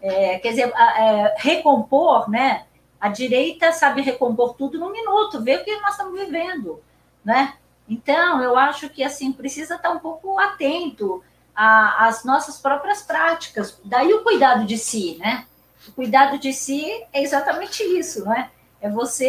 [0.00, 2.66] é, quer dizer, é, recompor, né?
[3.00, 6.80] A direita sabe recompor tudo num minuto, ver o que nós estamos vivendo,
[7.24, 7.54] né?
[7.88, 11.22] Então, eu acho que assim precisa estar um pouco atento
[11.54, 13.78] às nossas próprias práticas.
[13.84, 15.46] Daí o cuidado de si, né?
[15.88, 18.50] O cuidado de si é exatamente isso, não é?
[18.80, 19.28] É você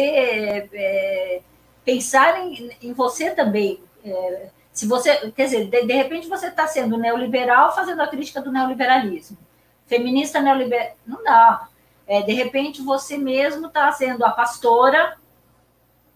[0.72, 1.40] é,
[1.84, 3.80] pensar em, em, você também.
[4.04, 8.40] É, se você, quer dizer, de, de repente você está sendo neoliberal fazendo a crítica
[8.40, 9.38] do neoliberalismo.
[9.86, 11.68] Feminista neoliberal, não dá.
[12.06, 15.16] É, de repente você mesmo está sendo a pastora,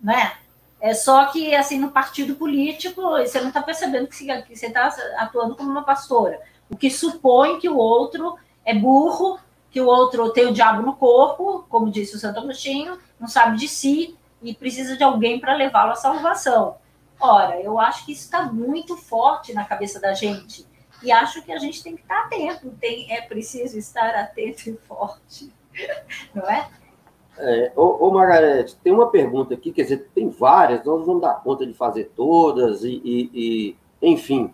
[0.01, 0.32] né?
[0.81, 5.56] É só que, assim, no partido político, você não está percebendo que você está atuando
[5.56, 6.40] como uma pastora.
[6.70, 9.40] O que supõe que o outro é burro,
[9.70, 13.57] que o outro tem o diabo no corpo, como disse o Santo Agostinho, não sabe
[13.57, 16.77] de si e precisa de alguém para levá-lo à salvação.
[17.20, 20.66] Ora, eu acho que isso está muito forte na cabeça da gente.
[21.03, 24.77] E acho que a gente tem que estar atento, tem, é preciso estar atento e
[24.77, 25.53] forte,
[26.35, 26.69] não é?
[27.40, 31.35] É, ô, ô, Margarete, tem uma pergunta aqui, quer dizer, tem várias, nós vamos dar
[31.35, 34.53] conta de fazer todas, e, e, e enfim.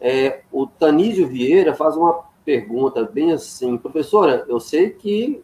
[0.00, 5.40] É, o Tanísio Vieira faz uma pergunta bem assim, professora, eu sei que,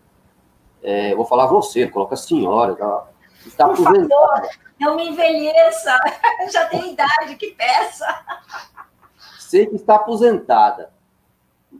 [0.82, 3.08] é, vou falar você, coloca a senhora, tá?
[3.46, 4.08] está Por favor,
[4.80, 5.96] não me envelheça,
[6.50, 8.06] já tem idade, que peça.
[9.38, 10.92] Sei que está aposentada,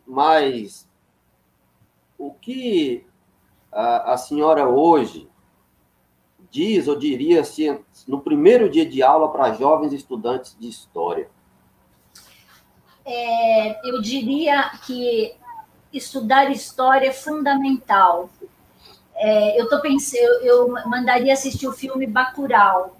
[0.06, 0.88] mas
[2.16, 3.04] o que
[3.72, 5.28] a, a senhora hoje
[6.52, 11.28] diz ou diria se no primeiro dia de aula para jovens estudantes de história?
[13.06, 15.32] É, eu diria que
[15.92, 18.28] estudar história é fundamental.
[19.14, 22.96] é, eu tô pensando, eu, mandaria assistir o filme Bacurau,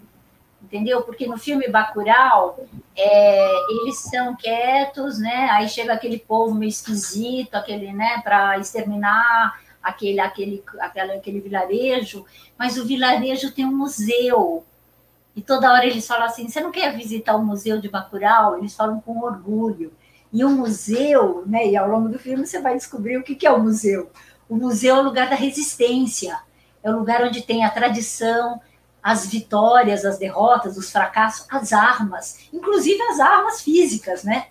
[0.63, 1.03] entendeu?
[1.03, 2.59] Porque no filme Bacurau,
[2.97, 5.49] é, eles são quietos, né?
[5.51, 12.25] Aí chega aquele povo meio esquisito, aquele, né, para exterminar aquele, aquele, aquele, aquele vilarejo,
[12.59, 14.65] mas o vilarejo tem um museu.
[15.37, 18.57] E toda hora eles falam assim: você não quer visitar o museu de Bacurau?
[18.57, 19.93] Eles falam com orgulho.
[20.33, 21.69] E o museu, né?
[21.69, 24.11] E ao longo do filme você vai descobrir o que, que é o museu.
[24.49, 26.39] O museu é o lugar da resistência,
[26.83, 28.61] é o lugar onde tem a tradição,
[29.03, 34.47] as vitórias, as derrotas, os fracassos, as armas, inclusive as armas físicas, né?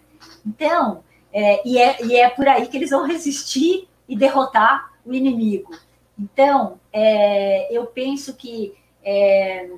[0.45, 1.03] Então,
[1.33, 5.75] é, e, é, e é por aí que eles vão resistir e derrotar o inimigo.
[6.17, 9.69] Então, é, eu penso que é,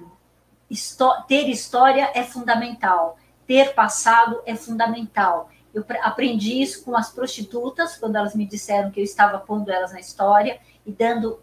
[1.27, 5.49] ter história é fundamental, ter passado é fundamental.
[5.73, 9.94] Eu aprendi isso com as prostitutas, quando elas me disseram que eu estava pondo elas
[9.94, 11.39] na história e dando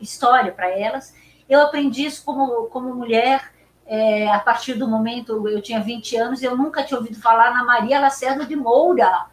[0.00, 1.14] história para elas.
[1.48, 3.52] Eu aprendi isso como, como mulher,
[3.86, 7.64] é, a partir do momento, eu tinha 20 anos, eu nunca tinha ouvido falar na
[7.64, 9.26] Maria Lacerda de Moura,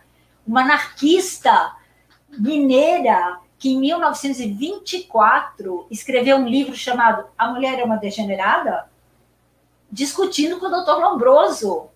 [0.48, 1.76] uma anarquista
[2.30, 8.88] mineira que em 1924 escreveu um livro chamado A Mulher é uma Degenerada,
[9.91, 10.99] discutindo com o Dr.
[10.99, 11.90] Lombroso.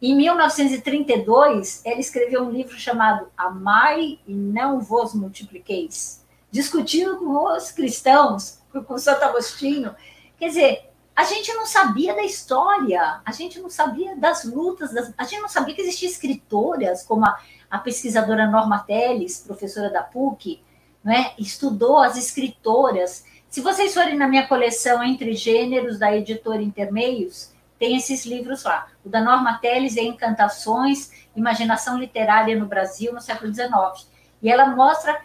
[0.00, 7.72] Em 1932, ela escreveu um livro chamado Amai e não vos multipliqueis, discutindo com os
[7.72, 9.94] cristãos, com Santo Agostinho.
[10.38, 15.12] Quer dizer, a gente não sabia da história, a gente não sabia das lutas, das,
[15.18, 17.36] a gente não sabia que existiam escritoras, como a,
[17.68, 20.62] a pesquisadora Norma Teles, professora da PUC,
[21.02, 23.24] né, estudou as escritoras.
[23.48, 28.88] Se vocês forem na minha coleção Entre Gêneros, da editora Intermeios, tem esses livros lá.
[29.02, 34.06] O da Norma Teles é Encantações, Imaginação Literária no Brasil no século XIX.
[34.42, 35.18] E ela mostra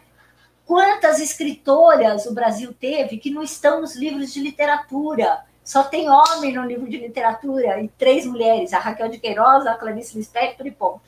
[0.66, 5.44] quantas escritoras o Brasil teve que não estão nos livros de literatura.
[5.62, 9.76] Só tem homem no livro de literatura e três mulheres, a Raquel de Queiroz, a
[9.76, 11.02] Clarice Lispector e ponto.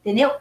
[0.00, 0.32] Entendeu?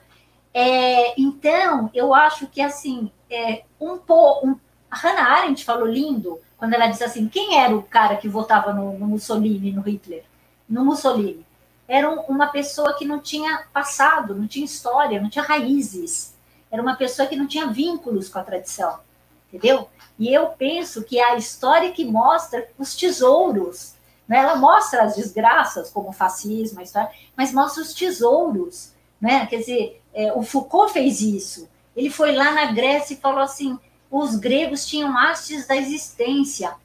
[0.53, 4.47] É, então, eu acho que, assim, é, um pouco...
[4.47, 8.27] Um, a Hannah Arendt falou lindo quando ela disse assim, quem era o cara que
[8.27, 10.25] votava no, no Mussolini, no Hitler?
[10.69, 11.45] No Mussolini.
[11.87, 16.35] Era um, uma pessoa que não tinha passado, não tinha história, não tinha raízes.
[16.69, 18.99] Era uma pessoa que não tinha vínculos com a tradição,
[19.47, 19.89] entendeu?
[20.19, 23.95] E eu penso que é a história que mostra os tesouros,
[24.27, 24.37] né?
[24.37, 29.47] ela mostra as desgraças, como o fascismo, a história, mas mostra os tesouros, né?
[29.47, 31.67] Quer dizer, é, o Foucault fez isso.
[31.95, 33.79] Ele foi lá na Grécia e falou assim:
[34.11, 36.75] os gregos tinham hastes da existência.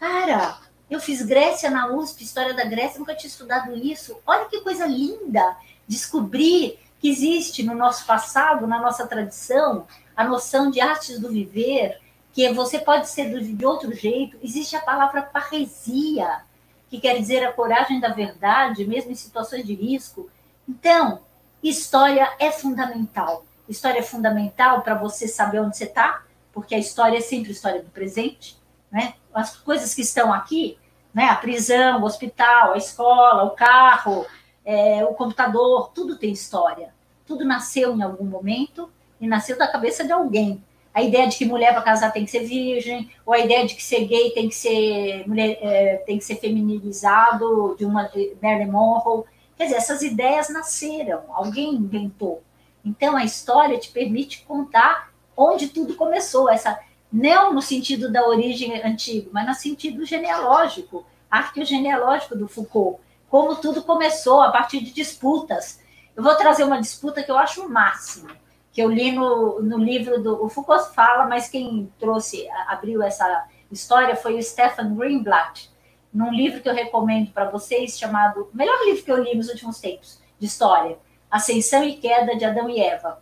[0.00, 0.58] Cara,
[0.90, 4.16] eu fiz Grécia na USP, História da Grécia, nunca tinha estudado isso.
[4.26, 9.86] Olha que coisa linda descobrir que existe no nosso passado, na nossa tradição,
[10.16, 12.00] a noção de artes do viver,
[12.32, 14.38] que você pode ser de outro jeito.
[14.42, 16.42] Existe a palavra parresia,
[16.88, 20.30] que quer dizer a coragem da verdade, mesmo em situações de risco.
[20.66, 21.20] Então,
[21.62, 23.44] História é fundamental.
[23.68, 26.23] História é fundamental para você saber onde você está,
[26.54, 28.56] porque a história é sempre história do presente,
[28.90, 29.14] né?
[29.34, 30.78] As coisas que estão aqui,
[31.12, 31.24] né?
[31.24, 34.24] A prisão, o hospital, a escola, o carro,
[34.64, 36.94] é, o computador, tudo tem história.
[37.26, 38.88] Tudo nasceu em algum momento
[39.20, 40.62] e nasceu da cabeça de alguém.
[40.94, 43.74] A ideia de que mulher para casar tem que ser virgem, ou a ideia de
[43.74, 48.08] que ser gay tem que ser mulher, é, tem que ser feminilizado, de uma
[48.40, 49.24] Marilyn Monroe.
[49.56, 52.44] Quer dizer, essas ideias nasceram, alguém inventou.
[52.84, 56.78] Então, a história te permite contar onde tudo começou, essa
[57.12, 63.82] não no sentido da origem antiga, mas no sentido genealógico, arqueogenealógico do Foucault, como tudo
[63.82, 65.80] começou a partir de disputas.
[66.16, 68.28] Eu vou trazer uma disputa que eu acho o máximo,
[68.72, 73.46] que eu li no, no livro do o Foucault fala, mas quem trouxe, abriu essa
[73.70, 75.70] história foi o Stefan Greenblatt,
[76.12, 79.80] num livro que eu recomendo para vocês, chamado, melhor livro que eu li nos últimos
[79.80, 80.96] tempos, de história,
[81.30, 83.20] Ascensão e Queda de Adão e Eva.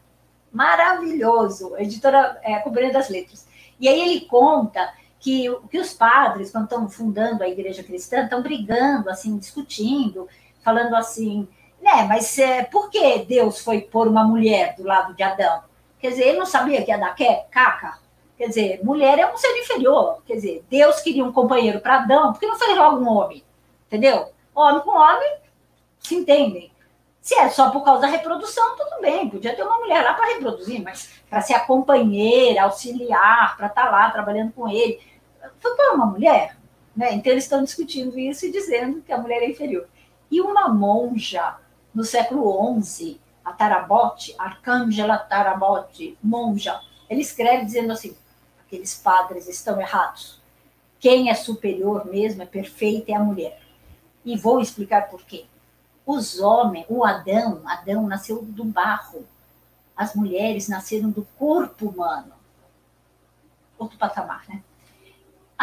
[0.52, 3.46] Maravilhoso, editora é, Companhia das Letras.
[3.80, 8.42] E aí ele conta que, que os padres, quando estão fundando a igreja cristã, estão
[8.42, 10.28] brigando, assim, discutindo,
[10.62, 11.48] falando assim,
[11.80, 15.62] né, mas é, por que Deus foi pôr uma mulher do lado de Adão?
[15.98, 17.16] Quer dizer, ele não sabia que ia dar
[17.50, 17.98] caca?
[18.36, 20.20] Quer dizer, mulher é um ser inferior.
[20.26, 23.44] Quer dizer, Deus queria um companheiro para Adão, porque não fez logo um homem?
[23.86, 24.32] Entendeu?
[24.52, 25.36] Homem com homem
[26.00, 26.71] se entendem.
[27.22, 30.34] Se é só por causa da reprodução, tudo bem, podia ter uma mulher lá para
[30.34, 35.00] reproduzir, mas para ser a companheira, auxiliar, para estar tá lá trabalhando com ele,
[35.60, 36.56] foi para uma mulher.
[36.96, 37.14] Né?
[37.14, 39.88] Então eles estão discutindo isso e dizendo que a mulher é inferior.
[40.28, 41.58] E uma monja,
[41.94, 48.16] no século XI, a Tarabote, Arcângela Tarabote, monja, ele escreve dizendo assim:
[48.66, 50.42] aqueles padres estão errados.
[50.98, 53.60] Quem é superior mesmo, é perfeita, é a mulher.
[54.24, 55.44] E vou explicar por quê.
[56.04, 59.26] Os homens, o Adão, Adão nasceu do barro.
[59.96, 62.32] As mulheres nasceram do corpo humano.
[63.78, 64.62] Outro patamar, né?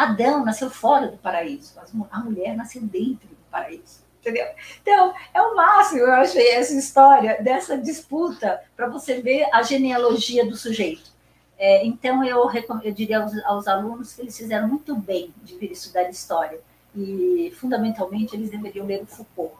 [0.00, 1.74] Adão nasceu fora do paraíso,
[2.10, 4.00] a mulher nasceu dentro do paraíso.
[4.20, 4.46] Entendeu?
[4.80, 10.46] Então, é o máximo, eu achei essa história dessa disputa para você ver a genealogia
[10.46, 11.10] do sujeito.
[11.58, 12.50] É, então, eu,
[12.82, 16.58] eu diria aos, aos, alunos que eles fizeram muito bem de vir estudar história.
[16.94, 19.54] E, fundamentalmente, eles deveriam ler o Foucault.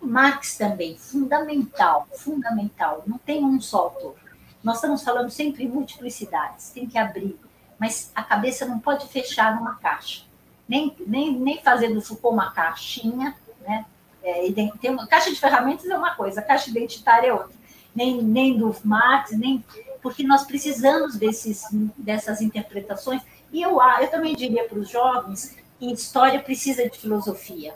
[0.00, 3.02] Marx também, fundamental, fundamental.
[3.06, 4.14] Não tem um só autor.
[4.62, 7.38] Nós estamos falando sempre em multiplicidades, tem que abrir.
[7.78, 10.24] Mas a cabeça não pode fechar numa caixa.
[10.68, 13.86] Nem, nem, nem fazer do Foucault uma caixinha, né?
[14.22, 17.56] É, tem uma, caixa de ferramentas é uma coisa, caixa identitária é outra.
[17.94, 19.64] Nem, nem do Marx, nem
[20.02, 21.64] porque nós precisamos desses,
[21.96, 23.22] dessas interpretações.
[23.52, 27.74] E eu, eu também diria para os jovens que história precisa de filosofia,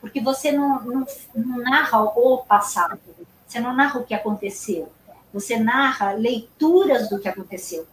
[0.00, 2.98] porque você não, não, não narra o passado,
[3.46, 4.90] você não narra o que aconteceu,
[5.32, 7.86] você narra leituras do que aconteceu.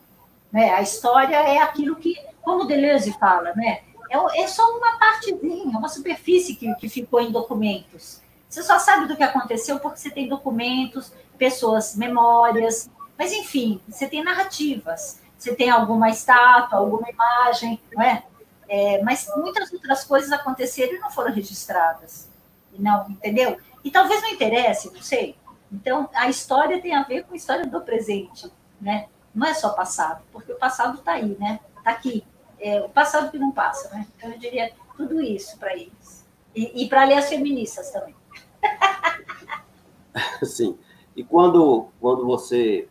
[0.52, 0.72] Né?
[0.72, 3.82] A história é aquilo que, como Deleuze fala, né?
[4.10, 8.22] é, é só uma partezinha, uma superfície que, que ficou em documentos.
[8.50, 14.08] Você só sabe do que aconteceu porque você tem documentos, pessoas, memórias, mas, enfim, você
[14.08, 18.24] tem narrativas, você tem alguma estátua, alguma imagem, não é?
[18.68, 22.30] É mas muitas outras coisas aconteceram e não foram registradas.
[22.78, 23.58] Não, entendeu?
[23.84, 25.36] E talvez não interesse, não sei.
[25.72, 29.08] Então, a história tem a ver com a história do presente, né?
[29.34, 31.60] Não é só passado, porque o passado está aí, né?
[31.78, 32.24] Está aqui.
[32.60, 34.08] É, o passado que não passa, né?
[34.16, 36.26] Então, eu diria tudo isso para eles.
[36.56, 38.16] E, e para ler as feministas também.
[40.44, 40.78] Sim.
[41.16, 42.88] E quando, quando você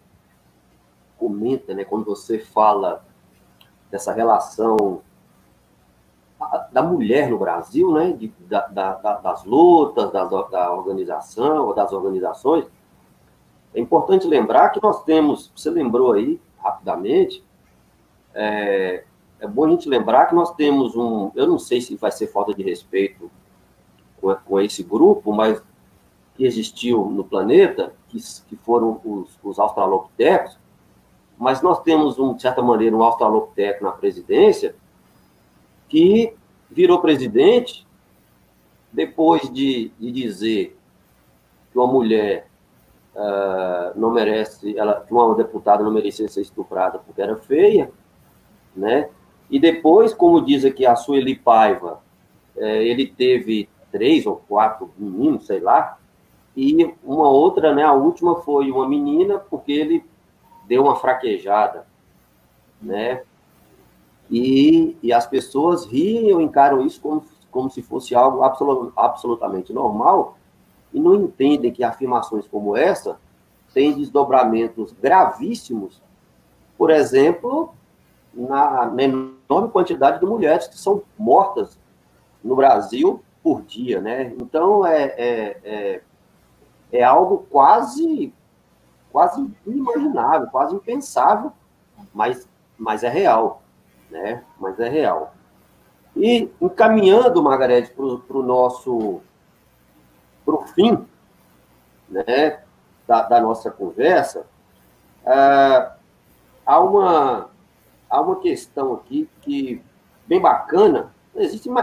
[1.17, 3.05] comenta, né, quando você fala
[3.91, 5.03] dessa relação
[6.73, 12.65] da mulher no Brasil, né, de, da, da, das lutas, da, da organização, das organizações,
[13.75, 17.45] é importante lembrar que nós temos, você lembrou aí rapidamente,
[18.35, 19.05] é,
[19.39, 22.27] é bom a gente lembrar que nós temos um, eu não sei se vai ser
[22.29, 23.31] falta de respeito
[24.21, 25.63] com, com esse grupo, mas
[26.35, 28.19] que existiu no planeta, que,
[28.49, 30.59] que foram os, os australopitecos,
[31.39, 34.75] mas nós temos, um, de certa maneira, um australopiteco na presidência
[35.89, 36.33] que
[36.71, 37.87] virou presidente
[38.93, 40.77] depois de, de dizer
[41.71, 42.49] que uma mulher
[43.15, 47.91] uh, não merece, ela, que uma deputada não merecia ser estuprada porque era feia,
[48.75, 49.09] né?
[49.51, 52.01] E depois, como diz aqui a Sueli Paiva,
[52.57, 55.99] eh, ele teve três ou quatro meninos, sei lá,
[56.57, 60.05] e uma outra, né, a última foi uma menina, porque ele
[60.67, 61.87] deu uma fraquejada,
[62.81, 63.23] né?
[64.31, 69.73] E, e as pessoas riem ou encaram isso como, como se fosse algo absolut, absolutamente
[69.73, 70.37] normal
[70.93, 73.19] e não entendem que afirmações como essa
[73.73, 76.03] têm desdobramentos gravíssimos,
[76.79, 77.75] por exemplo,
[78.33, 81.79] na, na enorme quantidade de mulheres que são mortas
[82.43, 84.35] no Brasil por dia, né?
[84.41, 86.03] Então, é, é, é,
[86.93, 88.33] é algo quase
[89.17, 91.51] quase inimaginável, quase impensável,
[92.13, 92.47] mas,
[92.77, 93.63] mas é real,
[94.11, 94.45] né?
[94.59, 95.35] Mas é real.
[96.17, 99.21] E encaminhando, Margarete, para o nosso
[100.45, 101.05] para o fim
[102.09, 102.61] né,
[103.07, 104.47] da, da nossa conversa,
[105.27, 105.97] ah,
[106.65, 107.51] há, uma,
[108.09, 109.83] há uma questão aqui que
[110.27, 111.13] bem bacana.
[111.35, 111.83] Existe uma,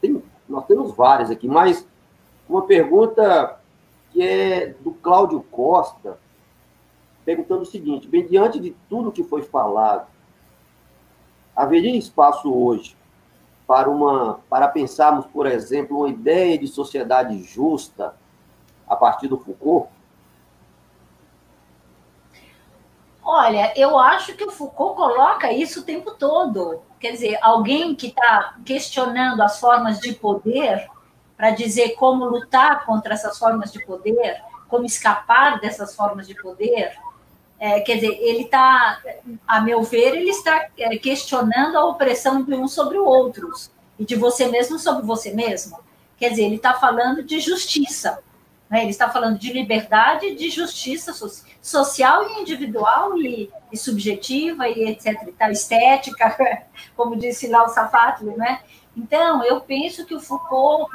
[0.00, 1.86] tem, nós temos várias aqui, mas
[2.48, 3.60] uma pergunta
[4.10, 6.18] que é do Cláudio Costa,
[7.24, 10.06] perguntando o seguinte: bem, diante de tudo que foi falado,
[11.54, 12.96] haveria espaço hoje
[13.66, 18.14] para uma para pensarmos, por exemplo, uma ideia de sociedade justa
[18.88, 19.88] a partir do Foucault?
[23.24, 26.82] Olha, eu acho que o Foucault coloca isso o tempo todo.
[26.98, 30.90] Quer dizer, alguém que está questionando as formas de poder
[31.36, 36.96] para dizer como lutar contra essas formas de poder, como escapar dessas formas de poder,
[37.62, 39.00] é, quer dizer, ele está,
[39.46, 44.16] a meu ver, ele está é, questionando a opressão de uns sobre outros e de
[44.16, 45.78] você mesmo sobre você mesmo.
[46.16, 48.18] Quer dizer, ele está falando de justiça,
[48.68, 48.80] né?
[48.82, 51.30] ele está falando de liberdade, de justiça so
[51.62, 55.22] social e individual e, e, subjetiva e etc.
[55.28, 56.66] E tal, estética,
[56.96, 58.60] como disse lá o Safatli, né?
[58.96, 60.90] Então, eu penso que o Foucault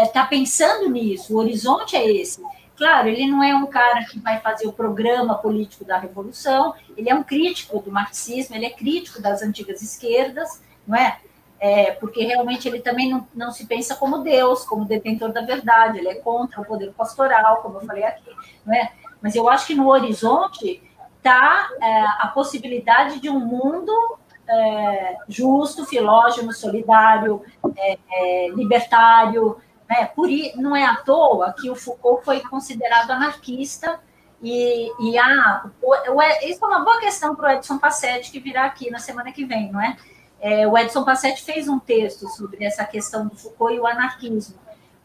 [0.00, 2.40] está é, pensando nisso, o horizonte é esse
[2.76, 7.08] Claro, ele não é um cara que vai fazer o programa político da revolução, ele
[7.08, 11.18] é um crítico do marxismo, ele é crítico das antigas esquerdas, não é?
[11.58, 15.98] é porque realmente ele também não, não se pensa como Deus, como detentor da verdade,
[15.98, 18.30] ele é contra o poder pastoral, como eu falei aqui,
[18.64, 18.92] não é?
[19.22, 20.82] Mas eu acho que no horizonte
[21.16, 27.42] está é, a possibilidade de um mundo é, justo, filógeno, solidário,
[27.76, 29.56] é, é libertário,
[29.88, 30.06] né?
[30.06, 34.00] Por, não é à toa que o Foucault foi considerado anarquista
[34.42, 38.40] e, e a, o, o, isso é uma boa questão para o Edson Passetti, que
[38.40, 39.96] virá aqui na semana que vem, não é?
[40.40, 40.66] é?
[40.66, 44.56] O Edson Passetti fez um texto sobre essa questão do Foucault e o anarquismo,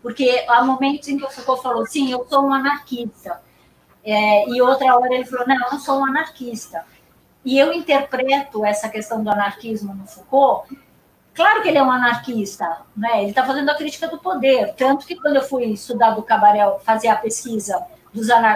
[0.01, 3.41] porque há momentos em que o Foucault falou, sim, eu sou um anarquista,
[4.03, 6.83] é, e outra hora ele falou, não, eu não sou um anarquista.
[7.43, 10.67] E eu interpreto essa questão do anarquismo no Foucault
[11.33, 13.21] Claro que ele é um anarquista, né?
[13.21, 14.73] ele está fazendo a crítica do poder.
[14.75, 17.85] Tanto que quando eu fui estudar do Cabarel, fazer a pesquisa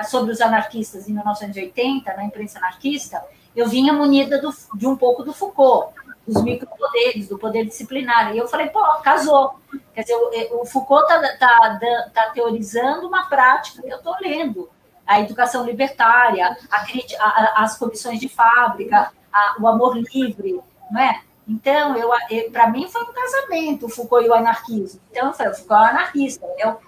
[0.09, 3.23] sobre os anarquistas em 1980, na imprensa anarquista,
[3.55, 5.93] eu vinha munida do, de um pouco do Foucault,
[6.27, 8.35] dos micropoderes, do poder disciplinar.
[8.35, 9.57] E eu falei, pô, casou.
[9.93, 10.15] Quer dizer,
[10.51, 14.69] o, Foucault está tá, tá teorizando uma prática que eu estou lendo.
[15.07, 16.85] A educação libertária, a,
[17.19, 20.59] a, as comissões de fábrica, a, o amor livre,
[20.91, 21.21] não é?
[21.47, 24.99] Então, eu, eu para mim foi um casamento, o Foucault e o anarquismo.
[25.11, 26.47] Então, falei, o Foucault é um anarquista.
[26.57, 26.79] Eu,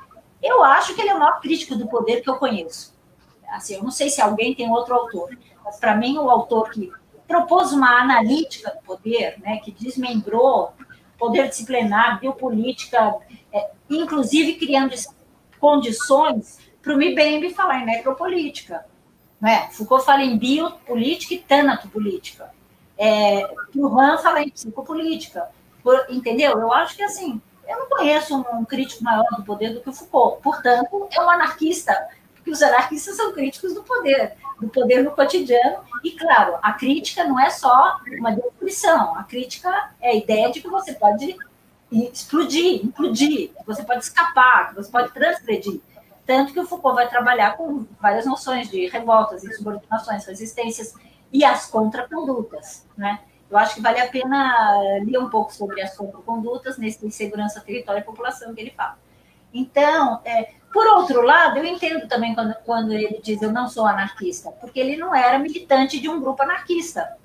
[0.41, 2.95] eu acho que ele é o maior crítico do poder que eu conheço.
[3.49, 6.91] Assim, eu não sei se alguém tem outro autor, mas para mim o autor que
[7.27, 10.73] propôs uma analítica do poder, né, que desmembrou
[11.17, 13.15] poder disciplinar, biopolítica,
[13.51, 14.93] é, inclusive criando
[15.59, 18.85] condições para o Mbembe falar em necropolítica.
[19.41, 19.67] Né?
[19.71, 22.51] Foucault fala em biopolítica e tanatopolítica.
[22.97, 23.45] É,
[23.75, 25.47] o Juan fala em psicopolítica,
[25.83, 26.59] por, entendeu?
[26.59, 29.89] Eu acho que assim, eu não conheço um, um, crítico maior do poder do que
[29.89, 30.41] o Foucault.
[30.41, 31.95] Portanto, é um anarquista,
[32.33, 35.77] porque os anarquistas são críticos do poder, do poder no cotidiano.
[36.03, 40.61] E claro, a crítica não é só uma definição, a crítica é a ideia de
[40.61, 41.35] que você pode
[41.91, 45.79] explodir, implodir, que você pode escapar, que você pode transgredir.
[46.25, 50.93] Tanto que o Foucault vai trabalhar com várias noções de revoltas, insubordinações, resistências
[51.31, 53.19] e as contracondutas, né?
[53.49, 58.01] Eu acho que vale a pena ler um pouco sobre as contracondutas nesse segurança, território
[58.01, 58.97] e população que ele fala.
[59.53, 63.85] Então, é, por outro lado, eu entendo também quando, quando ele diz eu não sou
[63.85, 67.17] anarquista, porque ele não era militante de um grupo anarquista,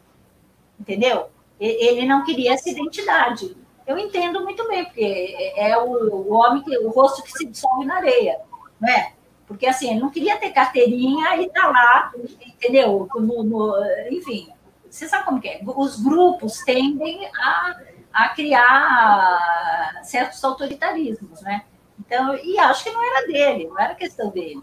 [0.78, 1.28] entendeu?
[1.58, 3.56] Ele não queria essa identidade.
[3.86, 7.84] Eu entendo muito bem, porque é o, o homem, que, o rosto que se dissolve
[7.84, 8.40] na areia,
[8.80, 9.12] não é?
[9.46, 12.12] Porque, assim, ele não queria ter carteirinha e tá lá,
[12.46, 13.08] entendeu?
[13.14, 13.74] No, no,
[14.10, 14.48] enfim,
[14.88, 15.60] você sabe como que é?
[15.64, 17.80] Os grupos tendem a,
[18.12, 21.64] a criar certos autoritarismos, né?
[21.98, 24.62] Então, e acho que não era dele, não era questão dele.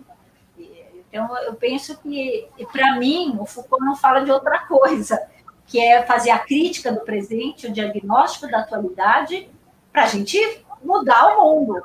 [1.09, 5.19] Então, eu penso que, para mim, o Foucault não fala de outra coisa,
[5.65, 9.49] que é fazer a crítica do presente, o diagnóstico da atualidade,
[9.91, 10.37] para a gente
[10.83, 11.81] mudar o mundo.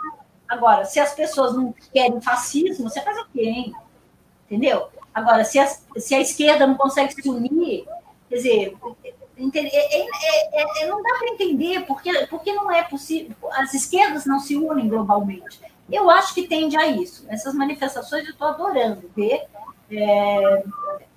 [0.49, 3.75] Agora, se as pessoas não querem fascismo, você faz o quê, hein?
[4.47, 4.89] Entendeu?
[5.13, 7.87] Agora, se a, se a esquerda não consegue se unir,
[8.29, 8.77] quer dizer,
[9.37, 14.39] é, é, é, não dá para entender porque, porque não é possível, as esquerdas não
[14.39, 15.61] se unem globalmente.
[15.91, 17.27] Eu acho que tende a isso.
[17.29, 19.45] Essas manifestações eu estou adorando ver.
[19.91, 20.65] É,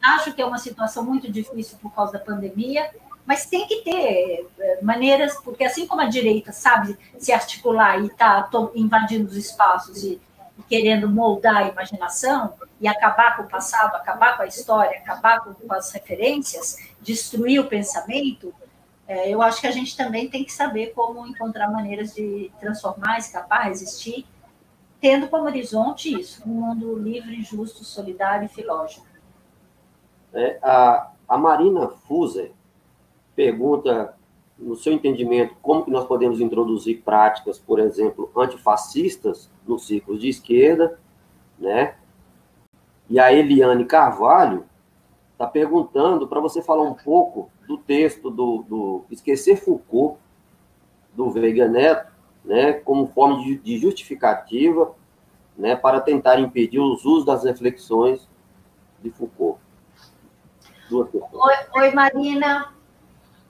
[0.03, 2.89] acho que é uma situação muito difícil por causa da pandemia,
[3.27, 8.07] mas tem que ter eh, maneiras, porque assim como a direita sabe se articular e
[8.07, 10.21] está invadindo os espaços e,
[10.57, 15.41] e, querendo moldar a imaginação e acabar com o passado, acabar com a história, acabar
[15.41, 18.53] com, com as referências, destruir o pensamento,
[19.05, 23.17] é, eu acho que a gente também tem que saber como encontrar maneiras de transformar,
[23.17, 24.25] escapar, resistir,
[25.01, 29.05] tendo como horizonte isso, um mundo livre, justo, solidário e filógico.
[30.33, 32.51] É, a, a Marina Fuser,
[33.37, 34.15] pergunta,
[34.57, 40.27] no seu entendimento, como que nós podemos introduzir práticas, por exemplo, antifascistas nos círculos de
[40.27, 40.99] esquerda,
[41.59, 41.95] né?
[43.07, 44.65] E a Eliane Carvalho
[45.33, 50.17] está perguntando para você falar um pouco do texto do, do Esquecer Foucault,
[51.13, 52.11] do Veiga Neto,
[52.43, 54.95] né, como forma de, de justificativa
[55.55, 58.27] né, para tentar impedir os usos das reflexões
[59.01, 59.59] de Foucault.
[60.91, 61.07] Oi,
[61.75, 62.76] oi, Marina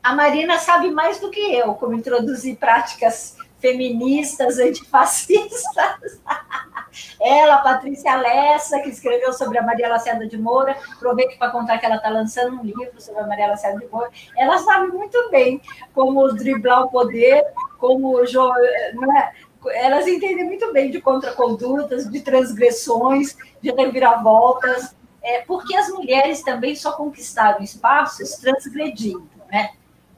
[0.07, 6.21] a Marina sabe mais do que eu como introduzir práticas feministas, antifascistas.
[7.19, 11.85] Ela, Patrícia Lessa, que escreveu sobre a Maria Lacerda de Moura, aproveito para contar que
[11.85, 14.09] ela está lançando um livro sobre a Maria Lacerda de Moura.
[14.35, 15.61] Ela sabe muito bem
[15.93, 17.43] como driblar o poder,
[17.77, 19.31] como é?
[19.73, 26.75] elas entendem muito bem de contracondutas, de transgressões, de reviravoltas, é, porque as mulheres também
[26.75, 29.71] só conquistaram espaços transgredindo, né?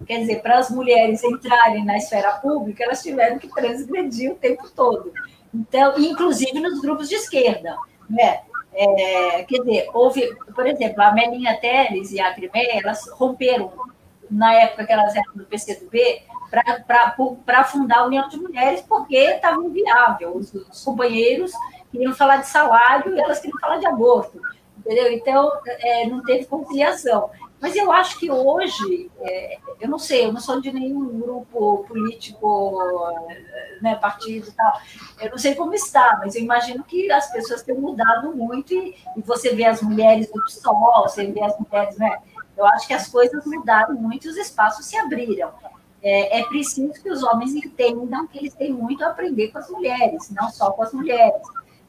[0.05, 4.69] Quer dizer, para as mulheres entrarem na esfera pública, elas tiveram que transgredir o tempo
[4.69, 5.11] todo.
[5.53, 7.77] Então, inclusive nos grupos de esquerda,
[8.09, 8.41] né?
[8.71, 13.71] É, quer dizer, houve, por exemplo, a Melinha Teles e a Crimeia, elas romperam,
[14.30, 16.21] na época que elas eram do PCdoB,
[17.45, 20.35] para fundar a União de Mulheres, porque estava inviável.
[20.35, 21.51] Os, os, companheiros
[21.91, 24.39] queriam falar de salário e elas queriam falar de aborto,
[24.77, 25.11] entendeu?
[25.11, 27.30] Então, é, não teve conciliação.
[27.61, 31.84] Mas eu acho que hoje, é, eu não sei, eu não sou de nenhum grupo
[31.88, 32.73] político,
[33.81, 34.80] né, partido e tal,
[35.19, 38.95] eu não sei como está, mas eu imagino que as pessoas têm mudado muito e,
[39.15, 42.19] e você vê as mulheres do PSOL, você vê as mulheres, né?
[42.57, 45.52] Eu acho que as coisas mudaram muito e os espaços se abriram.
[46.02, 49.69] É, é preciso que os homens entendam que eles têm muito a aprender com as
[49.69, 51.41] mulheres, não só com as mulheres,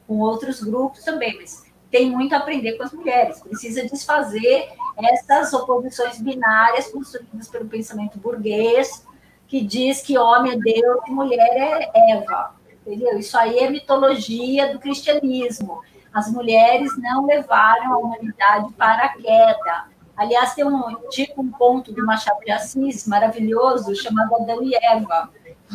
[0.07, 3.41] com outros grupos também, mas tem muito a aprender com as mulheres.
[3.41, 4.69] Precisa desfazer
[4.99, 9.05] essas oposições binárias construídas pelo pensamento burguês,
[9.49, 12.55] que diz que homem é Deus e mulher é Eva.
[12.87, 13.19] Entendeu?
[13.19, 15.83] Isso aí é mitologia do cristianismo.
[16.13, 19.85] As mulheres não levaram a humanidade para a queda.
[20.17, 25.31] Aliás, tem um tipo um ponto do Machado de Assis maravilhoso chamado Adão e Eva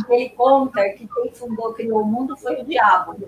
[0.10, 3.16] ele conta que quem fundou, criou o mundo foi o diabo.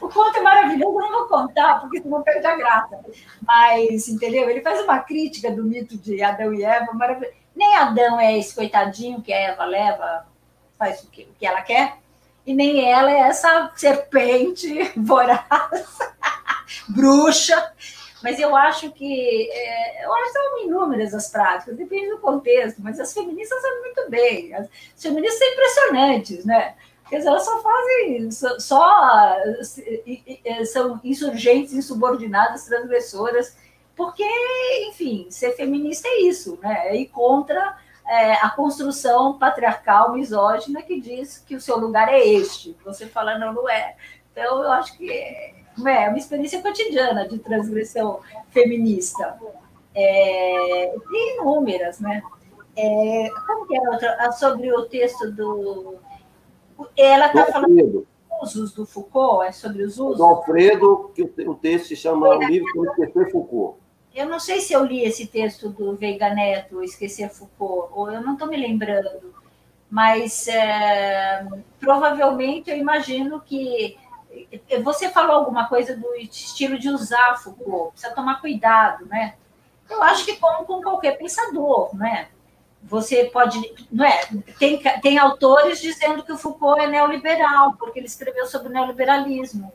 [0.00, 2.98] O conto é maravilhoso, eu não vou contar, porque senão perde a graça.
[3.40, 4.50] Mas, entendeu?
[4.50, 7.34] Ele faz uma crítica do mito de Adão e Eva, maravilhoso.
[7.54, 10.26] Nem Adão é esse coitadinho que a Eva leva,
[10.78, 11.98] faz o que, o que ela quer,
[12.46, 15.98] e nem ela é essa serpente voraz,
[16.88, 17.72] bruxa,
[18.22, 22.80] mas eu acho que é, eu acho que são inúmeras as práticas, depende do contexto,
[22.82, 24.54] mas as feministas sabem muito bem.
[24.54, 26.74] As feministas são impressionantes, né?
[27.08, 29.36] Quer dizer, elas só fazem, só, só
[30.66, 33.56] são insurgentes, insubordinadas, transgressoras,
[33.96, 34.24] porque,
[34.88, 36.88] enfim, ser feminista é isso, né?
[36.88, 37.76] É ir contra
[38.06, 42.76] é, a construção patriarcal misógina que diz que o seu lugar é este.
[42.84, 43.96] Você fala, não, não é.
[44.30, 49.38] Então, eu acho que é uma experiência cotidiana de transgressão feminista.
[49.94, 52.22] É, tem inúmeras, né?
[52.76, 54.16] É, como que é outra?
[54.20, 55.96] Ah, sobre o texto do.
[56.96, 58.06] Ela está falando
[58.40, 60.18] dos usos do Foucault, é sobre os usos?
[60.18, 63.78] Do Alfredo, que o texto se chama O Livro Como Esquecer Foucault.
[64.14, 68.20] Eu não sei se eu li esse texto do Veiga Neto, Esquecer Foucault, ou eu
[68.20, 69.34] não estou me lembrando,
[69.90, 71.46] mas é,
[71.80, 73.96] provavelmente eu imagino que
[74.82, 79.34] você falou alguma coisa do estilo de usar Foucault, precisa tomar cuidado, né?
[79.88, 82.28] Eu acho que como com qualquer pensador, né?
[82.82, 83.58] Você pode,
[83.90, 84.20] não é?
[84.58, 89.72] Tem, tem autores dizendo que o Foucault é neoliberal, porque ele escreveu sobre o neoliberalismo.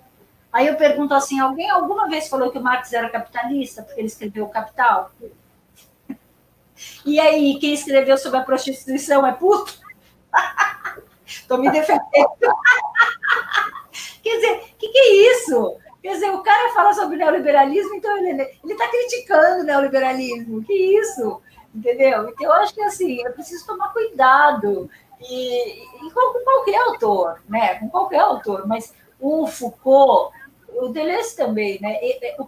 [0.52, 4.08] Aí eu pergunto assim: alguém alguma vez falou que o Marx era capitalista, porque ele
[4.08, 5.12] escreveu o Capital?
[7.06, 9.74] E aí, quem escreveu sobre a prostituição é puto?
[11.26, 12.04] Estou me defendendo.
[14.24, 15.78] Quer dizer, o que, que é isso?
[16.02, 20.64] Quer dizer, o cara fala sobre neoliberalismo, então ele está criticando o neoliberalismo.
[20.64, 21.42] Que isso?
[21.76, 22.30] Entendeu?
[22.30, 24.90] Então, eu acho que assim, é preciso tomar cuidado.
[25.20, 27.76] E, e com, com, qualquer autor, né?
[27.76, 30.34] Com qualquer autor, mas o Foucault,
[30.70, 31.98] o Deleuze também, né?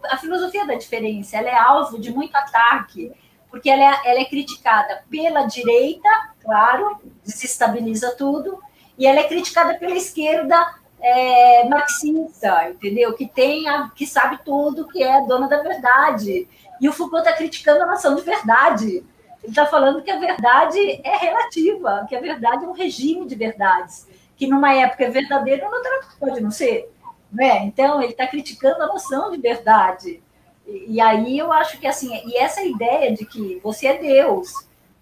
[0.10, 3.12] A filosofia da diferença, ela é alvo de muito ataque,
[3.50, 6.10] porque ela é, ela é criticada pela direita,
[6.42, 8.60] claro, desestabiliza tudo,
[8.98, 13.14] e ela é criticada pela esquerda é, marxista, entendeu?
[13.14, 16.48] Que tem a, que sabe tudo, que é dona da verdade.
[16.80, 19.04] E o Foucault está criticando a nação de verdade.
[19.44, 23.36] Ele está falando que a verdade é relativa, que a verdade é um regime de
[23.36, 26.92] verdades, que numa época é verdadeiro, noutra pode não ser.
[27.32, 27.60] Né?
[27.66, 30.24] Então, ele está criticando a noção de verdade.
[30.66, 34.52] E, e, aí eu acho que assim, e essa ideia de que você é Deus,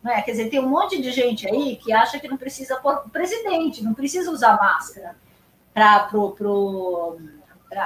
[0.03, 0.22] né?
[0.22, 3.84] quer dizer, tem um monte de gente aí que acha que não precisa pôr presidente,
[3.84, 5.15] não precisa usar máscara
[5.73, 6.07] para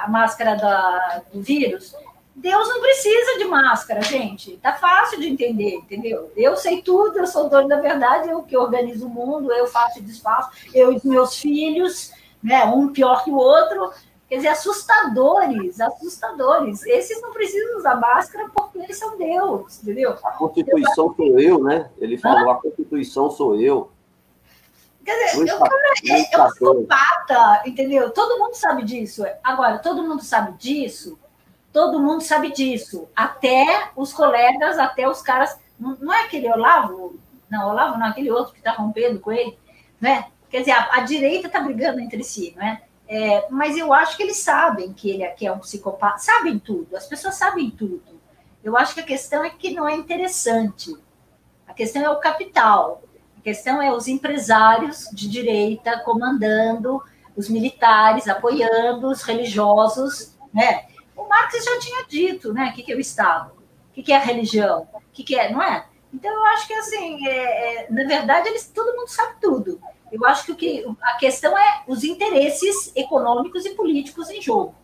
[0.04, 1.96] a máscara da, do vírus.
[2.36, 4.58] Deus não precisa de máscara, gente.
[4.58, 6.32] Tá fácil de entender, entendeu?
[6.36, 9.98] Eu sei tudo, eu sou dono da verdade, eu que organizo o mundo, eu faço
[9.98, 12.12] e desfaço, eu e os meus filhos,
[12.44, 12.64] né?
[12.66, 13.92] Um pior que o outro.
[14.30, 16.86] Quer dizer, assustadores, assustadores.
[16.86, 20.16] Esses não precisam usar máscara porque eles são Deus, entendeu?
[20.24, 21.90] A Constituição sou eu, né?
[21.98, 22.54] Ele falou, Hã?
[22.54, 23.90] a Constituição sou eu.
[25.08, 28.12] Quer dizer, é, é um psicopata, entendeu?
[28.12, 29.24] Todo mundo sabe disso.
[29.42, 31.18] Agora, todo mundo sabe disso,
[31.72, 33.08] todo mundo sabe disso.
[33.16, 35.58] Até os colegas, até os caras.
[35.80, 37.18] Não, não é aquele Olavo?
[37.50, 39.58] Não, Olavo não, aquele outro que está rompendo com ele,
[40.02, 40.26] né?
[40.50, 42.82] Quer dizer, a, a direita está brigando entre si, não é?
[43.08, 43.48] é?
[43.50, 47.08] Mas eu acho que eles sabem que ele aqui é um psicopata, sabem tudo, as
[47.08, 48.04] pessoas sabem tudo.
[48.62, 50.94] Eu acho que a questão é que não é interessante.
[51.66, 53.02] A questão é o capital.
[53.48, 57.02] Questão é os empresários de direita comandando,
[57.34, 60.86] os militares apoiando, os religiosos, né?
[61.16, 62.72] O Marx já tinha dito, né?
[62.72, 63.54] O que, que é o Estado?
[63.90, 64.90] O que, que é a religião?
[64.94, 65.86] O que, que é, não é?
[66.14, 69.80] Então, eu acho que, assim, é, é, na verdade, eles, todo mundo sabe tudo.
[70.12, 74.76] Eu acho que, o que a questão é os interesses econômicos e políticos em jogo.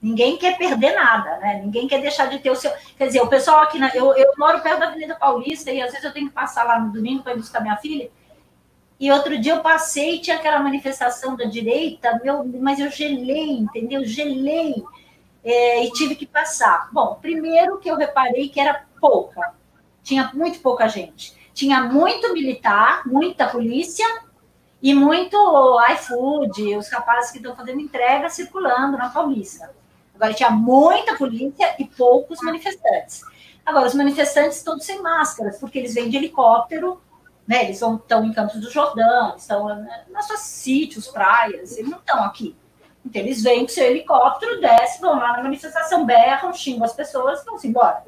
[0.00, 1.60] Ninguém quer perder nada, né?
[1.64, 2.70] Ninguém quer deixar de ter o seu.
[2.96, 3.78] Quer dizer, o pessoal aqui.
[3.78, 3.88] Na...
[3.94, 6.78] Eu, eu moro perto da Avenida Paulista e às vezes eu tenho que passar lá
[6.78, 8.10] no domingo para buscar minha filha.
[8.98, 13.58] E outro dia eu passei e tinha aquela manifestação da direita, meu, mas eu gelei,
[13.58, 14.04] entendeu?
[14.04, 14.82] Gelei.
[15.44, 16.88] É, e tive que passar.
[16.92, 19.54] Bom, primeiro que eu reparei que era pouca
[20.06, 21.36] tinha muito pouca gente.
[21.52, 24.06] Tinha muito militar, muita polícia
[24.80, 25.36] e muito
[25.90, 29.74] iFood, os rapazes que estão fazendo entrega circulando na Paulista.
[30.16, 33.22] Agora tinha muita polícia e poucos manifestantes.
[33.64, 37.00] Agora, os manifestantes todos sem máscaras, porque eles vêm de helicóptero,
[37.46, 37.64] né?
[37.64, 42.56] Eles estão em Campos do Jordão, estão nos seus sítios, praias, eles não estão aqui.
[43.04, 47.44] Então, eles vêm com seu helicóptero, descem, vão lá na manifestação, berram, xingam as pessoas
[47.44, 48.02] vão-se embora.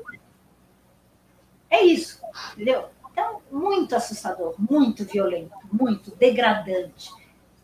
[1.70, 2.20] É isso,
[2.55, 2.89] entendeu?
[3.12, 7.10] Então, muito assustador, muito violento, muito degradante.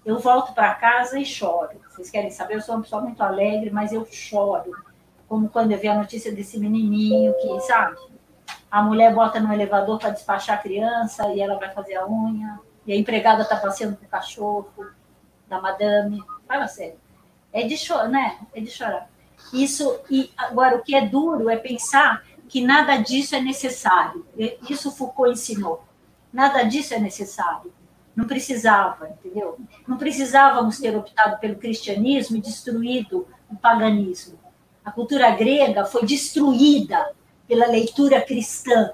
[0.05, 1.81] Eu volto para casa e choro.
[1.91, 2.57] Vocês querem saber?
[2.57, 4.71] Eu sou uma pessoa muito alegre, mas eu choro.
[5.27, 7.97] Como quando eu vi a notícia desse menininho que, sabe?
[8.71, 12.61] A mulher bota no elevador para despachar a criança e ela vai fazer a unha.
[12.87, 14.93] E a empregada está passeando com o cachorro
[15.49, 16.23] da madame.
[16.47, 16.99] Fala sério.
[17.53, 18.39] É de chorar, né?
[18.55, 19.09] É de chorar.
[19.53, 24.27] Isso, e agora o que é duro é pensar que nada disso é necessário.
[24.69, 25.83] Isso Foucault ensinou.
[26.33, 27.73] Nada disso é necessário.
[28.15, 29.59] Não precisava, entendeu?
[29.87, 34.39] Não precisávamos ter optado pelo cristianismo e destruído o paganismo.
[34.85, 37.13] A cultura grega foi destruída
[37.49, 38.93] pela leitura cristã.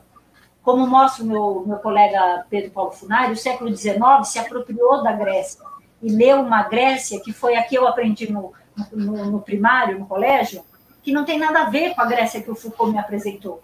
[0.62, 5.12] Como mostra o meu, meu colega Pedro Paulo Funari, o século XIX se apropriou da
[5.12, 5.60] Grécia
[6.02, 8.52] e leu uma Grécia que foi a que eu aprendi no,
[8.92, 10.62] no, no primário, no colégio,
[11.02, 13.62] que não tem nada a ver com a Grécia que o Foucault me apresentou.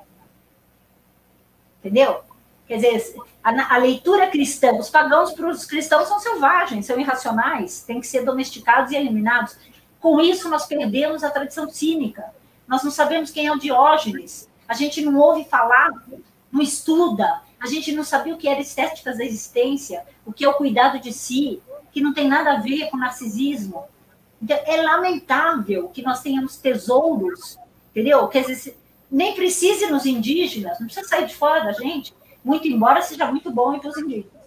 [1.78, 2.20] Entendeu?
[2.66, 3.14] Quer dizer,
[3.46, 8.06] a, a leitura cristã, os pagãos para os cristãos são selvagens, são irracionais, têm que
[8.08, 9.56] ser domesticados e eliminados.
[10.00, 12.24] Com isso, nós perdemos a tradição cínica.
[12.66, 14.48] Nós não sabemos quem é o Diógenes.
[14.66, 15.92] A gente não ouve falar,
[16.50, 17.40] não estuda.
[17.60, 20.98] A gente não sabia o que era estéticas da existência, o que é o cuidado
[20.98, 21.62] de si,
[21.92, 23.84] que não tem nada a ver com narcisismo,
[24.42, 27.56] então, é lamentável que nós tenhamos tesouros,
[27.90, 28.28] entendeu?
[28.28, 28.76] Dizer,
[29.10, 32.12] nem precise nos indígenas, não precisa sair de fora da gente,
[32.46, 34.46] muito embora seja muito bom entre os indígenas.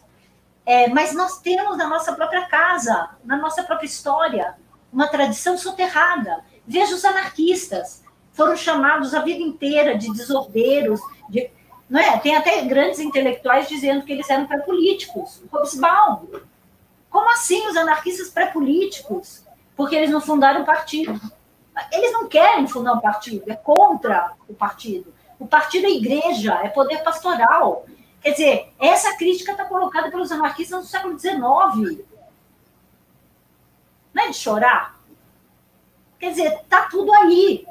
[0.66, 4.56] É, mas nós temos na nossa própria casa, na nossa própria história,
[4.92, 6.44] uma tradição soterrada.
[6.66, 11.00] Veja os anarquistas, foram chamados a vida inteira de desordeiros,
[11.30, 11.50] de,
[11.90, 12.18] não é?
[12.20, 15.44] Tem até grandes intelectuais dizendo que eles eram pré-políticos.
[15.52, 16.28] Hobsbawm.
[17.10, 19.44] Como assim os anarquistas pré-políticos?
[19.80, 21.18] porque eles não fundaram partido.
[21.90, 25.14] Eles não querem fundar um partido, é contra o partido.
[25.40, 27.86] O partido é igreja, é poder pastoral.
[28.22, 32.06] Quer dizer, essa crítica está colocada pelos anarquistas no século XIX.
[34.14, 35.00] Não é de chorar?
[36.20, 37.66] Quer dizer, está tudo aí.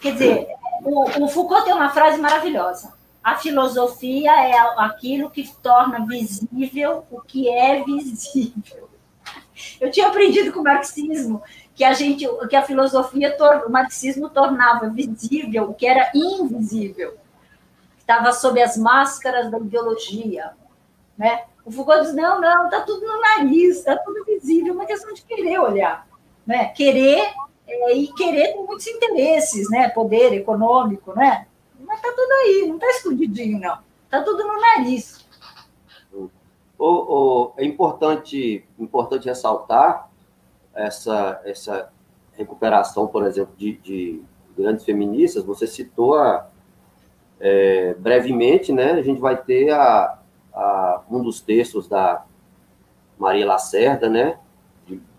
[0.00, 0.48] Quer dizer,
[0.82, 2.92] o, o Foucault tem uma frase maravilhosa.
[3.24, 8.88] A filosofia é aquilo que torna visível o que é visível.
[9.80, 11.42] Eu tinha aprendido com o marxismo
[11.78, 17.16] que a gente, que a filosofia, o marxismo tornava visível o que era invisível,
[17.96, 20.54] estava sob as máscaras da ideologia,
[21.16, 21.44] né?
[21.64, 25.14] O Foucault diz não, não, está tudo no nariz, está tudo visível, é uma questão
[25.14, 26.04] de querer olhar,
[26.44, 26.64] né?
[26.70, 27.32] Querer
[27.68, 29.88] é, e querer com muitos interesses, né?
[29.88, 31.46] Poder econômico, né?
[31.78, 33.78] Mas está tudo aí, não está escondidinho, não.
[34.04, 35.24] Está tudo no nariz.
[36.12, 36.28] O,
[36.76, 40.08] o, é importante, importante ressaltar
[40.78, 41.90] essa, essa
[42.32, 44.22] recuperação, por exemplo, de, de
[44.56, 45.44] grandes feministas.
[45.44, 46.46] Você citou a,
[47.40, 48.92] é, brevemente, né?
[48.92, 50.18] A gente vai ter a,
[50.54, 52.24] a, um dos textos da
[53.18, 54.38] Maria Lacerda, né?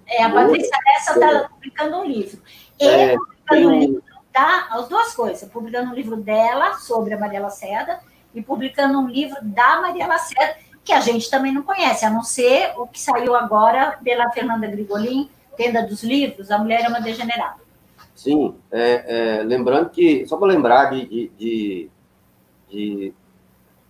[0.07, 2.41] É, a Patrícia Essa está publicando um livro.
[2.79, 4.03] E é, publicando um livro
[4.33, 7.99] da, as duas coisas, publicando um livro dela sobre a Maria Lacerda
[8.33, 12.23] e publicando um livro da Maria Lacerda que a gente também não conhece, a não
[12.23, 15.29] ser o que saiu agora pela Fernanda Grigolin,
[15.59, 17.59] Tenda dos Livros, A Mulher é uma Degenerada.
[18.15, 21.89] Sim, é, é, lembrando que, só para lembrar de, de, de,
[22.69, 23.13] de,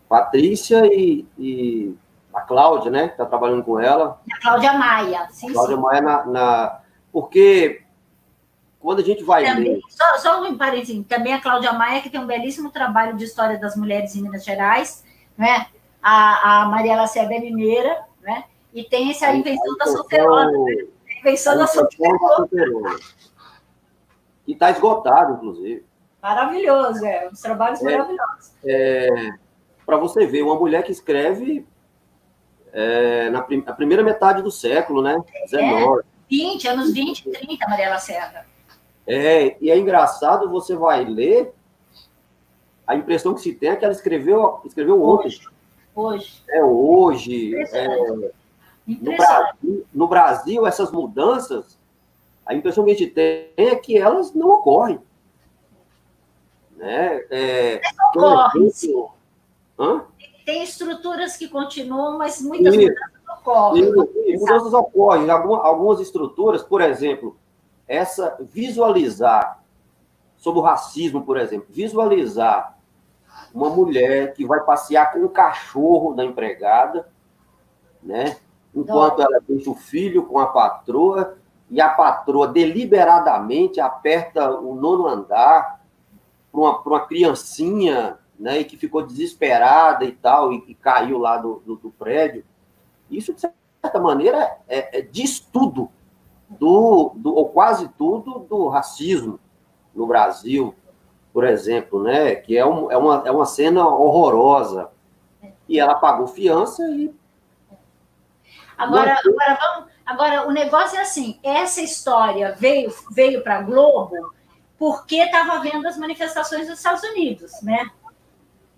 [0.07, 1.95] Patrícia e, e
[2.33, 3.07] a Cláudia, né?
[3.09, 4.19] Que está trabalhando com ela.
[4.33, 5.81] A Cláudia Maia, sim, Cláudia sim.
[5.81, 6.79] Maia na, na,
[7.11, 7.83] Porque
[8.79, 9.81] quando a gente vai também, ler...
[9.89, 13.59] Só, só um parênteses, também a Cláudia Maia, que tem um belíssimo trabalho de história
[13.59, 15.05] das mulheres em Minas Gerais,
[15.37, 15.67] né?
[16.01, 18.45] A, a Maria Lacerda é mineira, né?
[18.73, 20.87] E tem essa invenção da solteirona, né?
[21.19, 22.95] A invenção da solteirona.
[24.45, 25.85] Que está esgotado, inclusive.
[26.21, 27.29] Maravilhoso, é.
[27.31, 28.53] Os trabalhos é, maravilhosos.
[28.65, 29.29] É,
[29.85, 31.65] Para você ver, uma mulher que escreve
[32.71, 35.21] é, na, prim primeira metade do século, né?
[35.45, 36.01] 19.
[36.01, 38.45] É, 20, anos 20 e 30, Maria Lacerda.
[39.07, 41.51] É, e é engraçado, você vai ler,
[42.85, 45.41] a impressão que se tem é que ela escreveu, escreveu hoje.
[45.95, 46.43] Hoje.
[46.49, 47.55] É, hoje.
[47.55, 48.31] É,
[49.01, 51.77] no, Brasil, no Brasil, essas mudanças,
[52.45, 54.99] a impressão que a gente tem é que elas não ocorrem.
[56.75, 57.25] Né?
[57.29, 57.81] É,
[58.15, 58.71] ocorre.
[59.77, 60.03] Hã?
[60.45, 62.83] Tem estruturas que continuam, mas muitas Isso.
[62.83, 63.83] mudanças ocorrem.
[64.27, 65.29] E, mudanças ocorrem.
[65.29, 67.37] Algumas, algumas estruturas, por exemplo,
[67.87, 69.61] essa visualizar
[70.37, 72.77] sobre o racismo, por exemplo, visualizar
[73.53, 77.07] uma mulher que vai passear com o cachorro da empregada,
[78.01, 78.37] né?
[78.79, 81.37] Enquanto ela deixa o filho com a patroa
[81.69, 85.81] e a patroa deliberadamente aperta o nono andar
[86.51, 88.59] para uma, uma criancinha, né?
[88.59, 92.43] E que ficou desesperada e tal e, e caiu lá do, do, do, prédio.
[93.09, 95.89] Isso de certa maneira é, é diz tudo
[96.47, 99.39] do, do ou quase tudo do racismo
[99.93, 100.73] no Brasil,
[101.31, 102.35] por exemplo, né?
[102.35, 104.89] Que é, um, é, uma, é uma cena horrorosa.
[105.67, 107.13] E ela pagou fiança e.
[108.79, 114.33] Agora, agora, vamos, agora, o negócio é assim: essa história veio, veio para a Globo
[114.77, 117.91] porque estava vendo as manifestações dos Estados Unidos, né?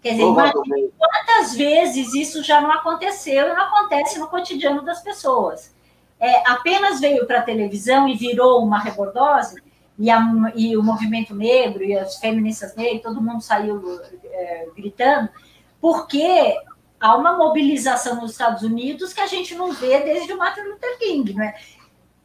[0.02, 5.04] Quer dizer, imagine quantas vezes isso já não aconteceu e não acontece no cotidiano das
[5.04, 5.72] pessoas.
[6.20, 9.62] É, apenas veio para a televisão e virou uma rebordose,
[10.00, 10.20] e, a,
[10.56, 15.30] e o movimento negro e as feministas negras, todo mundo saiu é, gritando,
[15.80, 16.58] porque
[17.02, 21.00] há uma mobilização nos Estados Unidos que a gente não vê desde o Martin Luther
[21.00, 21.56] King, né?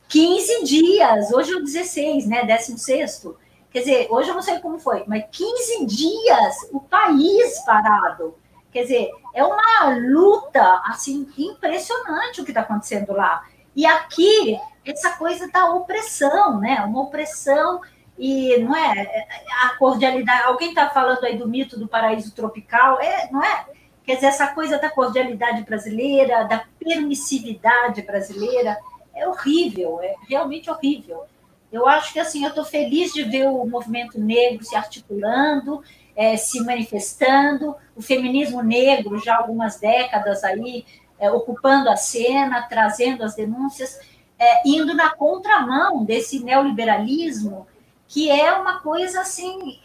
[0.08, 2.44] 15 dias, hoje é o 16, né?
[2.44, 3.28] 16.
[3.70, 8.36] Quer dizer, hoje eu não sei como foi, mas 15 dias o país parado.
[8.70, 13.44] Quer dizer, é uma luta assim impressionante o que está acontecendo lá.
[13.74, 16.80] E aqui essa coisa da opressão, né?
[16.86, 17.80] Uma opressão
[18.18, 19.26] e não é
[19.62, 20.44] a cordialidade.
[20.44, 23.66] Alguém está falando aí do mito do paraíso tropical, é, não é?
[24.06, 28.78] Quer dizer, essa coisa da cordialidade brasileira, da permissividade brasileira,
[29.12, 31.24] é horrível, é realmente horrível.
[31.72, 35.82] Eu acho que assim, eu estou feliz de ver o movimento negro se articulando,
[36.14, 40.86] é, se manifestando, o feminismo negro já há algumas décadas aí
[41.18, 43.98] é, ocupando a cena, trazendo as denúncias
[44.38, 47.66] é, indo na contramão desse neoliberalismo,
[48.06, 49.80] que é uma coisa assim.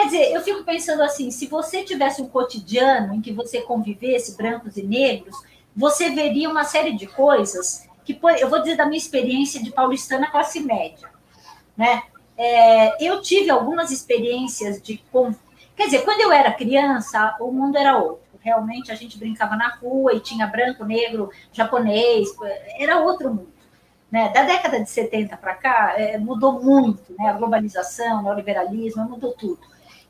[0.00, 4.34] Quer dizer, eu fico pensando assim: se você tivesse um cotidiano em que você convivesse
[4.34, 5.36] brancos e negros,
[5.76, 10.30] você veria uma série de coisas que, eu vou dizer da minha experiência de paulistana
[10.30, 11.10] classe média,
[11.76, 12.02] né?
[12.34, 15.04] É, eu tive algumas experiências de.
[15.76, 18.24] Quer dizer, quando eu era criança, o mundo era outro.
[18.40, 22.26] Realmente a gente brincava na rua e tinha branco, negro, japonês,
[22.78, 23.52] era outro mundo.
[24.10, 24.30] Né?
[24.30, 27.28] Da década de 70 para cá, é, mudou muito, né?
[27.28, 29.60] a globalização, o neoliberalismo, mudou tudo.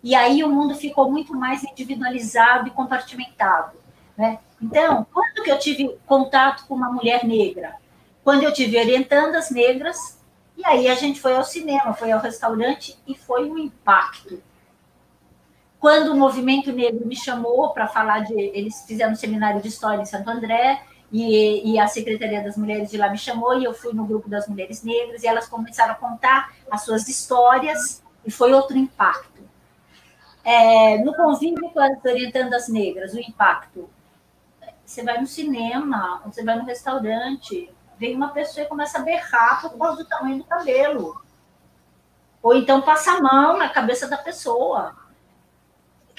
[0.03, 3.77] E aí o mundo ficou muito mais individualizado e compartimentado.
[4.17, 4.39] Né?
[4.61, 7.75] Então, quando que eu tive contato com uma mulher negra?
[8.23, 10.21] Quando eu tive orientandas negras,
[10.57, 14.43] e aí a gente foi ao cinema, foi ao restaurante e foi um impacto.
[15.79, 18.35] Quando o movimento negro me chamou para falar de.
[18.35, 20.83] Eles fizeram um seminário de história em Santo André,
[21.13, 24.29] e, e, a Secretaria das Mulheres de lá me chamou e eu fui no grupo
[24.29, 29.30] das mulheres negras e elas começaram a contar as suas histórias e foi outro impacto.
[30.45, 33.89] É, no convívio com as orientandas negras, o impacto.
[34.85, 39.61] Você vai no cinema, você vai no restaurante, vem uma pessoa e começa a berrar
[39.61, 41.23] por causa do tamanho do cabelo.
[42.43, 44.97] Ou então passa a mão na cabeça da pessoa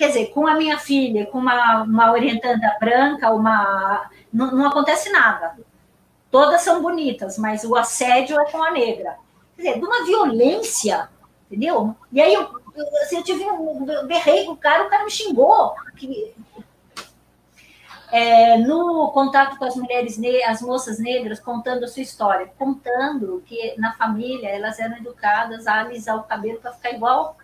[0.02, 5.12] quer dizer, com a minha filha, com uma, uma orientanda branca, uma não, não, acontece
[5.12, 5.56] nada.
[6.32, 9.18] Todas são bonitas, mas o assédio é com a negra.
[9.56, 11.08] Quer dizer, de uma violência,
[11.46, 11.96] entendeu?
[12.12, 12.61] E aí eu,
[13.02, 15.76] assim, eu tive um, berrei com o cara, o cara me xingou.
[15.98, 16.34] Que,
[18.12, 23.80] é, no contato com as mulheres, as moças negras, contando a sua história, contando que
[23.80, 27.38] na família elas eram educadas a alisar o cabelo para ficar igual,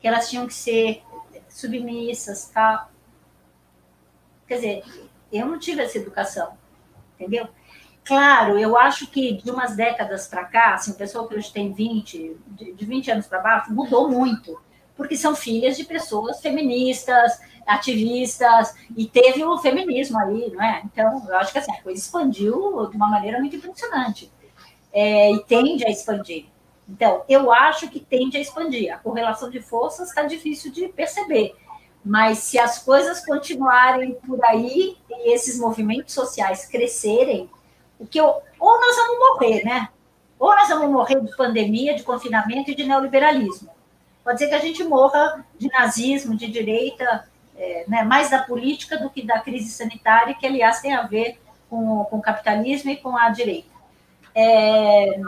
[0.00, 1.02] que elas tinham que ser
[1.48, 2.88] submissas, tá?
[4.48, 4.84] Quer dizer,
[5.32, 6.56] Eu não tive essa educação,
[7.14, 7.48] entendeu?
[8.06, 12.36] Claro, eu acho que de umas décadas para cá, assim, pessoa que hoje tem 20,
[12.50, 14.56] de 20 anos para baixo, mudou muito,
[14.96, 17.32] porque são filhas de pessoas feministas,
[17.66, 20.82] ativistas, e teve o feminismo aí, não é?
[20.84, 24.30] Então, eu acho que assim, a coisa expandiu de uma maneira muito impressionante,
[24.92, 26.46] é, e tende a expandir.
[26.88, 28.94] Então, eu acho que tende a expandir.
[28.94, 31.56] A correlação de forças está difícil de perceber,
[32.04, 37.50] mas se as coisas continuarem por aí e esses movimentos sociais crescerem,
[37.98, 38.26] o que eu,
[38.58, 39.88] ou nós vamos morrer, né?
[40.38, 43.70] Ou nós vamos morrer de pandemia, de confinamento e de neoliberalismo.
[44.22, 48.98] Pode ser que a gente morra de nazismo, de direita, é, né, mais da política
[48.98, 51.38] do que da crise sanitária, que, aliás, tem a ver
[51.70, 53.70] com, com o capitalismo e com a direita.
[54.34, 55.18] É,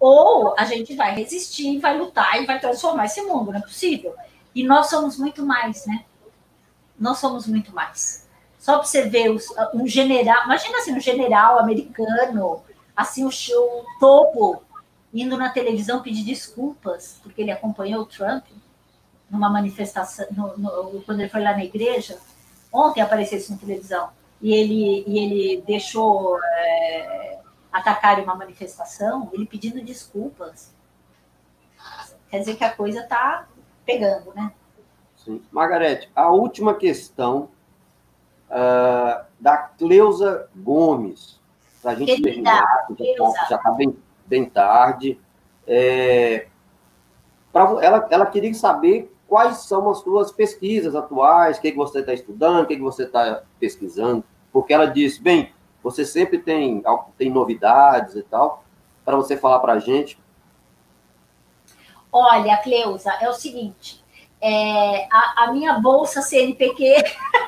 [0.00, 4.14] ou a gente vai resistir, vai lutar e vai transformar esse mundo, não é possível.
[4.54, 6.04] E nós somos muito mais, né?
[6.98, 8.25] Nós somos muito mais.
[8.66, 9.30] Só para você ver
[9.72, 12.64] um general, imagina assim, um general americano,
[12.96, 14.60] assim, o, show, topo,
[15.14, 18.44] indo na televisão pedir desculpas, porque ele acompanhou o Trump
[19.30, 22.18] numa manifestação, no, no, quando ele foi lá na igreja.
[22.72, 24.10] Ontem apareceu isso na televisão.
[24.42, 27.38] E ele, e ele deixou é,
[27.72, 30.74] atacar uma manifestação, ele pedindo desculpas.
[32.28, 33.46] Quer dizer que a coisa está
[33.84, 34.52] pegando, né?
[35.52, 37.48] Margarete, a última questão
[38.50, 41.40] uh, da Cleusa Gomes,
[41.82, 42.86] para a gente Querida, terminar,
[43.48, 43.96] já está bem,
[44.26, 45.20] bem tarde.
[45.66, 46.46] É,
[47.52, 52.00] pra, ela, ela queria saber quais são as suas pesquisas atuais, o que, que você
[52.00, 55.52] está estudando, o que, que você está pesquisando, porque ela disse, bem,
[55.82, 56.82] você sempre tem,
[57.18, 58.64] tem novidades e tal,
[59.04, 60.18] para você falar para a gente.
[62.12, 64.02] Olha, Cleusa, é o seguinte,
[64.48, 66.94] é, a, a, minha bolsa CNPq,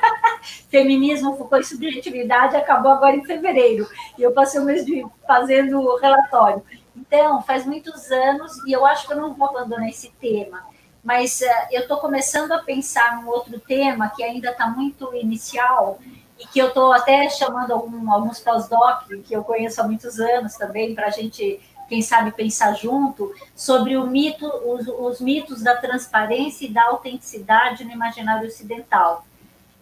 [0.69, 3.87] Feminismo, Foucault e Subjetividade, acabou agora em fevereiro.
[4.17, 6.61] E eu passei o mês de fazendo relatório.
[6.93, 10.61] Então, faz muitos anos, e eu acho que eu não vou abandonar esse tema,
[11.01, 15.99] mas uh, eu estou começando a pensar num outro tema que ainda está muito inicial,
[16.37, 20.55] e que eu estou até chamando algum, alguns pós-doc, que eu conheço há muitos anos
[20.55, 25.75] também, para a gente quem sabe pensar junto, sobre o mito, os, os mitos da
[25.75, 29.25] transparência e da autenticidade no imaginário ocidental.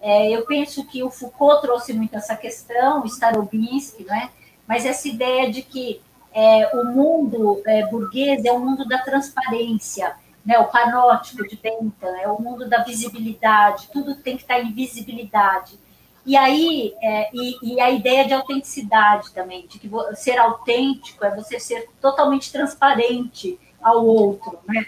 [0.01, 4.29] É, eu penso que o Foucault trouxe muito essa questão, Starobinsky, né?
[4.65, 6.01] mas essa ideia de que
[6.33, 10.15] é, o mundo é, burguês é o mundo da transparência,
[10.45, 10.57] né?
[10.59, 15.77] o panótipo de Bentham, é o mundo da visibilidade, tudo tem que estar em visibilidade.
[16.27, 21.33] E aí, é, e, e, a ideia de autenticidade também, de que ser autêntico é
[21.33, 24.87] você ser totalmente transparente ao outro, né?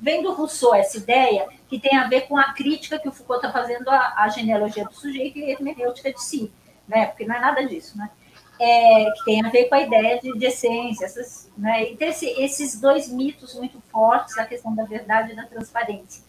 [0.00, 3.46] Vem do Rousseau essa ideia que tem a ver com a crítica que o Foucault
[3.46, 6.50] está fazendo à, à, genealogia do sujeito e a hermenêutica de si,
[6.88, 7.06] né?
[7.06, 8.10] Porque não é nada disso, né?
[8.60, 11.88] É, que tem a ver com a ideia de, de essência, essas, né?
[11.92, 16.24] Então, esse, esses dois mitos muito fortes, a questão da verdade e da transparência.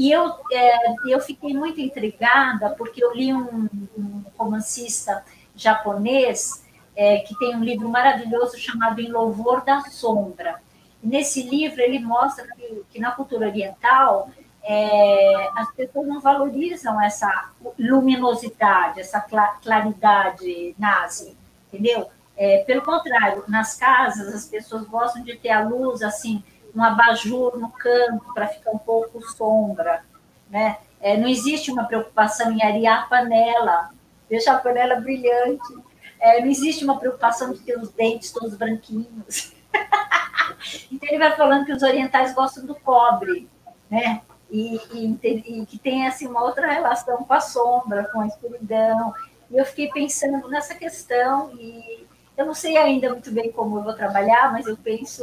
[0.00, 3.68] E eu, é, eu fiquei muito intrigada, porque eu li um,
[3.98, 5.22] um romancista
[5.54, 6.64] japonês
[6.96, 10.58] é, que tem um livro maravilhoso chamado Em Louvor da Sombra.
[11.02, 14.30] E nesse livro, ele mostra que, que na cultura oriental,
[14.62, 19.20] é, as pessoas não valorizam essa luminosidade, essa
[19.62, 21.36] claridade nazi,
[21.70, 22.08] entendeu?
[22.38, 26.42] É, pelo contrário, nas casas, as pessoas gostam de ter a luz assim
[26.74, 30.04] um abajur no canto para ficar um pouco sombra,
[30.48, 30.78] né?
[31.00, 33.90] É, não existe uma preocupação em arear a panela,
[34.28, 35.74] deixar a panela brilhante.
[36.20, 39.54] É, não existe uma preocupação de ter os dentes todos branquinhos.
[40.92, 43.48] então ele vai falando que os orientais gostam do cobre,
[43.90, 44.20] né?
[44.50, 49.14] E, e, e, que tem assim uma outra relação com a sombra, com a escuridão.
[49.50, 52.06] E eu fiquei pensando nessa questão e
[52.36, 55.22] eu não sei ainda muito bem como eu vou trabalhar, mas eu penso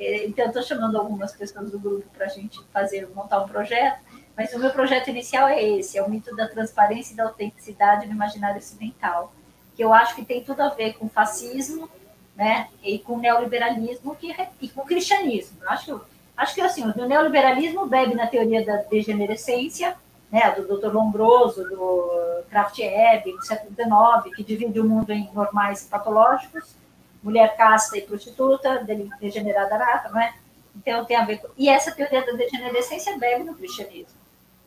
[0.00, 4.00] é, então, estou chamando algumas pessoas do grupo para a gente fazer, montar um projeto,
[4.36, 8.06] mas o meu projeto inicial é esse, é o mito da transparência e da autenticidade
[8.06, 9.32] no imaginário ocidental,
[9.76, 11.88] que eu acho que tem tudo a ver com fascismo,
[12.34, 15.58] né, e com neoliberalismo que, e com cristianismo.
[15.60, 16.00] Eu acho,
[16.34, 19.94] acho que assim, o neoliberalismo bebe na teoria da degenerescência,
[20.32, 20.94] né, do Dr.
[20.94, 26.79] Lombroso, do Kraft-Ebing, do século XIX, que divide o mundo em normais e patológicos,
[27.22, 28.86] mulher casta e prostituta,
[29.20, 30.34] degenerada rata, não é?
[30.74, 31.48] Então tem a ver com...
[31.56, 34.18] E essa teoria da degenerescência bebe no cristianismo.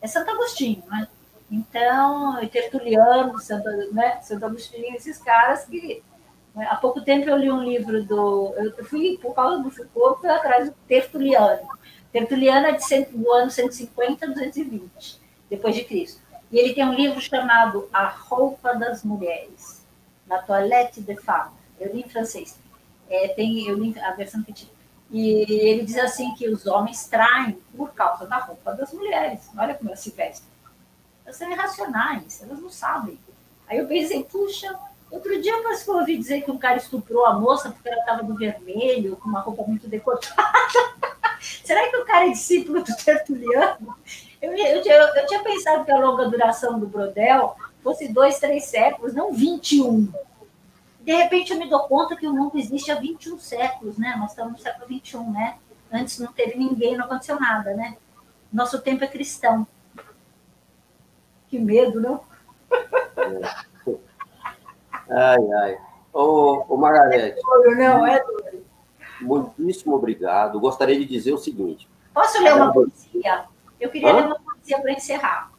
[0.02, 1.08] É Santo Agostinho, né?
[1.50, 4.20] Então, Tertuliano, Santo, né?
[4.22, 6.04] Santo Agostinho, esses caras que...
[6.54, 6.68] Né?
[6.70, 8.54] Há pouco tempo eu li um livro do...
[8.58, 11.68] Eu fui, por causa do Foucault, fui atrás do Tertuliano.
[12.12, 15.20] Tertuliano é de cento, do ano 150 a 220,
[15.50, 16.22] depois de Cristo.
[16.52, 19.84] E ele tem um livro chamado A Roupa das Mulheres,
[20.28, 21.63] La Toilette de Femme.
[21.84, 22.58] Eu li em francês.
[23.10, 24.72] É, tem, eu li a versão que tinha.
[25.12, 29.42] E ele diz assim que os homens traem por causa da roupa das mulheres.
[29.56, 30.48] Olha como elas se vestem.
[31.24, 33.20] Elas são irracionais, elas não sabem.
[33.68, 34.76] Aí eu pensei, puxa,
[35.12, 38.00] outro dia eu que eu ouvi dizer que um cara estuprou a moça porque ela
[38.00, 40.36] estava do vermelho, com uma roupa muito decotada.
[41.64, 43.96] Será que o cara é discípulo do Tertuliano?
[44.42, 48.66] Eu, eu, eu, eu, tinha pensado que a longa duração do Brodel fosse dois, três
[48.66, 50.12] séculos, não 21.
[51.04, 54.16] De repente eu me dou conta que o mundo existe há 21 séculos, né?
[54.18, 55.58] Nós estamos no século 21, né?
[55.92, 57.98] Antes não teve ninguém, não aconteceu nada, né?
[58.52, 59.68] Nosso tempo é cristão.
[61.50, 62.22] Que medo, não?
[62.72, 63.94] É.
[65.10, 65.78] Ai, ai.
[66.14, 67.38] Ô, ô Margarete.
[67.38, 68.66] É duro, não, é duro.
[69.22, 70.60] Muitíssimo obrigado.
[70.60, 71.88] Gostaria de dizer o seguinte.
[72.14, 73.46] Posso ler uma poesia?
[73.80, 74.16] Eu queria Hã?
[74.16, 75.52] ler uma poesia para encerrar.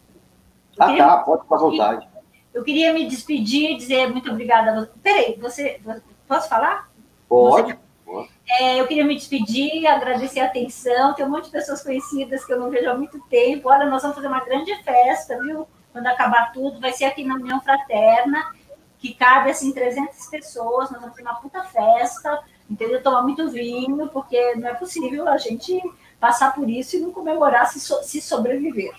[0.79, 2.09] Eu ah, tá, pode ficar à vontade.
[2.55, 4.89] Eu queria me despedir e dizer muito obrigada.
[5.03, 5.81] Peraí, você.
[6.29, 6.89] Posso falar?
[7.29, 7.77] Pode.
[8.07, 8.29] Você...
[8.47, 11.15] É, eu queria me despedir, agradecer a atenção.
[11.15, 13.69] Tem um monte de pessoas conhecidas que eu não vejo há muito tempo.
[13.69, 15.67] Olha, nós vamos fazer uma grande festa, viu?
[15.93, 18.53] Quando acabar tudo, vai ser aqui na União Fraterna,
[18.99, 20.91] que cabe assim 300 pessoas.
[20.91, 22.41] Nós vamos ter uma puta festa,
[22.71, 23.03] entendeu?
[23.03, 25.81] Tomar muito vinho, porque não é possível a gente
[26.21, 28.95] passar por isso e não comemorar se, so, se sobreviver.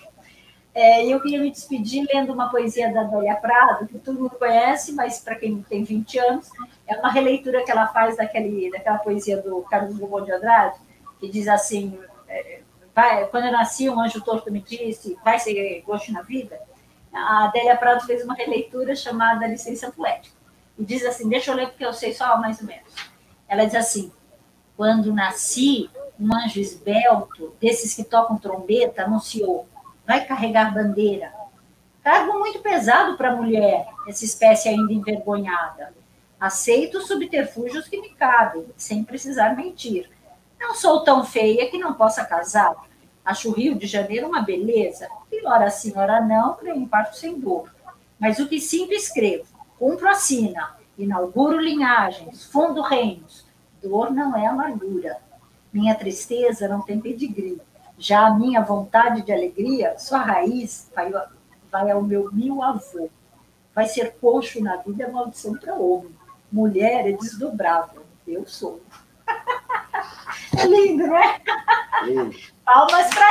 [0.76, 4.92] É, eu queria me despedir lendo uma poesia da Adélia Prado, que todo mundo conhece,
[4.92, 6.50] mas para quem tem 20 anos,
[6.86, 10.78] é uma releitura que ela faz daquele, daquela poesia do Carlos Drummond de Andrade,
[11.18, 11.98] que diz assim:
[12.28, 12.60] é,
[12.94, 16.60] vai, quando eu nasci, um anjo torto me disse, vai ser gosto na vida.
[17.10, 20.36] A Adélia Prado fez uma releitura chamada Licença Poética.
[20.78, 22.94] E diz assim: deixa eu ler porque eu sei só mais ou menos.
[23.48, 24.12] Ela diz assim:
[24.76, 25.88] quando nasci,
[26.20, 29.66] um anjo esbelto, desses que tocam trombeta, anunciou:
[30.06, 31.32] vai carregar bandeira.
[32.02, 35.92] Cargo muito pesado para a mulher, essa espécie ainda envergonhada.
[36.38, 40.08] Aceito os subterfúgios que me cabem, sem precisar mentir.
[40.60, 42.74] Não sou tão feia que não possa casar.
[43.24, 45.08] Acho o Rio de Janeiro uma beleza.
[45.32, 47.74] E ora sim, ora não, creio parto sem dor.
[48.20, 49.46] Mas o que sinto escrevo,
[49.78, 53.44] cumpro a sina, inauguro linhagens, fundo reinos.
[53.82, 55.18] Dor não é amargura.
[55.72, 57.60] Minha tristeza não tem pedigree.
[57.98, 61.10] Já a minha vontade de alegria, sua raiz vai,
[61.70, 63.08] vai ao meu mil avô.
[63.74, 66.14] Vai ser coxo na vida é maldição para homem.
[66.50, 68.04] Mulher é desdobrável.
[68.26, 68.80] Eu sou.
[70.66, 71.40] Lindo, né?
[72.04, 72.36] Lindo.
[72.64, 73.30] Palmas para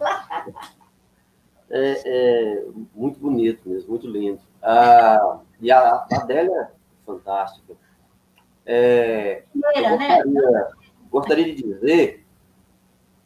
[0.00, 0.54] ela.
[1.68, 2.64] É, é,
[2.94, 4.40] muito bonito mesmo, muito lindo.
[4.62, 6.68] Ah, e a, Adélia é
[7.04, 7.74] fantástica.
[8.64, 10.22] É, Primeira, né?
[10.22, 10.68] gostaria, né?
[11.10, 12.25] gostaria de dizer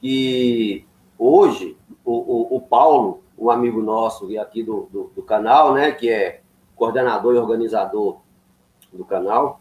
[0.00, 0.86] que
[1.18, 6.08] hoje o, o, o, Paulo, um amigo nosso aqui do, do, do, canal, né, que
[6.08, 6.40] é
[6.74, 8.20] coordenador e organizador
[8.92, 9.60] do canal,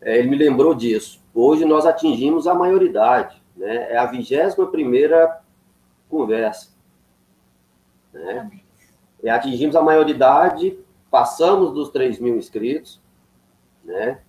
[0.00, 1.20] é, ele me lembrou disso.
[1.34, 3.92] Hoje nós atingimos a maioridade, né?
[3.92, 5.40] É a vigésima primeira
[6.08, 6.70] conversa,
[8.12, 8.50] né?
[9.22, 10.78] E atingimos a maioridade,
[11.10, 13.00] passamos dos 3 mil inscritos,
[13.84, 14.20] né?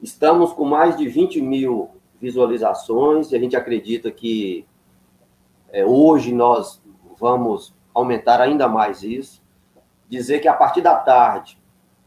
[0.00, 1.90] Estamos com mais de 20 mil
[2.24, 4.66] visualizações, e a gente acredita que
[5.70, 6.82] é, hoje nós
[7.20, 9.42] vamos aumentar ainda mais isso.
[10.08, 11.58] Dizer que a partir da tarde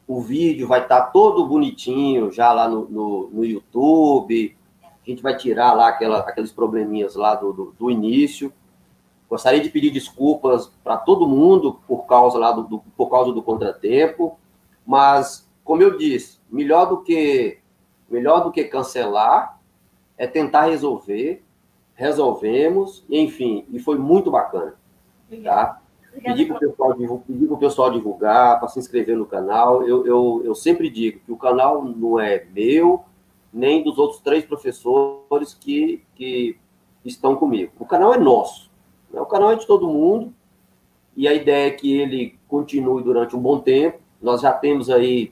[0.07, 4.57] o vídeo vai estar todo bonitinho já lá no, no, no YouTube.
[4.84, 8.52] A gente vai tirar lá aquela, aqueles probleminhas lá do, do, do início.
[9.30, 13.44] Gostaria de pedir desculpas para todo mundo por causa lá do, do, por causa do
[13.44, 14.39] contratempo,
[14.85, 17.60] mas como eu disse, melhor do que
[18.10, 19.56] melhor do que cancelar
[20.18, 21.44] é tentar resolver.
[21.94, 24.76] Resolvemos, enfim, e foi muito bacana.
[25.44, 25.81] Tá?
[26.14, 29.84] Pedir para o pessoal divulgar, para se inscrever no canal.
[29.84, 33.03] Eu, eu, eu sempre digo que o canal não é meu,
[33.52, 36.57] nem dos outros três professores que, que
[37.06, 37.72] estão comigo.
[37.80, 38.69] O canal é nosso.
[39.11, 39.19] Né?
[39.22, 40.34] O canal é de todo mundo.
[41.15, 43.99] E a ideia é que ele continue durante um bom tempo.
[44.22, 45.31] Nós já temos aí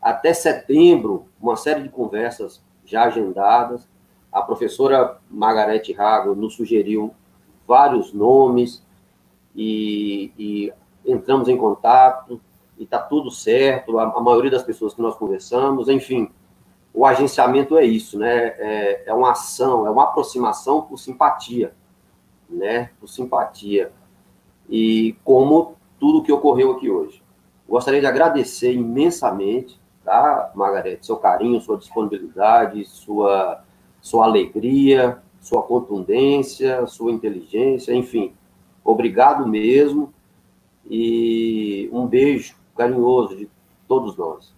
[0.00, 3.88] até setembro, uma série de conversas já agendadas.
[4.32, 7.14] A professora Margarete Rago nos sugeriu
[7.66, 8.84] vários nomes
[9.54, 10.72] e, e
[11.06, 12.40] entramos em contato
[12.78, 13.98] e está tudo certo.
[13.98, 16.30] A, a, maioria das pessoas que nós conversamos, enfim,
[16.92, 18.54] o agenciamento é isso, né?
[18.58, 21.74] É, é uma ação, é uma aproximação por simpatia,
[22.48, 22.90] né?
[23.00, 23.92] Por simpatia.
[24.68, 27.22] E como tudo que ocorreu aqui hoje.
[27.68, 31.06] Gostaria de agradecer imensamente tá, Margarete?
[31.06, 33.62] Seu carinho, sua disponibilidade, sua,
[34.00, 38.32] sua alegria, sua contundência, sua inteligência, enfim.
[38.84, 40.12] Obrigado mesmo.
[40.88, 43.48] e um beijo carinhoso de
[43.88, 44.54] todos nós.